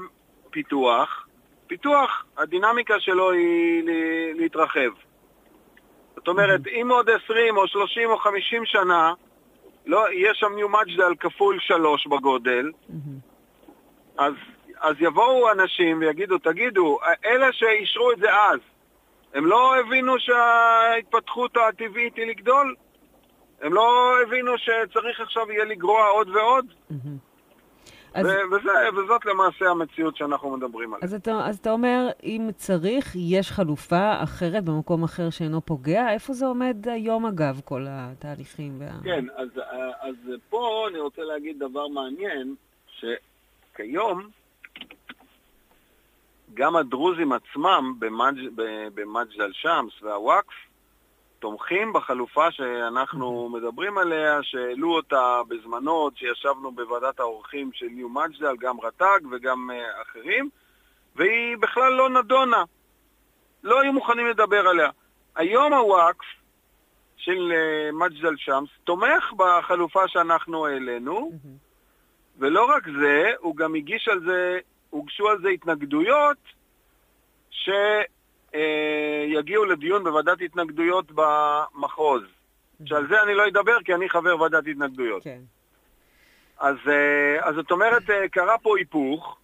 פיתוח, 0.50 1.26
פיתוח, 1.66 2.24
הדינמיקה 2.38 3.00
שלו 3.00 3.30
היא 3.30 3.82
להתרחב. 4.34 4.90
זאת 6.16 6.28
אומרת, 6.28 6.60
אם 6.66 6.88
עוד 6.90 7.10
20 7.24 7.56
או 7.56 7.68
30 7.68 8.10
או 8.10 8.18
50 8.18 8.62
שנה, 8.66 9.12
לא, 9.87 10.12
יהיה 10.12 10.34
שם 10.34 10.53
ניו 10.55 10.68
מג'דל 10.68 11.14
כפול 11.20 11.59
שלוש 11.61 12.07
בגודל, 12.07 12.70
אז, 14.18 14.32
אז 14.80 14.97
יבואו 15.01 15.53
אנשים 15.53 16.01
ויגידו, 16.01 16.39
תגידו, 16.39 16.99
אלה 17.24 17.53
שאישרו 17.53 18.12
את 18.12 18.18
זה 18.18 18.34
אז, 18.34 18.61
הם 19.34 19.47
לא 19.47 19.80
הבינו 19.80 20.18
שההתפתחות 20.18 21.57
הטבעית 21.57 22.16
היא 22.16 22.26
לגדול? 22.26 22.74
הם 23.62 23.72
לא 23.72 24.16
הבינו 24.22 24.53
שצריך 24.59 25.20
עכשיו 25.20 25.53
יהיה 25.53 25.64
לגרוע 25.64 26.07
עוד 26.09 26.28
ועוד? 26.28 26.66
אז, 28.16 28.26
ו- 28.26 28.54
וזה, 28.54 28.98
וזאת 28.98 29.26
למעשה 29.26 29.70
המציאות 29.70 30.16
שאנחנו 30.16 30.56
מדברים 30.56 30.94
עליה. 30.94 31.04
אז, 31.04 31.14
אתה, 31.14 31.46
אז 31.46 31.58
אתה 31.58 31.70
אומר, 31.70 32.08
אם 32.22 32.48
צריך, 32.56 33.16
יש 33.16 33.50
חלופה 33.50 34.22
אחרת 34.22 34.64
במקום 34.64 35.04
אחר 35.04 35.30
שאינו 35.30 35.60
פוגע? 35.60 36.12
איפה 36.12 36.32
זה 36.32 36.46
עומד 36.46 36.76
היום, 36.88 37.26
אגב, 37.26 37.60
כל 37.64 37.86
התהליכים? 37.88 38.72
וה... 38.78 38.90
כן, 39.04 39.24
אז, 39.36 39.48
אז 40.00 40.14
פה 40.50 40.86
אני 40.90 41.00
רוצה 41.00 41.22
להגיד 41.22 41.58
דבר 41.58 41.88
מעניין, 41.88 42.54
שכיום 42.98 44.28
גם 46.54 46.76
הדרוזים 46.76 47.32
עצמם 47.32 47.94
במג', 47.98 48.48
במג'דל 48.94 49.52
שמס 49.52 50.02
והוואקף 50.02 50.65
תומכים 51.39 51.93
בחלופה 51.93 52.51
שאנחנו 52.51 53.49
מדברים 53.49 53.99
עליה, 53.99 54.39
שהעלו 54.43 54.97
אותה 54.97 55.41
בזמנו, 55.49 55.91
עוד 55.91 56.16
שישבנו 56.16 56.72
בוועדת 56.72 57.20
האורחים 57.20 57.70
של 57.72 57.87
ניו 57.87 58.09
מג'דל, 58.09 58.57
גם 58.61 58.80
רט"ג 58.80 59.20
וגם 59.30 59.70
uh, 59.70 60.03
אחרים, 60.03 60.49
והיא 61.16 61.57
בכלל 61.57 61.93
לא 61.93 62.11
נדונה. 62.11 62.64
לא 63.62 63.80
היו 63.80 63.93
מוכנים 63.93 64.26
לדבר 64.26 64.68
עליה. 64.68 64.91
היום 65.37 65.72
הוואקף 65.72 66.26
של 67.16 67.53
uh, 67.53 67.95
מג'דל 67.95 68.37
שמס 68.37 68.68
תומך 68.84 69.32
בחלופה 69.37 70.09
שאנחנו 70.09 70.66
העלינו, 70.66 71.32
ולא 72.39 72.64
רק 72.64 72.82
זה, 73.01 73.32
הוא 73.39 73.57
גם 73.57 73.74
הגיש 73.74 74.09
על 74.09 74.20
זה, 74.20 74.59
הוגשו 74.91 75.28
על 75.28 75.43
זה 75.43 75.49
התנגדויות 75.49 76.39
ש... 77.51 77.70
אה, 78.57 79.24
יגיעו 79.26 79.64
לדיון 79.64 80.04
בוועדת 80.04 80.42
התנגדויות 80.42 81.07
במחוז. 81.14 82.22
שעל 82.84 83.09
זה 83.09 83.22
אני 83.22 83.34
לא 83.34 83.48
אדבר 83.48 83.82
כי 83.84 83.94
אני 83.94 84.09
חבר 84.09 84.40
ועדת 84.40 84.66
התנגדויות. 84.66 85.22
כן. 85.22 85.40
אז, 86.59 86.76
אה, 86.88 87.48
אז 87.48 87.54
זאת 87.54 87.70
אומרת, 87.70 88.11
אה, 88.11 88.28
קרה 88.28 88.59
פה 88.59 88.78
היפוך. 88.78 89.38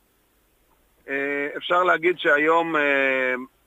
אפשר 1.57 1.83
להגיד 1.83 2.19
שהיום 2.19 2.75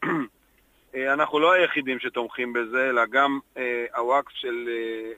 אנחנו 1.14 1.40
לא 1.40 1.54
היחידים 1.54 2.00
שתומכים 2.00 2.54
בזה, 2.54 2.90
אלא 2.90 3.06
גם 3.06 3.40
הוואקף 3.96 4.32
של, 4.32 4.70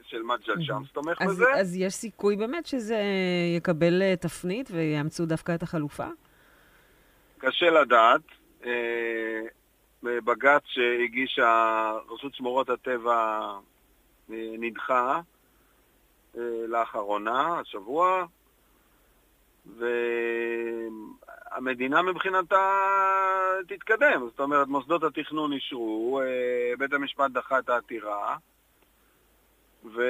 של 0.08 0.22
מג'ל 0.22 0.62
שמס 0.62 0.88
תומך 0.94 1.22
אז, 1.22 1.30
בזה. 1.30 1.54
אז 1.54 1.76
יש 1.76 1.94
סיכוי 1.94 2.36
באמת 2.36 2.66
שזה 2.66 3.02
יקבל 3.58 4.16
תפנית 4.16 4.70
ויאמצו 4.72 5.26
דווקא 5.26 5.56
את 5.56 5.64
החלופה? 5.64 6.08
קשה 7.38 7.70
לדעת. 7.70 8.22
בבג"ץ 10.04 10.62
שהגישה 10.66 11.92
רשות 12.10 12.36
שמורות 12.36 12.70
הטבע 12.70 13.50
אה, 14.32 14.56
נדחה 14.60 15.22
אה, 16.38 16.42
לאחרונה, 16.68 17.60
השבוע, 17.60 18.26
והמדינה 21.52 22.02
מבחינתה 22.02 22.82
תתקדם. 23.68 24.28
זאת 24.30 24.40
אומרת, 24.40 24.68
מוסדות 24.68 25.04
התכנון 25.04 25.54
אישרו, 25.54 26.22
אה, 26.22 26.74
בית 26.78 26.94
המשפט 26.94 27.32
דחה 27.32 27.60
את 27.60 27.70
העתירה, 27.70 28.38
ופה 29.86 30.02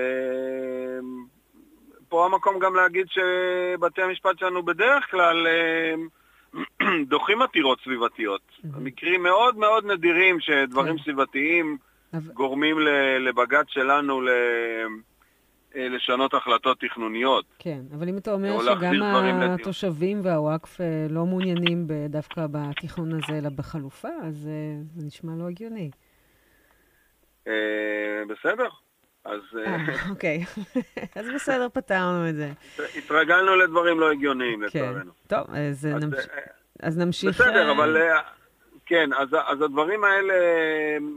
המקום 2.25 2.59
גם 2.59 2.75
להגיד 2.75 3.07
שבתי 3.09 4.01
המשפט 4.01 4.39
שלנו 4.39 4.63
בדרך 4.63 5.11
כלל 5.11 5.47
דוחים 7.09 7.41
עתירות 7.41 7.79
סביבתיות. 7.83 8.41
מקרים 8.63 9.23
מאוד 9.23 9.57
מאוד 9.57 9.85
נדירים 9.85 10.39
שדברים 10.39 10.97
כן. 10.97 11.03
סביבתיים 11.03 11.77
גורמים 12.33 12.77
לבג"ץ 13.19 13.65
שלנו 13.67 14.21
ל- 14.21 14.29
אה, 15.75 15.89
לשנות 15.89 16.33
החלטות 16.33 16.79
תכנוניות. 16.79 17.45
כן, 17.59 17.81
אבל 17.95 18.09
אם 18.09 18.17
אתה 18.17 18.33
אומר 18.33 18.51
או 18.53 18.61
שגם. 18.61 18.93
התושבים 19.41 20.19
והוואקף 20.23 20.81
אה, 20.81 20.85
לא 21.09 21.25
מעוניינים 21.25 21.87
דווקא 22.09 22.45
בתכנון 22.51 23.11
הזה, 23.13 23.37
אלא 23.37 23.49
בחלופה, 23.49 24.09
אז 24.23 24.47
אה, 24.47 24.51
זה 24.95 25.05
נשמע 25.05 25.31
לא 25.39 25.49
הגיוני. 25.49 25.89
בסדר, 28.29 28.69
אז 29.27 29.41
אה, 29.57 29.75
אה, 29.75 30.09
אוקיי. 30.09 30.43
אז 31.15 31.25
בסדר, 31.35 31.67
פתרנו 31.73 32.29
את 32.29 32.35
זה. 32.35 32.51
התרגלנו 32.97 33.55
לדברים 33.55 33.99
לא 33.99 34.11
הגיוניים, 34.11 34.59
כן. 34.59 34.65
לצערנו. 34.65 35.11
טוב, 35.27 35.45
אז 35.49 35.85
אה, 35.85 37.05
נמשיך... 37.05 37.41
בסדר, 37.41 37.71
אבל 37.71 37.97
כן, 38.85 39.09
אז, 39.13 39.27
אז 39.47 39.61
הדברים 39.61 40.03
האלה 40.03 40.33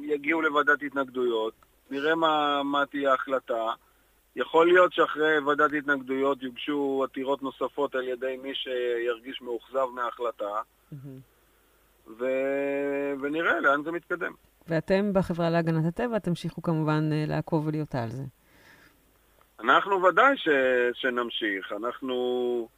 יגיעו 0.03 0.43
לוועדת 0.43 0.83
התנגדויות, 0.83 1.53
נראה 1.91 2.15
מה, 2.15 2.63
מה 2.63 2.87
תהיה 2.87 3.11
ההחלטה. 3.11 3.73
יכול 4.37 4.67
להיות 4.67 4.93
שאחרי 4.93 5.39
ועדת 5.39 5.71
התנגדויות 5.79 6.43
יוגשו 6.43 7.05
עתירות 7.05 7.43
נוספות 7.43 7.95
על 7.95 8.09
ידי 8.09 8.39
מי 8.43 8.55
שירגיש 8.55 9.43
מאוכזב 9.43 9.87
מההחלטה. 9.95 10.61
ו... 12.19 12.25
ונראה 13.21 13.61
לאן 13.61 13.83
זה 13.83 13.93
מתקדם. 13.93 14.33
ואתם 14.71 15.13
בחברה 15.13 15.51
להגנת 15.51 15.85
הטבע 15.87 16.19
תמשיכו 16.19 16.63
כמובן 16.63 17.09
אה, 17.13 17.25
לעקוב 17.29 17.67
ולהיות 17.67 17.95
על 17.95 18.09
זה. 18.11 18.23
אנחנו 19.61 20.03
ודאי 20.03 20.37
ש... 20.37 20.49
שנמשיך, 20.95 21.73
אנחנו... 21.83 22.69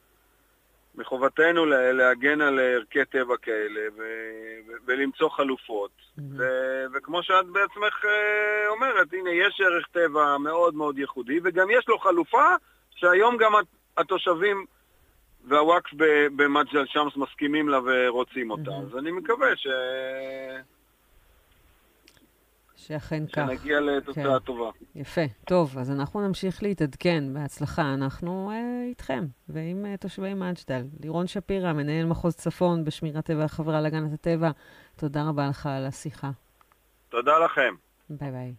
מחובתנו 0.95 1.65
לה- 1.65 1.91
להגן 1.91 2.41
על 2.41 2.59
ערכי 2.59 3.05
טבע 3.05 3.37
כאלה 3.41 3.81
ו... 3.97 4.01
ו... 4.67 4.71
ולמצוא 4.85 5.29
חלופות. 5.29 5.91
ו... 6.37 6.43
וכמו 6.93 7.23
שאת 7.23 7.45
בעצמך 7.45 8.05
אה, 8.05 8.67
אומרת, 8.69 9.13
הנה, 9.13 9.29
יש 9.29 9.61
ערך 9.61 9.87
טבע 9.87 10.37
מאוד 10.37 10.75
מאוד 10.75 10.97
ייחודי, 10.97 11.39
וגם 11.43 11.67
יש 11.71 11.87
לו 11.87 11.99
חלופה 11.99 12.55
שהיום 12.95 13.37
גם 13.37 13.55
הת- 13.55 13.65
התושבים 13.97 14.65
והוואקף 15.47 15.89
במג'ל 16.35 16.85
שמס 16.85 17.15
מסכימים 17.17 17.69
לה 17.69 17.79
ורוצים 17.85 18.51
אותה. 18.51 18.71
אז 18.71 18.97
אני 18.97 19.11
מקווה 19.11 19.55
ש... 19.55 19.67
שאכן 22.87 23.23
כך. 23.27 23.33
שנגיע 23.33 23.79
לתוצאה 23.79 24.39
כן. 24.39 24.39
טובה. 24.39 24.69
יפה. 24.95 25.21
טוב, 25.45 25.77
אז 25.77 25.91
אנחנו 25.91 26.27
נמשיך 26.27 26.63
להתעדכן. 26.63 27.33
בהצלחה. 27.33 27.93
אנחנו 27.93 28.51
אה, 28.51 28.89
איתכם 28.89 29.25
ועם 29.49 29.85
אה, 29.85 29.97
תושבי 29.97 30.33
מג'דל. 30.33 30.83
לירון 30.99 31.27
שפירא, 31.27 31.73
מנהל 31.73 32.05
מחוז 32.05 32.35
צפון 32.35 32.85
בשמירת 32.85 33.25
טבע 33.25 33.43
החברה 33.43 33.81
להגנת 33.81 34.13
הטבע, 34.13 34.51
תודה 34.95 35.23
רבה 35.29 35.47
לך 35.47 35.65
על 35.65 35.85
השיחה. 35.85 36.31
תודה 37.09 37.39
לכם. 37.39 37.75
ביי 38.09 38.31
ביי. 38.31 38.53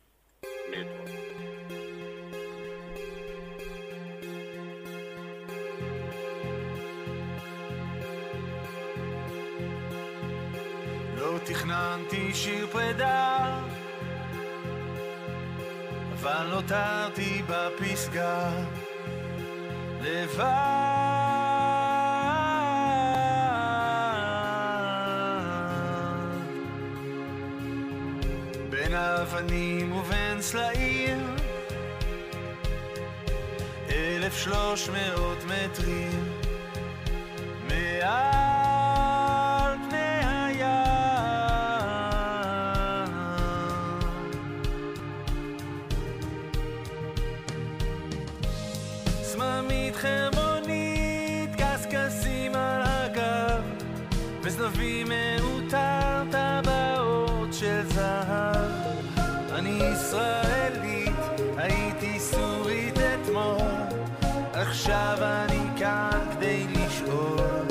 לא 11.17 11.39
תכננתי 11.45 12.35
שיר 12.35 12.67
פרידה, 12.67 13.61
אבל 16.25 16.47
נותרתי 16.51 17.43
בפסגה, 17.49 18.51
לבד. 20.01 20.45
בין 28.71 28.95
האבנים 28.95 29.93
ובין 29.93 30.43
סלעים, 30.43 31.37
אלף 33.91 34.37
שלוש 34.37 34.89
מאות 34.89 35.39
מטרים. 35.45 36.25
מעל 37.69 38.54
אני 59.75 59.93
ישראלית, 59.93 61.17
הייתי 61.57 62.21
סורית 62.21 62.95
אתמול, 62.99 63.63
עכשיו 64.53 65.17
אני 65.21 65.61
כאן 65.79 66.21
כדי 66.33 66.67
לשאול. 66.69 67.65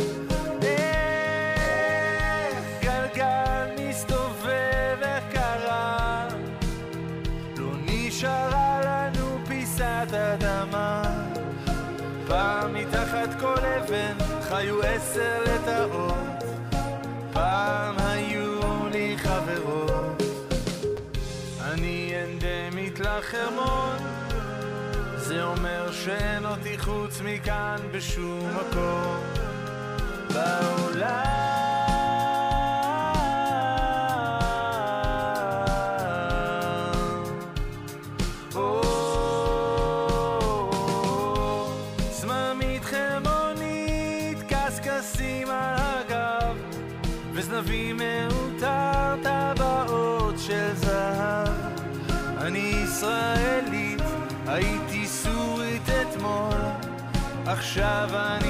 איך 0.62 2.66
גלגל 2.82 3.70
מסתובב, 3.80 4.97
איך 5.01 5.24
קרה? 5.32 6.28
לא 7.58 7.72
נשארה 7.86 8.82
לנו 8.86 9.38
פיסת 9.47 10.08
אדמה. 10.14 11.01
פעם 12.28 12.74
מתחת 12.74 13.30
כל 13.39 13.66
אבן 13.66 14.18
חיו 14.41 14.84
עשר 14.84 15.43
לטאות, 15.45 16.43
פעם 17.34 17.95
היו 17.97 18.33
לחרמון, 23.18 23.97
זה 25.16 25.43
אומר 25.43 25.91
שאין 25.91 26.45
אותי 26.45 26.78
חוץ 26.78 27.22
מכאן 27.22 27.78
בשום 27.91 28.49
מקום 28.55 29.20
בעולם. 30.34 31.93
עכשיו 57.76 58.43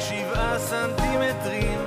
רק 0.00 0.06
שבעה 0.06 0.58
סנטימטרים. 0.58 1.80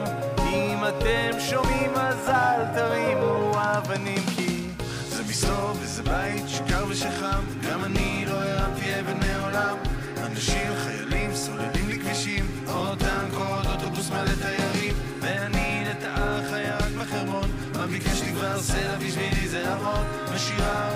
אם 0.53 0.77
אתם 0.87 1.39
שומעים 1.39 1.91
אז 1.95 2.29
אל 2.29 2.65
תרימו 2.75 3.51
אבנים 3.55 4.23
כי 4.35 4.67
זה 5.07 5.23
מסתור 5.23 5.71
וזה 5.79 6.03
בית 6.03 6.49
שקר 6.49 6.85
ושחם. 6.89 7.41
גם 7.69 7.83
אני 7.83 8.25
לא 8.27 8.43
הרמתי 8.43 8.99
אבני 8.99 9.35
עולם 9.43 9.77
אנשים, 10.25 10.71
חיילים, 10.83 11.35
סוללים 11.35 11.89
לי 11.89 11.99
כבישים. 11.99 12.45
עוד 12.67 12.99
טנק, 12.99 13.33
עוד 13.33 13.65
אוטובוס 13.65 14.09
מלא 14.09 14.35
תיירים. 14.41 14.93
ואני 15.19 15.83
לטעה 15.89 16.39
חיה 16.49 16.77
רק 16.77 16.91
בחרמון. 16.99 17.49
מה 17.75 17.87
ביקש 17.87 18.21
לי 18.21 18.31
כבר 18.31 18.61
סלע 18.61 18.97
בשבילי 18.97 19.47
זה 19.47 19.73
המון 19.73 20.05
ושירה 20.33 20.92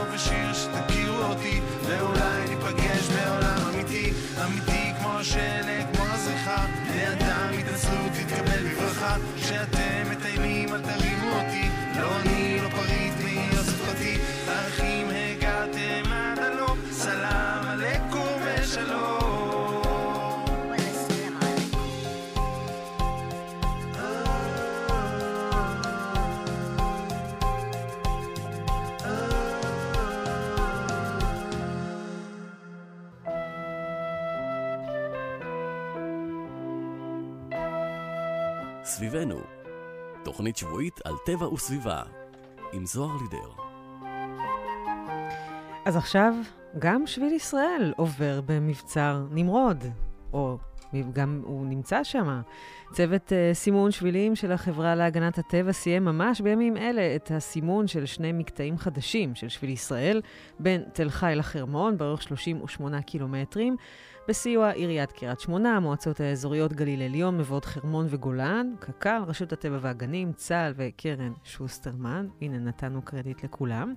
Set 9.47 9.76
תוכנית 40.47 40.57
שבועית 40.57 40.99
על 41.05 41.13
טבע 41.25 41.47
וסביבה, 41.53 42.01
עם 42.73 42.85
זוהר 42.85 43.17
לידר. 43.21 43.49
אז 45.85 45.95
עכשיו, 45.95 46.33
גם 46.79 47.07
שביל 47.07 47.33
ישראל 47.33 47.93
עובר 47.97 48.41
במבצר 48.45 49.25
נמרוד, 49.31 49.83
או 50.33 50.57
גם 51.13 51.41
הוא 51.45 51.65
נמצא 51.65 52.03
שם. 52.03 52.41
צוות 52.91 53.29
uh, 53.29 53.53
סימון 53.53 53.91
שבילים 53.91 54.35
של 54.35 54.51
החברה 54.51 54.95
להגנת 54.95 55.37
הטבע 55.37 55.71
סיים 55.71 56.05
ממש 56.05 56.41
בימים 56.41 56.77
אלה 56.77 57.15
את 57.15 57.31
הסימון 57.31 57.87
של 57.87 58.05
שני 58.05 58.31
מקטעים 58.31 58.77
חדשים 58.77 59.35
של 59.35 59.49
שביל 59.49 59.69
ישראל, 59.69 60.21
בין 60.59 60.83
תל 60.93 61.09
חי 61.09 61.33
לחרמון, 61.35 61.97
באורך 61.97 62.21
38 62.21 63.01
קילומטרים, 63.01 63.75
בסיוע 64.27 64.69
עיריית 64.69 65.11
קריית 65.11 65.39
שמונה, 65.39 65.75
המועצות 65.75 66.19
האזוריות 66.19 66.73
גליל 66.73 67.01
עליון, 67.01 67.37
מבואות 67.37 67.65
חרמון 67.65 68.05
וגולן, 68.09 68.73
קק"ל, 68.79 69.21
רשות 69.27 69.53
הטבע 69.53 69.77
והגנים, 69.81 70.33
צה"ל 70.33 70.73
וקרן 70.75 71.31
שוסטרמן. 71.43 72.27
הנה, 72.41 72.57
נתנו 72.57 73.01
קרדיט 73.01 73.43
לכולם. 73.43 73.93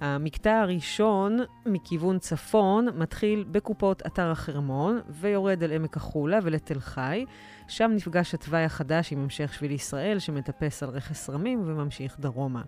המקטע 0.00 0.60
הראשון 0.60 1.38
מכיוון 1.66 2.18
צפון 2.18 2.88
מתחיל 2.94 3.44
בקופות 3.50 4.02
אתר 4.06 4.30
החרמון 4.30 5.00
ויורד 5.08 5.62
אל 5.62 5.72
עמק 5.72 5.96
החולה 5.96 6.38
ולתל 6.42 6.80
חי. 6.80 7.24
שם 7.68 7.90
נפגש 7.94 8.34
התוואי 8.34 8.64
החדש 8.64 9.12
עם 9.12 9.22
המשך 9.22 9.54
שביל 9.54 9.72
ישראל 9.72 10.18
שמטפס 10.18 10.82
על 10.82 10.88
רכס 10.88 11.30
רמים 11.30 11.62
וממשיך 11.66 12.20
דרומה. 12.20 12.62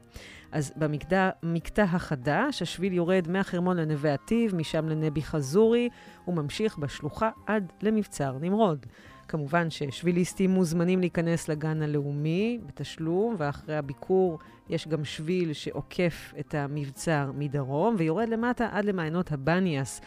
אז 0.52 0.72
במקטע 0.76 1.82
החדש 1.82 2.62
השביל 2.62 2.92
יורד 2.92 3.28
מהחרמון 3.28 3.76
לנווה 3.76 4.14
עתיב, 4.14 4.54
משם 4.54 4.88
לנבי 4.88 5.22
חזורי, 5.22 5.88
וממשיך 6.28 6.78
בשלוחה 6.78 7.30
עד 7.46 7.72
למבצר 7.82 8.38
נמרוד. 8.40 8.86
כמובן 9.32 9.70
ששביליסטים 9.70 10.50
מוזמנים 10.50 11.00
להיכנס 11.00 11.48
לגן 11.48 11.82
הלאומי 11.82 12.58
בתשלום, 12.66 13.34
ואחרי 13.38 13.76
הביקור 13.76 14.38
יש 14.68 14.88
גם 14.88 15.04
שביל 15.04 15.52
שעוקף 15.52 16.34
את 16.40 16.54
המבצר 16.54 17.30
מדרום, 17.34 17.94
ויורד 17.98 18.28
למטה 18.28 18.68
עד 18.72 18.84
למעיינות 18.84 19.32
הבניאס. 19.32 20.00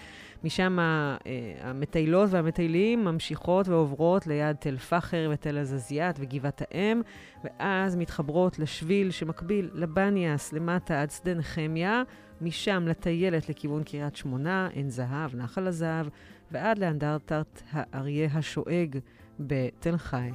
משם 0.43 0.79
אה, 0.79 1.15
המטיילות 1.61 2.29
והמטיילים 2.31 3.05
ממשיכות 3.05 3.67
ועוברות 3.67 4.27
ליד 4.27 4.55
תל 4.55 4.77
פחר 4.77 5.29
ותל 5.33 5.57
עזזיאת 5.57 6.15
וגבעת 6.19 6.61
האם, 6.61 7.01
ואז 7.43 7.95
מתחברות 7.95 8.59
לשביל 8.59 9.11
שמקביל 9.11 9.69
לבניאס 9.73 10.53
למטה 10.53 11.01
עד 11.01 11.11
שדה 11.11 11.33
נחמיה, 11.33 12.03
משם 12.41 12.85
לטיילת 12.87 13.49
לכיוון 13.49 13.83
קריית 13.83 14.15
שמונה, 14.15 14.69
עין 14.73 14.89
זהב, 14.89 15.35
נחל 15.35 15.67
הזהב, 15.67 16.07
ועד 16.51 16.79
לאנדרטת 16.79 17.61
האריה 17.71 18.29
השואג 18.33 18.99
בתל 19.39 19.97
חי. 19.97 20.29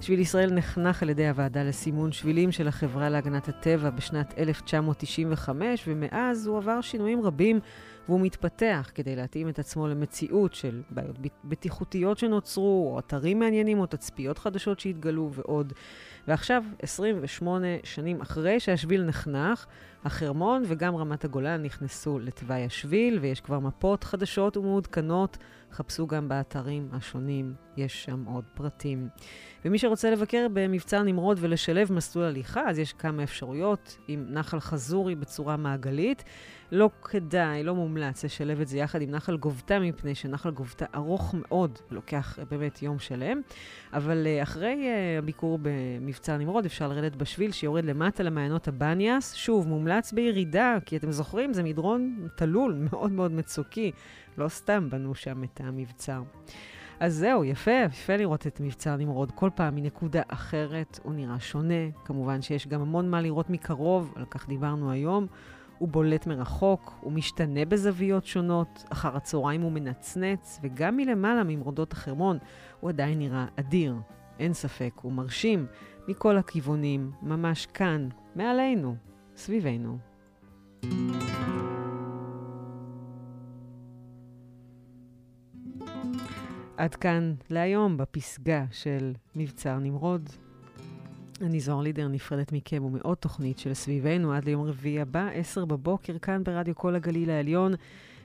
שביל 0.00 0.20
ישראל 0.20 0.52
נחנך 0.52 1.02
על 1.02 1.10
ידי 1.10 1.28
הוועדה 1.28 1.62
לסימון 1.62 2.12
שבילים 2.12 2.52
של 2.52 2.68
החברה 2.68 3.08
להגנת 3.08 3.48
הטבע 3.48 3.90
בשנת 3.90 4.34
1995, 4.38 5.84
ומאז 5.86 6.46
הוא 6.46 6.58
עבר 6.58 6.80
שינויים 6.80 7.22
רבים 7.22 7.60
והוא 8.08 8.20
מתפתח 8.20 8.90
כדי 8.94 9.16
להתאים 9.16 9.48
את 9.48 9.58
עצמו 9.58 9.88
למציאות 9.88 10.54
של 10.54 10.82
בעיות 10.90 11.16
בטיחותיות 11.44 12.18
שנוצרו, 12.18 12.90
או 12.92 12.98
אתרים 12.98 13.38
מעניינים, 13.38 13.78
או 13.78 13.86
תצפיות 13.86 14.38
חדשות 14.38 14.80
שהתגלו 14.80 15.30
ועוד. 15.32 15.72
ועכשיו, 16.28 16.64
28 16.82 17.66
שנים 17.84 18.20
אחרי 18.20 18.60
שהשביל 18.60 19.04
נחנך, 19.04 19.66
החרמון 20.04 20.62
וגם 20.66 20.96
רמת 20.96 21.24
הגולן 21.24 21.62
נכנסו 21.62 22.18
לתוואי 22.18 22.64
השביל, 22.64 23.18
ויש 23.18 23.40
כבר 23.40 23.58
מפות 23.58 24.04
חדשות 24.04 24.56
ומעודכנות. 24.56 25.36
חפשו 25.72 26.06
גם 26.06 26.28
באתרים 26.28 26.88
השונים, 26.92 27.54
יש 27.76 28.04
שם 28.04 28.24
עוד 28.24 28.44
פרטים. 28.54 29.08
ומי 29.64 29.78
שרוצה 29.78 30.10
לבקר 30.10 30.46
במבצר 30.52 31.02
נמרוד 31.02 31.38
ולשלב 31.40 31.92
מסלול 31.92 32.24
הליכה, 32.24 32.62
אז 32.68 32.78
יש 32.78 32.92
כמה 32.92 33.22
אפשרויות 33.22 33.98
עם 34.08 34.26
נחל 34.30 34.60
חזורי 34.60 35.14
בצורה 35.14 35.56
מעגלית. 35.56 36.24
לא 36.72 36.90
כדאי, 37.02 37.62
לא 37.62 37.74
מומלץ 37.74 38.24
לשלב 38.24 38.60
את 38.60 38.68
זה 38.68 38.78
יחד 38.78 39.02
עם 39.02 39.10
נחל 39.10 39.36
גובטה, 39.36 39.78
מפני 39.78 40.14
שנחל 40.14 40.50
גובטה 40.50 40.86
ארוך 40.94 41.34
מאוד, 41.38 41.78
לוקח 41.90 42.38
באמת 42.50 42.82
יום 42.82 42.98
שלם. 42.98 43.40
אבל 43.92 44.26
uh, 44.26 44.42
אחרי 44.42 44.72
uh, 44.84 45.18
הביקור 45.18 45.58
במבצר 45.62 46.36
נמרוד 46.36 46.64
אפשר 46.64 46.88
לרדת 46.88 47.16
בשביל 47.16 47.52
שיורד 47.52 47.84
למטה 47.84 48.22
למעיינות 48.22 48.68
הבניאס. 48.68 49.34
שוב, 49.34 49.68
מומלץ 49.68 50.12
בירידה, 50.12 50.76
כי 50.86 50.96
אתם 50.96 51.10
זוכרים, 51.12 51.52
זה 51.52 51.62
מדרון 51.62 52.28
תלול, 52.36 52.74
מאוד 52.90 53.12
מאוד 53.12 53.32
מצוקי. 53.32 53.92
לא 54.38 54.48
סתם 54.48 54.90
בנו 54.90 55.14
שם 55.14 55.44
את 55.44 55.60
המבצר. 55.64 56.22
אז 57.04 57.14
זהו, 57.14 57.44
יפה, 57.44 57.70
יפה 57.70 58.16
לראות 58.16 58.46
את 58.46 58.60
מבצר 58.60 58.96
נמרוד 58.96 59.32
כל 59.32 59.50
פעם 59.54 59.74
מנקודה 59.74 60.22
אחרת, 60.28 61.00
הוא 61.02 61.14
נראה 61.14 61.40
שונה. 61.40 61.90
כמובן 62.04 62.42
שיש 62.42 62.66
גם 62.66 62.80
המון 62.80 63.10
מה 63.10 63.20
לראות 63.20 63.50
מקרוב, 63.50 64.12
על 64.16 64.24
כך 64.24 64.48
דיברנו 64.48 64.90
היום. 64.90 65.26
הוא 65.78 65.88
בולט 65.88 66.26
מרחוק, 66.26 66.98
הוא 67.00 67.12
משתנה 67.12 67.64
בזוויות 67.64 68.26
שונות, 68.26 68.84
אחר 68.88 69.16
הצהריים 69.16 69.60
הוא 69.62 69.72
מנצנץ, 69.72 70.60
וגם 70.62 70.96
מלמעלה 70.96 71.44
ממרודות 71.44 71.92
החרמון 71.92 72.38
הוא 72.80 72.90
עדיין 72.90 73.18
נראה 73.18 73.46
אדיר. 73.56 73.96
אין 74.38 74.52
ספק, 74.52 74.92
הוא 75.02 75.12
מרשים 75.12 75.66
מכל 76.08 76.36
הכיוונים, 76.36 77.10
ממש 77.22 77.66
כאן, 77.66 78.08
מעלינו, 78.36 78.96
סביבנו. 79.36 79.98
עד 86.76 86.94
כאן 86.94 87.34
להיום 87.50 87.96
בפסגה 87.96 88.64
של 88.70 89.12
מבצר 89.36 89.78
נמרוד. 89.78 90.30
אני 91.40 91.60
זוהר 91.60 91.80
לידר, 91.80 92.08
נפרדת 92.08 92.52
מכם 92.52 92.84
ומעוד 92.84 93.16
תוכנית 93.16 93.58
של 93.58 93.74
סביבנו 93.74 94.32
עד 94.32 94.44
ליום 94.44 94.62
רביעי 94.62 95.00
הבא, 95.00 95.28
עשר 95.34 95.64
בבוקר, 95.64 96.18
כאן 96.18 96.44
ברדיו 96.44 96.74
כל 96.74 96.94
הגליל 96.94 97.30
העליון. 97.30 97.74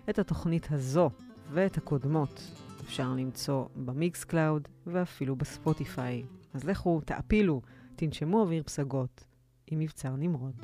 את 0.10 0.20
התוכנית 0.20 0.68
הזו 0.72 1.10
ואת 1.52 1.78
הקודמות 1.78 2.52
אפשר 2.82 3.14
למצוא 3.14 3.66
ב 3.76 4.24
Mixcloud 4.24 4.68
ואפילו 4.88 5.36
ב 5.36 5.46
Spotify. 5.46 6.24
אז 6.54 6.64
לכו, 6.64 7.02
תעפילו, 7.06 7.62
תנשמו 7.96 8.42
אוויר 8.42 8.64
פסגות 8.64 9.26
עם 9.68 9.80
מבצר 9.80 10.16
נמרוד. 10.16 10.56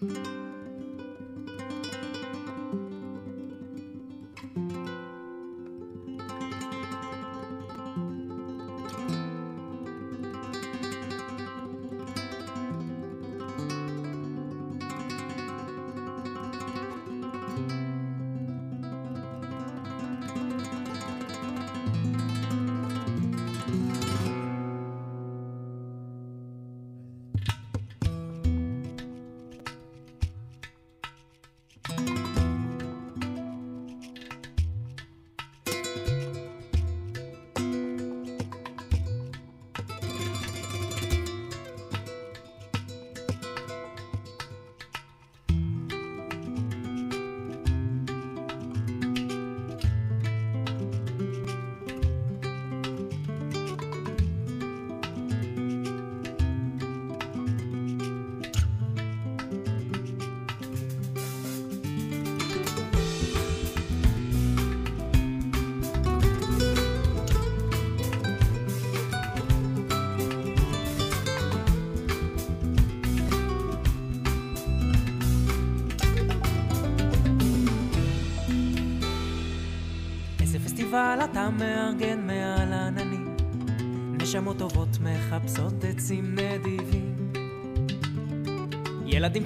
thank 0.00 0.26
you 0.26 0.43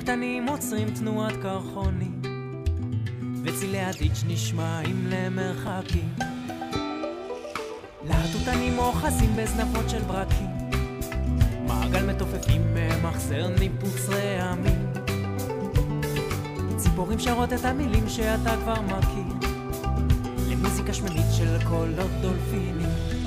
קטנים 0.08 0.48
עוצרים 0.48 0.90
תנועת 0.90 1.32
קרחונים, 1.42 2.22
וצילי 3.44 3.80
הדיץ' 3.80 4.24
נשמעים 4.28 5.06
למרחקים. 5.10 6.08
להטוטנים 8.04 8.78
אוחזים 8.78 9.30
בזנבות 9.36 9.90
של 9.90 10.02
ברקים, 10.02 10.46
מעגל 11.66 12.06
מתופפים 12.06 12.62
ממחזר 12.74 13.48
ניפוץ 13.48 14.08
רעמים. 14.08 14.92
ציפורים 16.76 17.18
שרות 17.18 17.52
את 17.52 17.64
המילים 17.64 18.08
שאתה 18.08 18.56
כבר 18.62 18.80
מכיר, 18.80 19.50
למוזיקה 20.50 20.94
שממית 20.94 21.26
של 21.36 21.64
קולות 21.68 22.10
דולפינים. 22.22 23.17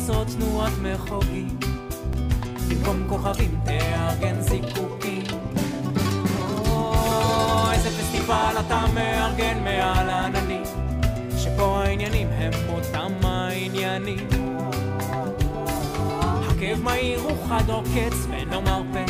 עוצרות 0.00 0.26
תנועת 0.28 0.72
מחוגים. 0.82 1.58
במקום 2.68 3.04
כוכבים 3.08 3.60
תארגן 3.64 4.40
זיקוקים. 4.40 5.22
איזה 7.72 7.88
פסטיבל 7.90 8.54
אתה 8.66 8.84
מארגן 8.94 9.64
מעל 9.64 10.10
עננים 10.10 10.62
שפה 11.38 11.82
העניינים 11.84 12.28
הם 12.30 12.50
אותם 12.68 13.12
העניינים. 13.26 14.28
הכאב 16.48 16.82
מהיר 16.82 17.20
הוא 17.20 17.48
חד 17.48 17.70
עוקץ 17.70 18.16
ואינו 18.30 18.62
מרפא 18.62 19.04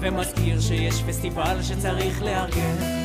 ומזכיר 0.00 0.60
שיש 0.60 1.02
פסטיבל 1.02 1.62
שצריך 1.62 2.22
לארגן 2.22 2.99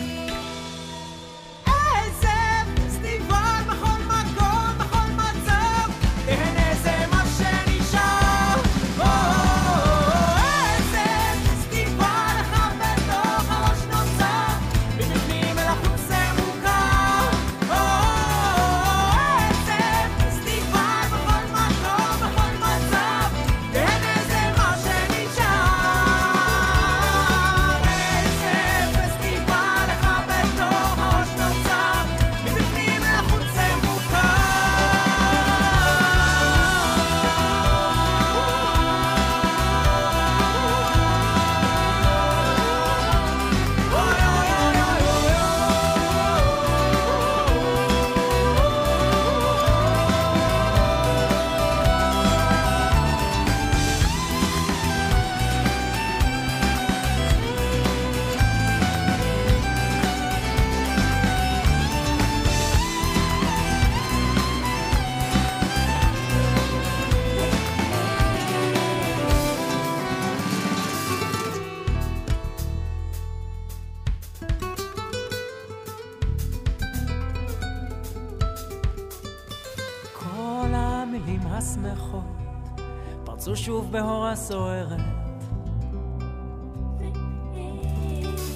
בהורה 83.96 84.36
סוערת. 84.36 85.00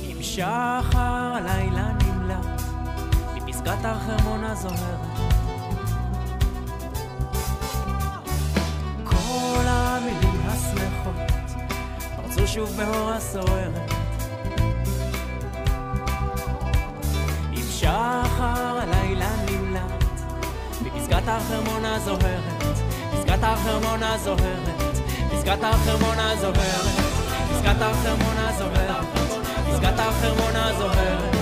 עם 0.04 0.22
שחר 0.22 1.34
הלילה 1.36 1.92
נמלט 2.04 2.62
מפסגת 3.36 3.86
החרמון 3.86 4.44
הזוהרת. 4.44 5.00
כל 9.04 9.64
המילים 9.66 10.42
השמחות 10.48 11.32
פרצו 12.16 12.48
שוב 12.48 12.70
בהורה 12.70 13.20
סוערת. 13.20 13.92
עם 17.52 17.66
שחר 17.72 18.80
הלילה 18.82 19.30
נמלט 19.52 20.04
מפסגת 20.82 21.24
החרמון 21.28 21.86
הזוהרת. 21.86 22.64
פסגת 23.14 23.40
החרמון 23.44 24.04
הזוהרת. 24.04 24.79
פסגת 25.50 25.64
החרמון 25.64 26.20
הזוהרת, 26.20 26.86
פסגת 27.52 27.82
החרמון 27.82 28.38
הזוהרת, 28.38 29.06
פסגת 29.72 30.00
החרמון 30.00 30.56
הזוהרת, 30.56 31.36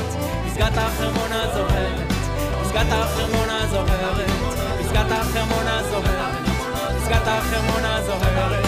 פסגת 0.46 0.78
החרמון 0.78 1.32
הזוהרת, 1.32 2.12
פסגת 2.64 2.92
החרמון 2.92 3.50
הזוהרת, 3.50 4.30
פסגת 4.80 5.12
החרמון 5.12 5.68
הזוהרת, 5.68 6.48
פסגת 7.02 7.28
החרמון 7.28 7.86
הזוהרת, 7.86 8.67